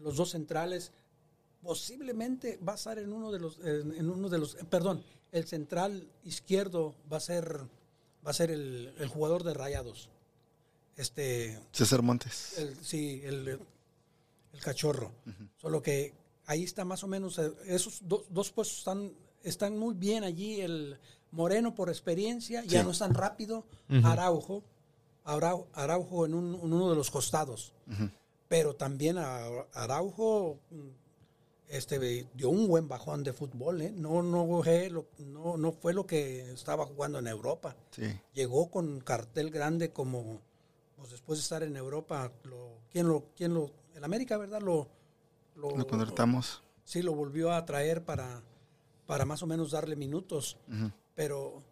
[0.00, 0.92] los dos centrales.
[1.62, 5.02] Posiblemente va a estar en uno de los, en, en uno de los, eh, perdón,
[5.32, 7.60] el central izquierdo va a ser,
[8.24, 10.08] va a ser el, el jugador de Rayados.
[10.96, 12.56] Este, César Montes.
[12.58, 15.12] el, sí, el, el cachorro.
[15.60, 16.14] Solo que
[16.46, 19.12] ahí está más o menos, eh, esos do- dos puestos están,
[19.48, 20.60] están muy bien allí.
[20.60, 20.98] El
[21.30, 23.64] Moreno por experiencia, ya no es tan rápido.
[24.04, 24.62] Araujo,
[25.24, 27.72] Arau- Araujo en, un- en uno de los costados.
[28.48, 30.58] Pero también a- Araujo
[31.68, 31.98] este,
[32.34, 33.82] dio un buen bajón de fútbol.
[33.82, 33.92] ¿eh?
[33.94, 38.04] No, no, fue lo- no, no fue lo que estaba jugando en Europa Sí.
[38.34, 40.40] llegó con cartel grande como
[40.96, 44.88] pues después de estar en Europa lo quién lo quién lo el América verdad lo
[45.56, 46.62] lo, Lo contratamos.
[46.84, 48.42] sí lo volvió a traer para
[49.06, 50.56] para más o menos darle minutos
[51.14, 51.62] pero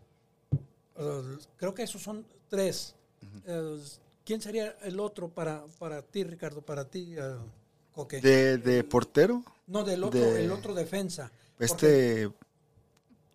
[1.57, 2.95] creo que esos son tres.
[3.47, 3.79] Eh,
[4.25, 7.35] quién sería el otro para para ti Ricardo para ti eh?
[8.23, 12.31] De, de portero, no del otro de- el otro defensa este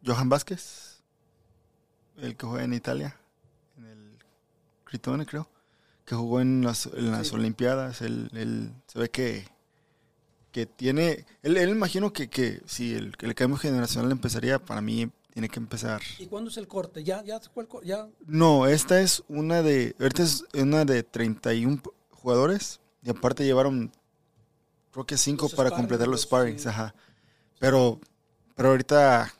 [0.06, 1.02] Johan Vázquez,
[2.18, 3.18] el que juega en Italia,
[3.78, 4.18] en el
[4.86, 5.50] Critone creo,
[6.06, 7.36] que jugó en las, en las Sí.
[7.36, 9.48] Olimpiadas, él, él se ve que,
[10.52, 15.10] que tiene, él, él imagino que, que si el, el cambio generacional empezaría, para mí
[15.32, 16.02] tiene que empezar.
[16.18, 20.24] y cuándo es el corte ya ya co- ya No, esta es una de, ahorita
[20.24, 23.92] es una de 31 jugadores y aparte llevaron
[24.92, 26.68] creo que 5 Los para completar los los- sparrings, sí.
[26.68, 26.96] ajá.
[27.60, 28.00] Pero,
[28.56, 29.32] pero ahorita,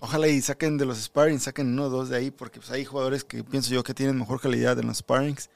[0.00, 2.84] ojalá y saquen de los sparrings, saquen uno o dos de ahí, porque pues, hay
[2.86, 5.50] jugadores que pienso yo que tienen mejor calidad en los sparrings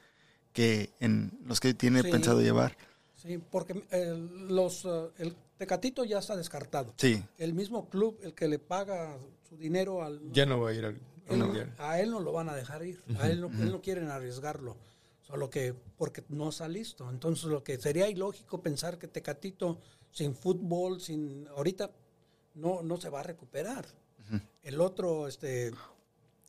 [0.53, 2.11] que en los que tiene Sí.
[2.11, 2.77] pensado llevar.
[3.25, 4.13] Sí, porque eh,
[4.49, 6.93] los, eh, el Tecatito ya está descartado.
[6.97, 7.23] Sí.
[7.37, 9.17] El mismo club, el que le paga
[9.49, 10.21] su dinero al...
[10.31, 10.99] Ya no va a ir al,
[11.29, 13.01] él- a él no lo van a dejar ir.
[13.19, 14.75] A él no, él no quieren arriesgarlo.
[15.21, 17.09] Solo que porque no está listo.
[17.09, 19.79] Entonces lo que sería ilógico pensar que Tecatito
[20.11, 21.89] sin fútbol, sin ahorita
[22.53, 23.85] no, no se va a recuperar.
[24.63, 25.71] El otro, este,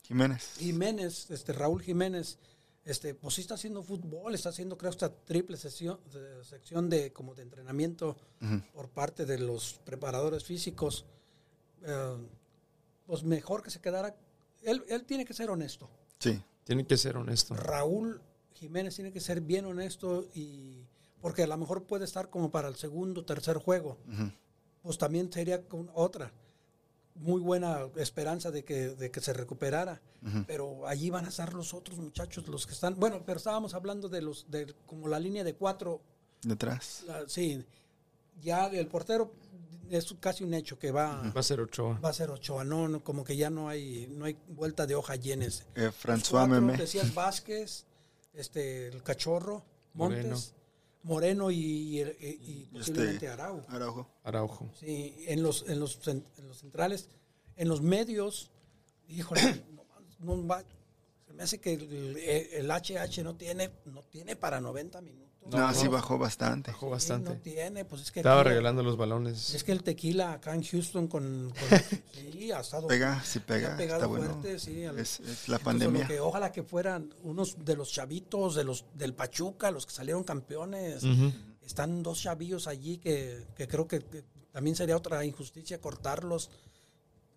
[0.03, 0.55] Jiménez.
[0.59, 2.39] Jiménez, este Raúl Jiménez,
[2.87, 7.13] este, pues sí está haciendo fútbol, está haciendo creo esta triple sesión, de- sección de
[7.13, 8.17] como de entrenamiento
[8.73, 11.05] por parte de los preparadores físicos.
[11.83, 12.17] Eh,
[13.07, 14.17] pues mejor que se quedara.
[14.63, 15.91] Él, él tiene que ser honesto.
[16.19, 16.43] Sí.
[16.65, 17.55] Tiene que ser honesto.
[17.55, 18.21] Raúl
[18.55, 20.87] Jiménez tiene que ser bien honesto y
[21.21, 23.99] porque a lo mejor puede estar como para el segundo, tercer juego.
[24.83, 26.33] Pues también sería con otra
[27.19, 30.01] muy buena esperanza de que, de que se recuperara.
[30.47, 32.95] Pero allí van a estar los otros muchachos, los que están.
[32.99, 36.01] Bueno, pero estábamos hablando de los, de como la línea de cuatro.
[36.43, 37.05] Detrás.
[37.07, 37.65] la- sí,
[38.43, 39.33] ya el portero
[39.89, 41.99] es casi un hecho que va, Va a ser Ochoa.
[42.01, 42.65] va a ser Ochoa.
[42.65, 45.65] No, no, como que ya no hay, no hay vuelta de hoja allí en ese.
[45.77, 46.77] Eh, François cuatro, Meme.
[46.77, 47.85] Decías Vázquez,
[48.35, 49.65] este, el Cachorro,
[49.95, 50.41] Montes, Moreno,
[51.51, 53.63] y, y- y posiblemente Arau.
[53.69, 54.11] Araujo.
[54.25, 54.71] Araujo.
[54.79, 57.09] Sí, en los, en los, en los centrales,
[57.57, 58.51] en los medios,
[59.09, 59.41] híjole,
[60.21, 60.57] no, no
[61.37, 65.27] me hace que el, el HH no tiene, no tiene para 90 minutos.
[65.49, 66.73] No, No, sí bajó bastante.
[66.73, 67.31] Bajó Sí, bastante.
[67.31, 69.55] no tiene, pues es que Estaba aquí- regalando los balones.
[69.55, 71.79] Es que el tequila acá en Houston con, con-
[72.33, 73.77] sí, ha estado Pega, sí ha pega.
[73.77, 74.59] pegado Está bueno.
[74.59, 76.03] sí, al- Es, es la pandemia.
[76.03, 79.93] lo que ojalá que fueran unos de los chavitos de los del Pachuca, los que
[79.93, 81.05] salieron campeones.
[81.65, 86.51] Están dos chavillos allí que, que creo que, que también sería otra injusticia cortarlos.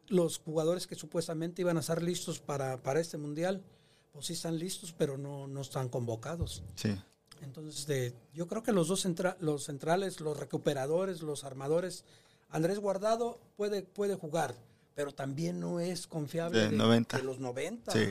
[0.08, 3.64] Los jugadores que supuestamente iban a estar listos para, para este mundial,
[4.12, 6.64] pues sí están listos, pero no, no están convocados.
[6.76, 6.96] Sí.
[7.42, 12.04] Entonces, este, yo creo que los dos centra- los centrales, los recuperadores, los armadores,
[12.50, 14.56] Andrés Guardado puede, puede jugar,
[14.96, 17.18] pero también no es confiable De 90.
[17.18, 17.92] de los 90.
[17.94, 18.06] Sí.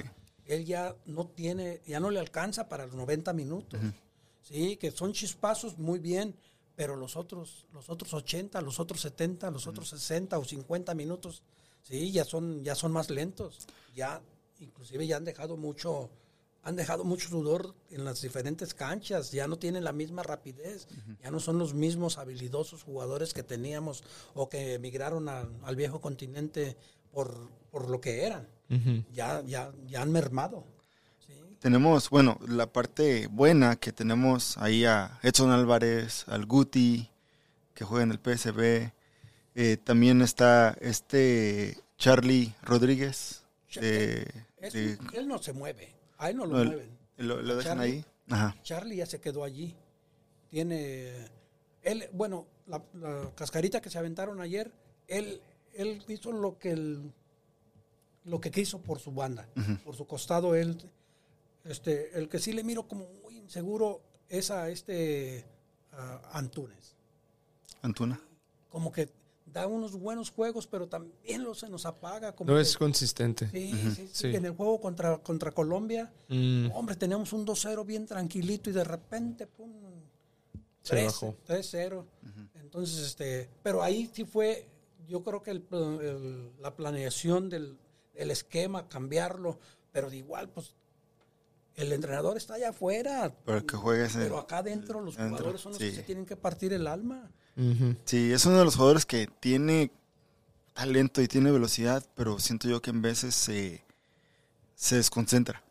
[0.46, 3.78] Él ya no tiene, ya no le alcanza para los 90 minutos.
[4.42, 6.34] Sí, que son chispazos muy bien,
[6.74, 11.42] pero los otros, los otros 80, los otros 70, los otros 60 o 50 minutos,
[11.82, 13.58] sí, ya son, ya son más lentos.
[13.94, 14.22] Ya,
[14.60, 16.10] inclusive ya han dejado mucho,
[16.62, 20.86] han dejado mucho sudor en las diferentes canchas, ya no tienen la misma rapidez,
[21.22, 24.02] ya no son los mismos habilidosos jugadores que teníamos
[24.34, 26.76] o que emigraron a- al viejo continente
[27.12, 28.48] por, por lo que eran.
[29.12, 30.66] Ya, ya, ya han mermado.
[31.26, 31.32] Sí.
[31.58, 37.08] Tenemos, bueno, la parte buena que tenemos ahí a Edson Álvarez, al Guti,
[37.74, 38.92] que juega en el PSB.
[39.54, 43.42] Eh, también está este Charlie Rodríguez.
[43.80, 46.98] de- Es- él no se mueve, a él no lo no, mueven.
[47.16, 47.92] lo, lo dejan Charlie.
[47.94, 48.04] ahí.
[48.30, 48.56] Ajá.
[48.62, 49.74] Charlie ya se quedó allí.
[50.50, 51.12] Tiene,
[51.82, 54.72] él, bueno, la, la cascarita que se aventaron ayer,
[55.06, 55.40] él,
[55.74, 57.12] él hizo lo que el-
[58.24, 59.48] lo que quiso por su banda,
[59.84, 60.54] por su costado.
[60.54, 60.76] Él,
[61.64, 65.46] este, el que sí le miro como muy inseguro es a este
[65.92, 66.94] a Antunes.
[67.80, 68.20] Antuna.
[68.68, 69.08] Como que
[69.52, 72.34] da unos buenos juegos, pero también lo se nos apaga.
[72.34, 73.48] Como No que- es consistente.
[73.50, 74.36] Sí, sí, sí, Sí.
[74.36, 78.84] En el juego contra, contra Colombia, Mm, hombre, teníamos un 2-0 bien tranquilito y de
[78.84, 79.72] repente, pum,
[80.82, 81.36] se 3, bajó.
[81.44, 82.06] 3-0.
[82.60, 84.68] Entonces, este, pero ahí sí fue,
[85.06, 87.78] yo creo que el la planeación del
[88.14, 89.58] el esquema, cambiarlo,
[89.92, 90.74] pero de igual, pues,
[91.76, 93.32] el entrenador está allá afuera.
[93.44, 96.34] Para que juegues en- Pero acá adentro los jugadores son los que se tienen que
[96.36, 97.30] partir el alma.
[98.04, 99.90] Sí, es uno de los jugadores que tiene
[100.74, 103.82] talento y tiene velocidad, pero siento yo que en veces se,
[104.76, 105.62] se desconcentra.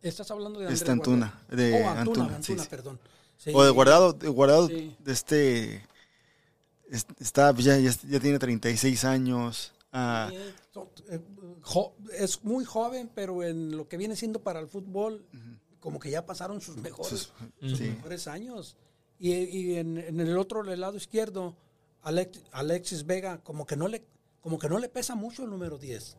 [0.00, 2.66] Estás hablando de Andrés Este Antuna, de Oh, Antuna, Antuna, Antuna, sí, sí.
[2.68, 2.98] perdón.
[3.38, 3.52] Sí.
[3.54, 4.96] O de guardado, de guardado Sí.
[4.98, 5.86] de este
[6.90, 9.72] es- está ya, ya, ya tiene 36 años.
[9.92, 10.30] ah,
[12.18, 15.24] es muy joven, pero en lo que viene siendo para el fútbol,
[15.80, 17.84] como que ya pasaron sus mejores, sus- sus sí.
[17.84, 18.76] mejores años.
[19.22, 21.54] Y, y en, en el otro el lado izquierdo,
[22.02, 24.02] Alex- Alexis Vega, como que no le
[24.40, 26.16] como que no le pesa mucho el número 10.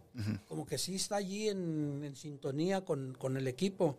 [0.48, 3.98] Como que sí está allí en, en sintonía con, con el equipo.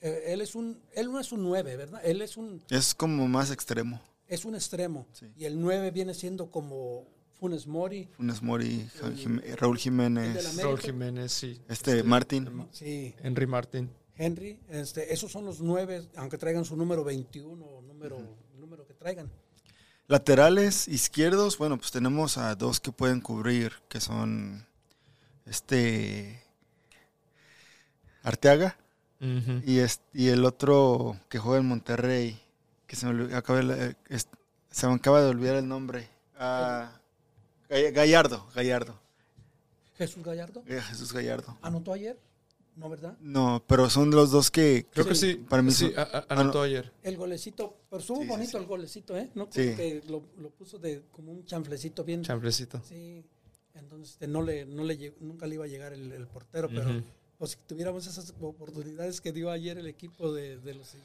[0.00, 2.00] Eh, él es un él no es un 9, ¿verdad?
[2.02, 4.00] Él es un Es como más extremo.
[4.26, 5.06] es un extremo.
[5.12, 5.26] Sí.
[5.36, 7.04] Y el 9 viene siendo como
[7.38, 8.08] Funes Mori.
[8.16, 10.56] Funes Mori, El- Raúl Jiménez.
[10.56, 11.60] Raúl Jiménez, sí.
[11.68, 12.66] este Martín.
[12.72, 13.90] Sí, Henry Martin.
[14.18, 18.18] Henry, este, esos son los nueve, aunque traigan su número 21 o número,
[18.58, 19.30] número que traigan.
[20.08, 24.66] Laterales izquierdos, bueno, pues tenemos a dos que pueden cubrir, que son
[25.46, 26.42] este
[28.22, 28.76] Arteaga
[29.20, 32.40] y, es- y el otro que juega en Monterrey,
[32.86, 33.60] que se me, olvidó- acaba
[34.70, 36.08] se me acaba de olvidar el nombre.
[36.38, 36.92] Ah,
[37.68, 38.98] Gall- Gallardo, Gallardo.
[39.96, 40.62] Jesús Gallardo.
[40.66, 41.58] Eh, Jesús Gallardo.
[41.62, 42.16] ¿Anotó ayer?
[42.78, 43.16] ¿No, verdad?
[43.20, 44.86] No, pero son los dos que...
[44.92, 45.34] Creo que sí.
[45.34, 46.92] Para mí sí, son- a- a- anotó ayer.
[47.02, 48.56] El golecito, pero estuvo Sí, bonito sí.
[48.56, 49.30] el golecito, ¿eh?
[49.34, 49.46] ¿No?
[49.50, 49.74] Sí.
[49.74, 52.22] Que lo, lo puso de como un chanflecito bien.
[52.22, 52.80] Champlecito.
[52.88, 53.24] Sí.
[53.74, 57.02] Entonces este, no le, no le nunca le iba a llegar el, el portero, pero
[57.36, 61.00] pues, si tuviéramos esas oportunidades que dio ayer el equipo de, de los de,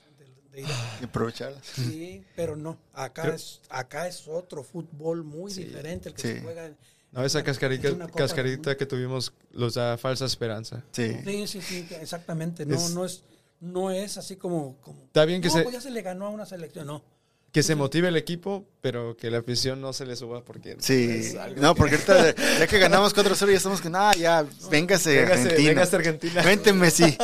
[0.52, 0.72] de Irán.
[1.00, 1.66] que aprovecharlas.
[1.66, 2.78] Sí, pero no.
[2.94, 5.64] Acá Creo- es, acá es otro fútbol muy Sí.
[5.66, 6.28] diferente el que Sí.
[6.36, 6.76] se juega.
[7.14, 8.08] No, esa Es cascarita, copa.
[8.12, 10.84] cascarita que tuvimos los da falsa esperanza.
[10.92, 11.16] Sí.
[11.24, 12.66] Sí, sí, sí, exactamente.
[12.66, 13.24] No, Es- no es,
[13.62, 16.26] no es así como, como Está bien que no, se, pues ya se le ganó
[16.26, 17.04] a una selección, no.
[17.52, 21.34] que se motive el equipo, pero que la afición no se le suba porque Sí.
[21.58, 25.32] No, que- porque ahorita, ya que ganamos 4-0, ya estamos que, nada, ya, véngase, Véngase-
[25.34, 25.70] Argentina.
[25.70, 26.42] véngase Argentina.
[26.42, 27.12] Vente, Messi.
[27.12, 27.18] Sí,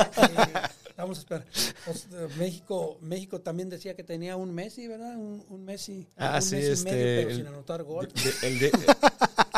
[0.97, 1.45] Vamos a esperar.
[1.85, 5.15] Pues, eh, México, México también decía que tenía un Messi, ¿verdad?
[5.15, 6.05] Un, un Messi.
[6.17, 8.09] Ah, un sí, Messi y este, medio, pero el- sin anotar gol.
[8.13, 8.71] De- el de-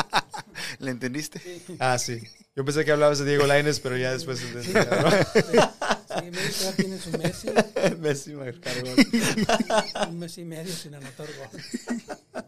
[0.81, 1.61] ¿Le entendiste?
[1.79, 2.19] ah, sí.
[2.55, 7.11] Yo pensé que hablabas de Diego Lainez, pero ya después entendí, Sí, México tiene su
[7.17, 7.47] Messi.
[7.99, 8.33] Messi.
[8.33, 12.43] Un Messi y medio sin anotar gol.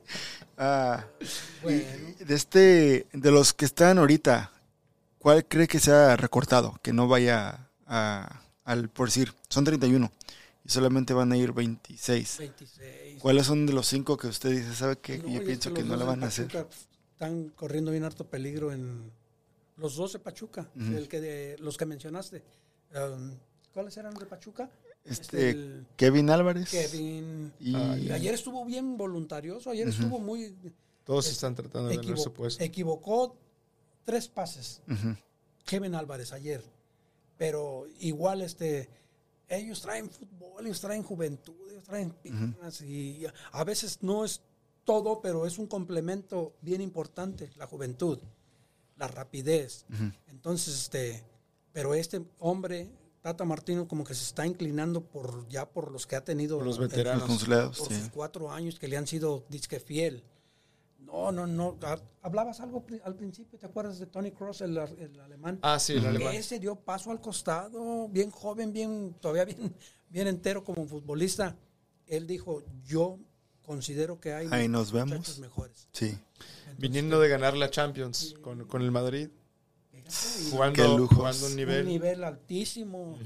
[0.58, 1.06] Ah,
[1.62, 1.84] Bueno.
[2.20, 4.52] de este, de los que están ahorita,
[5.18, 6.78] ¿cuál cree que sea recortado?
[6.84, 10.12] Que no vaya a, al, por decir, son 31
[10.66, 12.38] y solamente van a ir 26.
[12.40, 13.20] 26.
[13.22, 15.84] ¿Cuáles son de los cinco que usted dice, sabe que No, yo pienso es que
[15.84, 16.48] no la van a hacer?
[17.24, 19.10] Están corriendo bien harto peligro en
[19.78, 22.44] los dos de Pachuca, el que de, los que mencionaste.
[22.94, 23.32] Um,
[23.74, 24.70] ¿Cuáles eran los de Pachuca?
[25.06, 27.54] Este, Kevin Álvarez Kevin.
[27.62, 30.54] y Ah, Y ayer estuvo bien voluntarioso, ayer estuvo muy...
[31.06, 32.62] Todos están tratando de ganar su puesto.
[32.62, 33.38] equivocó
[34.04, 34.82] tres pases,
[35.66, 36.62] Kevin Álvarez ayer.
[37.38, 38.90] Pero igual este
[39.48, 44.42] ellos traen fútbol, ellos traen juventud, ellos traen piernas y a veces no es
[44.84, 48.20] todo, pero es un complemento bien importante, la juventud,
[48.98, 49.86] la rapidez.
[49.94, 50.12] ujú.
[50.28, 51.24] Entonces, este,
[51.72, 52.90] pero este hombre,
[53.22, 56.66] Tata Martino, como que se está inclinando por ya por los que ha tenido Por
[56.68, 57.22] los veteranos.
[57.22, 57.96] Los consulados, por sí.
[58.00, 60.24] sus cuatro años que le han sido disque fiel.
[61.00, 61.78] No, no, no.
[61.84, 65.60] ha- Hablabas algo al principio, ¿te acuerdas de Tony Cross, el, el alemán?
[65.62, 66.34] Ah, sí, el alemán.
[66.36, 69.76] Ese dio paso al costado, bien joven, bien, todavía bien,
[70.10, 71.56] bien entero como futbolista.
[72.08, 73.20] Él dijo, yo
[73.64, 75.40] considero que hay Ahí nos muchachos vemos.
[75.40, 75.88] mejores.
[75.94, 76.06] Sí.
[76.08, 79.30] Entonces, Viniendo de ganar la Champions con, con el Madrid,
[80.52, 81.86] jugando, jugando un un nivel.
[81.88, 83.18] nivel, altísimo.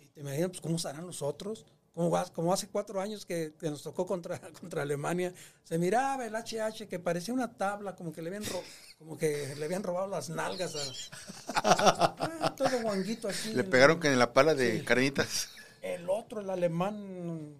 [0.00, 1.64] Y te imaginas, pues, cómo estarán los otros.
[1.94, 5.34] Como, como hace cuatro años que, que nos tocó contra, contra Alemania,
[5.64, 8.62] se miraba el HH que parecía una tabla, como que le habían, ro-
[8.98, 10.74] como que le habían robado las nalgas.
[10.74, 11.52] a-
[12.44, 13.52] Ah, todo guanguito así.
[13.52, 14.84] Le pegaron con la pala de Sí.
[14.84, 15.48] carnitas.
[15.82, 17.54] El otro, el alemán,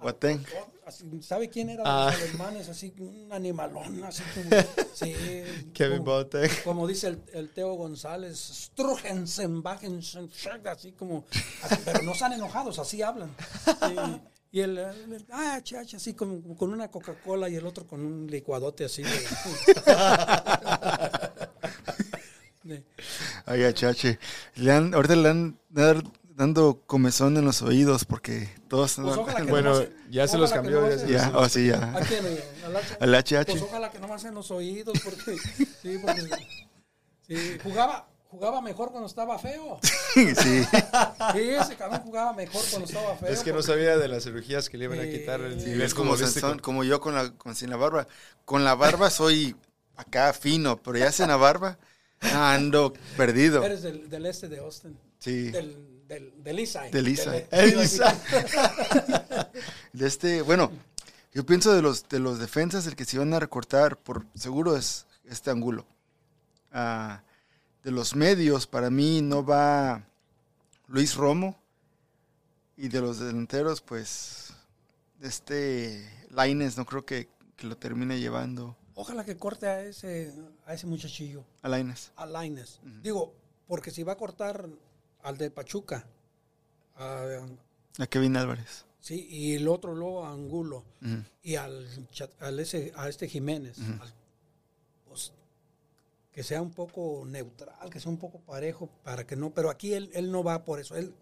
[0.00, 0.44] Guatén.
[0.88, 2.10] Así, ¿sabe quién era Ah.
[2.12, 2.68] los alemanes?
[2.68, 4.50] Así, un animalón, así como...
[4.94, 5.14] Sí,
[5.74, 6.06] Kevin como-
[6.86, 10.30] dice el, el Teo González, Strugensen, Wagensen,
[10.66, 11.24] así como,
[11.62, 13.30] así, pero no están enojados, así hablan.
[14.50, 18.00] Y, y el, el- ah, chacha, así como, con una Coca-Cola y el otro con
[18.04, 19.02] un licuadote así.
[19.02, 19.10] De,
[23.46, 24.18] Ay, achache.
[24.56, 25.58] Le han, ahorita le han
[26.38, 30.52] dando comezón en los oídos porque todos Pues ojalá que Bueno, no ya se los
[30.52, 31.92] cambió, no ya se Ya, oh, sí, ya.
[31.96, 32.24] ¿A quién?
[32.24, 32.44] oye?
[33.00, 33.46] ¿Al HH.
[33.46, 35.36] Pues ojalá que no más en los oídos, porque,
[35.82, 36.22] sí, porque
[37.26, 39.80] sí, jugaba, jugaba mejor cuando estaba feo.
[40.14, 40.32] sí.
[40.32, 43.28] Sí, ese cabrón jugaba mejor cuando estaba feo.
[43.28, 45.82] Es que no sabía de las cirugías que le iban a quitar el Sí, nivel
[45.82, 46.14] Es como
[46.62, 48.06] como yo con la con sin la barba.
[48.44, 49.56] Con la barba soy
[49.96, 51.78] acá fino, pero ya sin la barba
[52.20, 53.64] ando perdido.
[53.64, 54.96] Eres del, del este de Austin.
[55.18, 55.50] Sí.
[55.50, 56.90] Del, del, del Eastside.
[56.90, 57.04] Del.
[59.92, 60.70] De este, bueno,
[61.32, 64.76] yo pienso de los de los defensas el que se van a recortar por seguro
[64.76, 65.86] es este ángulo.
[66.72, 67.22] Ah,
[67.84, 70.04] de los medios para mí no va
[70.86, 71.56] Luis Romo
[72.76, 74.52] y de los delanteros pues
[75.20, 80.34] este Laines no creo que, que lo termine llevando Ojalá que corte a ese,
[80.66, 82.10] a ese muchachillo, a Laines.
[82.16, 82.80] a Laines.
[83.00, 83.32] Digo,
[83.68, 84.68] porque si va a cortar
[85.22, 86.06] al de Pachuca,
[86.96, 87.46] a-
[87.98, 88.84] A Kevin Álvarez.
[89.00, 90.84] sí, y el otro luego a Angulo,
[91.42, 91.86] y al,
[92.40, 94.14] al ese, a este Jiménez, al-
[95.06, 95.32] pues,
[96.32, 99.92] que sea un poco neutral, que sea un poco parejo, para que no, pero aquí
[99.94, 101.14] él, él no va por eso, él,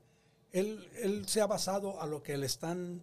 [0.52, 3.02] él, él se ha basado a lo que le están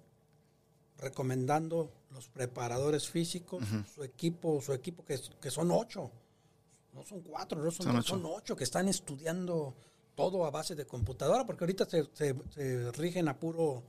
[0.97, 3.63] recomendando los preparadores físicos,
[3.93, 6.11] su equipo, su equipo que, que son ocho,
[6.93, 8.13] no son cuatro, no son, Son dos, ocho.
[8.15, 9.75] son ocho que están estudiando
[10.15, 13.83] todo a base de computadora, porque ahorita se, se- se rigen a puro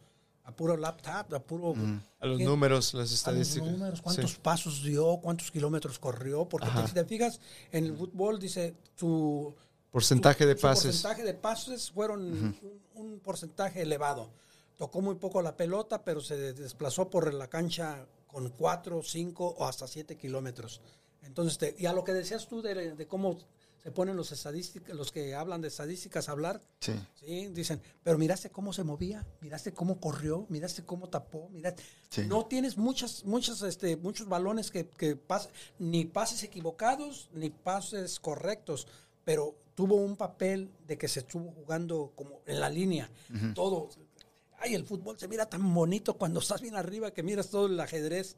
[0.46, 1.72] a puro laptop, a puro...
[2.20, 2.44] A los ¿qué?
[2.44, 3.66] números, las a los estadísticas.
[3.70, 4.36] números, cuántos Sí.
[4.42, 7.40] pasos dio, cuántos kilómetros corrió, porque te- si te fijas,
[7.72, 9.54] en el fútbol dice su,
[9.90, 10.84] Porcentaje de su pases.
[11.00, 12.58] porcentaje de pases fueron un,
[12.94, 14.28] un porcentaje elevado.
[14.76, 19.64] Tocó muy poco la pelota, pero se desplazó por la cancha con 4, 5 o
[19.66, 20.82] hasta 7 kilómetros.
[21.22, 23.38] Entonces, te- y a lo que decías tú de, de cómo
[23.84, 26.92] se ponen los estadísticos, los que hablan de estadísticas a hablar, Sí.
[27.20, 31.82] Sí, dicen, pero miraste cómo se movía, miraste cómo corrió, miraste cómo tapó, miraste.
[32.08, 32.22] Sí.
[32.26, 35.48] No tienes muchas, muchas, este, muchos balones que, que pas-
[35.78, 38.86] ni pases equivocados, ni pases correctos,
[39.24, 43.10] pero tuvo un papel de que se estuvo jugando como en la línea,
[43.54, 43.90] todo.
[44.60, 47.78] Ay, el fútbol se mira tan bonito cuando estás bien arriba que miras todo el
[47.78, 48.36] ajedrez.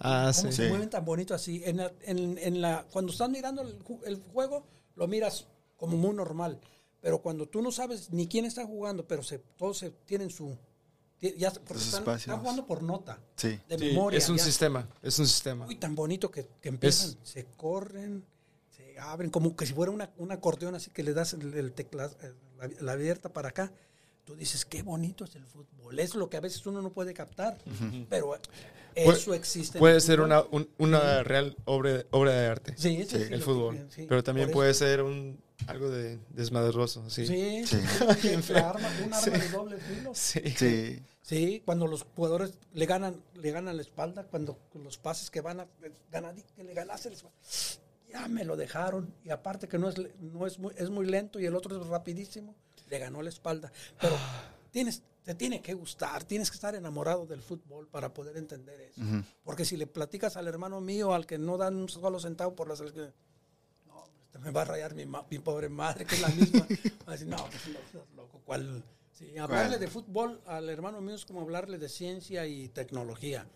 [0.00, 0.56] Ah, cómo sí.
[0.56, 0.68] se Sí.
[0.68, 1.62] mueven tan bonito así.
[1.64, 4.66] En la, en- en la- cuando estás mirando el, ju- el juego,
[4.96, 5.46] lo miras
[5.76, 6.60] como muy normal.
[7.00, 10.56] Pero cuando tú no sabes ni quién está jugando, pero se, todos se tienen su...
[11.36, 13.58] Ya, porque están, jugando por nota, Sí.
[13.68, 14.18] de Sí, memoria.
[14.18, 14.44] es un ya.
[14.44, 15.66] sistema, es un sistema.
[15.66, 18.24] Uy, tan bonito que, que empiezan, Es- se corren,
[18.76, 21.74] se abren, como que si fuera una, un acordeón así que le das el, el
[21.74, 22.10] tecla-
[22.58, 23.72] la, la abierta para acá.
[24.24, 25.98] Tú dices, qué bonito es el fútbol.
[26.00, 27.56] Es lo que a veces uno no puede captar,
[28.08, 28.36] pero
[28.94, 29.78] eso existe.
[29.78, 33.76] Puede ser una, un- una real obra, obra de arte, Sí, sí, sí, el fútbol.
[33.76, 37.08] que- sí, Pero también puede ser un, algo de desmadroso.
[37.10, 37.26] Sí.
[37.26, 37.64] Sí,
[38.54, 40.12] arma- un arma de doble filo.
[40.14, 40.40] Sí.
[40.56, 41.02] Sí.
[41.22, 45.60] Sí, cuando los jugadores le ganan, le ganan la espalda, cuando los pases que van
[45.60, 45.68] a
[46.10, 47.36] ganar, que le ganaste la espalda,
[48.12, 49.14] ya me lo dejaron.
[49.24, 51.80] Y aparte que no es, le- no es muy, es muy lento y el otro
[51.80, 52.54] es rapidísimo,
[52.90, 53.72] le ganó la espalda.
[54.00, 54.16] Pero
[54.72, 59.00] tienes, te tiene que gustar, tienes que estar enamorado del fútbol para poder entender eso.
[59.44, 62.68] Porque si le platicas al hermano mío, al que no dan un solo centavo por
[62.68, 63.12] la selección,
[63.86, 65.06] no, este me va a rayar mi,
[65.38, 66.66] pobre madre, que es la misma.
[67.06, 68.82] Va a decir, no, pues no, estás loco, ¿cuál?
[69.12, 69.80] Sí, hablarle ¿Cuál?
[69.80, 73.46] de fútbol al hermano mío es como hablarle de ciencia y tecnología.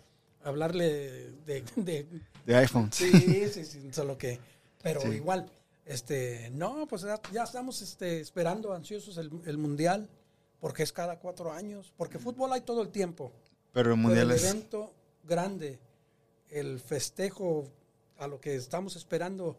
[0.44, 1.62] Hablarle de...
[1.76, 2.06] de-
[2.44, 2.94] De iPhones.
[2.94, 3.10] sí,
[3.48, 4.38] sí, sí, solo que...
[4.82, 5.08] Pero Sí.
[5.08, 5.50] igual,
[5.84, 10.08] este, no, pues ya, ya estamos este, esperando ansiosos el, el Mundial,
[10.66, 13.30] porque es cada cuatro años, porque fútbol hay todo el tiempo.
[13.72, 14.42] Pero el Pero mundial el es.
[14.42, 15.78] evento grande,
[16.50, 17.68] el festejo
[18.18, 19.56] a lo que estamos esperando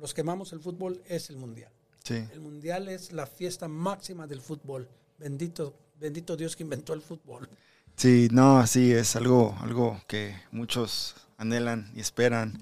[0.00, 1.70] los que amamos el fútbol es el mundial.
[2.02, 2.26] Sí.
[2.32, 4.88] El mundial es la fiesta máxima del fútbol.
[5.16, 7.48] Bendito, bendito Dios que inventó el fútbol.
[7.94, 12.60] Sí, no, sí, es algo, algo que muchos anhelan y esperan.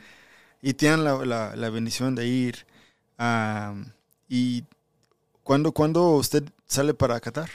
[0.60, 2.66] Y tienen la, la- la bendición de ir.
[3.16, 3.90] am,
[4.28, 4.64] ¿Y
[5.42, 7.48] cuándo, cuándo usted sale para Qatar?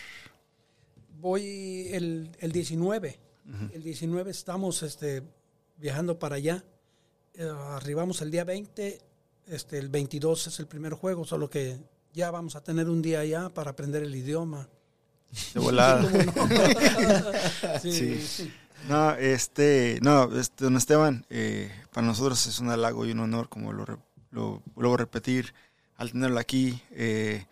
[1.22, 3.20] Voy el, el 19.
[3.74, 5.22] El 19 estamos este,
[5.78, 6.64] viajando para allá.
[7.36, 9.00] Eh, arribamos el día 20.
[9.46, 11.78] Este, el 22 es el primer juego, solo que
[12.12, 14.68] ya vamos a tener un día allá para aprender el idioma.
[15.54, 16.02] De volada.
[16.34, 17.80] ¿Cómo no?
[17.80, 18.22] sí, Sí.
[18.22, 18.54] sí.
[18.90, 23.48] No, este, no, este, don Esteban, eh, para nosotros es un halago y un honor,
[23.48, 23.86] como lo,
[24.32, 25.54] lo vuelvo a repetir,
[25.98, 26.82] al tenerlo aquí.
[26.92, 27.46] Eh,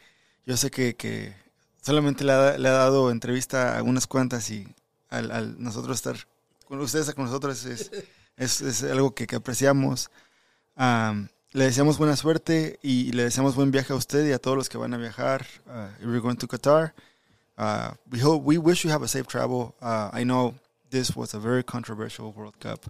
[0.47, 1.35] yo sé que, que
[1.89, 4.67] solamente le ha, le ha dado entrevista a unas cuantas y
[5.09, 6.15] al, al nosotros estar
[6.67, 7.89] con ustedes, con nosotros, es,
[8.37, 10.11] es, es algo que, que apreciamos.
[10.75, 14.55] Am, le deseamos buena suerte y le deseamos buen viaje a usted y a todos
[14.55, 15.47] los que van a viajar.
[15.65, 16.93] Uh, if you're going to Qatar,
[17.57, 19.73] uh, we hope we wish you have a safe travel.
[19.81, 20.53] Uh, I know
[20.91, 22.85] this was a very controversial World Cup.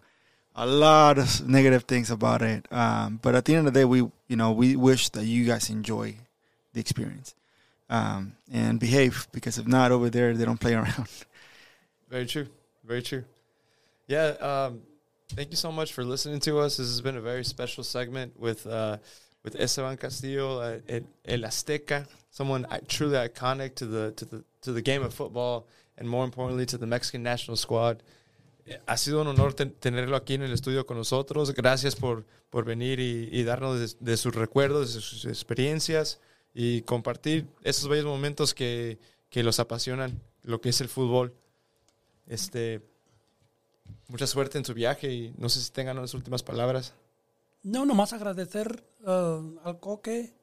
[0.58, 3.86] A lot of negative things about it, um, but at the end of the day,
[3.86, 6.16] we you know we wish that you guys enjoy
[6.74, 7.34] the experience
[7.90, 11.08] um, and behave because if not, over there they don't play around.
[12.10, 12.48] Very true.
[12.84, 13.24] Very true.
[14.08, 14.36] Yeah.
[14.42, 14.82] Um,
[15.36, 16.78] thank you so much for listening to us.
[16.78, 18.98] This has been a very special segment with uh,
[19.44, 20.80] with Esteban Castillo, uh,
[21.26, 25.68] el, Azteca, someone truly iconic to the to the to the game of football,
[25.98, 28.02] and more importantly to the Mexican national squad.
[28.88, 31.52] Ha sido un honor ten- tenerlo aquí en el estudio con nosotros.
[31.56, 36.20] Gracias por, por venir y, y darnos de, de sus recuerdos, de sus experiencias
[36.54, 39.00] y compartir esos bellos momentos que,
[39.30, 41.34] que los apasionan, lo que es el fútbol.
[42.28, 42.82] Este,
[44.08, 46.94] mucha suerte en su viaje y no sé si tengan unas últimas palabras.
[47.64, 50.34] No, nomás agradecer ah, al Coque,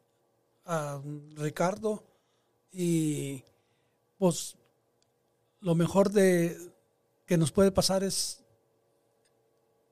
[0.65, 1.01] a
[1.37, 2.05] Ricardo
[2.73, 3.45] y
[4.19, 4.57] pues
[5.61, 6.57] lo mejor de
[7.25, 8.43] que nos puede pasar es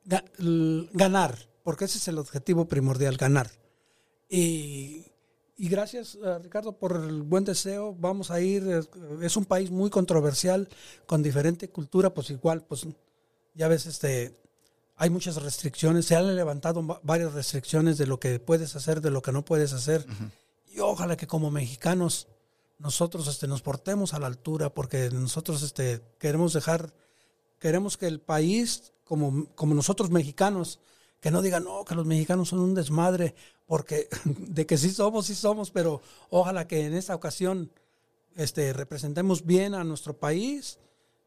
[0.05, 3.51] ganar, porque ese es el objetivo primordial, ganar.
[4.29, 5.07] Y,
[5.57, 7.95] y gracias, eh, Ricardo, por el buen deseo.
[7.99, 8.81] Vamos a ir, eh,
[9.23, 10.69] es un país muy controversial,
[11.07, 12.87] con diferente cultura, pues igual, pues
[13.55, 14.37] ya ves, este,
[14.97, 19.11] hay muchas restricciones, se han levantado va- varias restricciones de lo que puedes hacer, de
[19.11, 20.07] lo que no puedes hacer.
[20.73, 22.27] Y ojalá que como mexicanos
[22.79, 26.93] nosotros este, nos portemos a la altura porque nosotros este, queremos dejar,
[27.61, 30.81] queremos que el país, como, como nosotros mexicanos,
[31.25, 33.35] que no digan, no, que los mexicanos son un desmadre,
[33.67, 37.71] porque de que sí somos, sí somos, pero ojalá que en esta ocasión
[38.37, 40.79] este, representemos bien a nuestro país,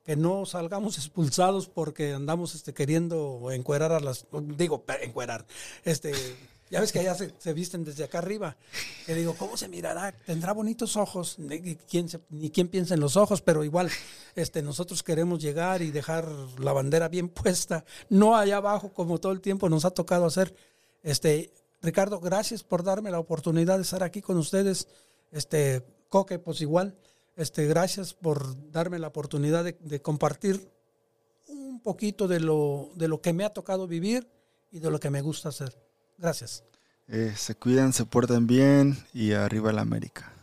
[0.06, 5.48] que no salgamos expulsados porque andamos este, queriendo encuerar a las, digo, encuerar,
[5.84, 6.14] este,
[6.70, 8.58] ya ves que allá se, visten desde acá arriba.
[9.08, 10.12] Y digo, ¿cómo se mirará?
[10.12, 11.40] Tendrá bonitos ojos.
[11.40, 13.90] Ni quién, ni quién piensa en los ojos, pero igual
[14.36, 16.28] este, nosotros queremos llegar y dejar
[16.60, 20.54] la bandera bien puesta, no allá abajo como todo el tiempo nos ha tocado hacer.
[21.04, 24.88] Este, Ricardo, gracias por darme la oportunidad de estar aquí con ustedes.
[25.32, 26.96] Este, Coque, pues igual,
[27.36, 30.70] este, gracias por darme la oportunidad de, de compartir
[31.48, 34.28] un poquito de lo, de lo que me ha tocado vivir
[34.72, 35.87] y de lo que me gusta hacer.
[36.18, 36.64] Gracias.
[37.08, 40.34] Eh, se cuidan, se portan bien y arriba la América.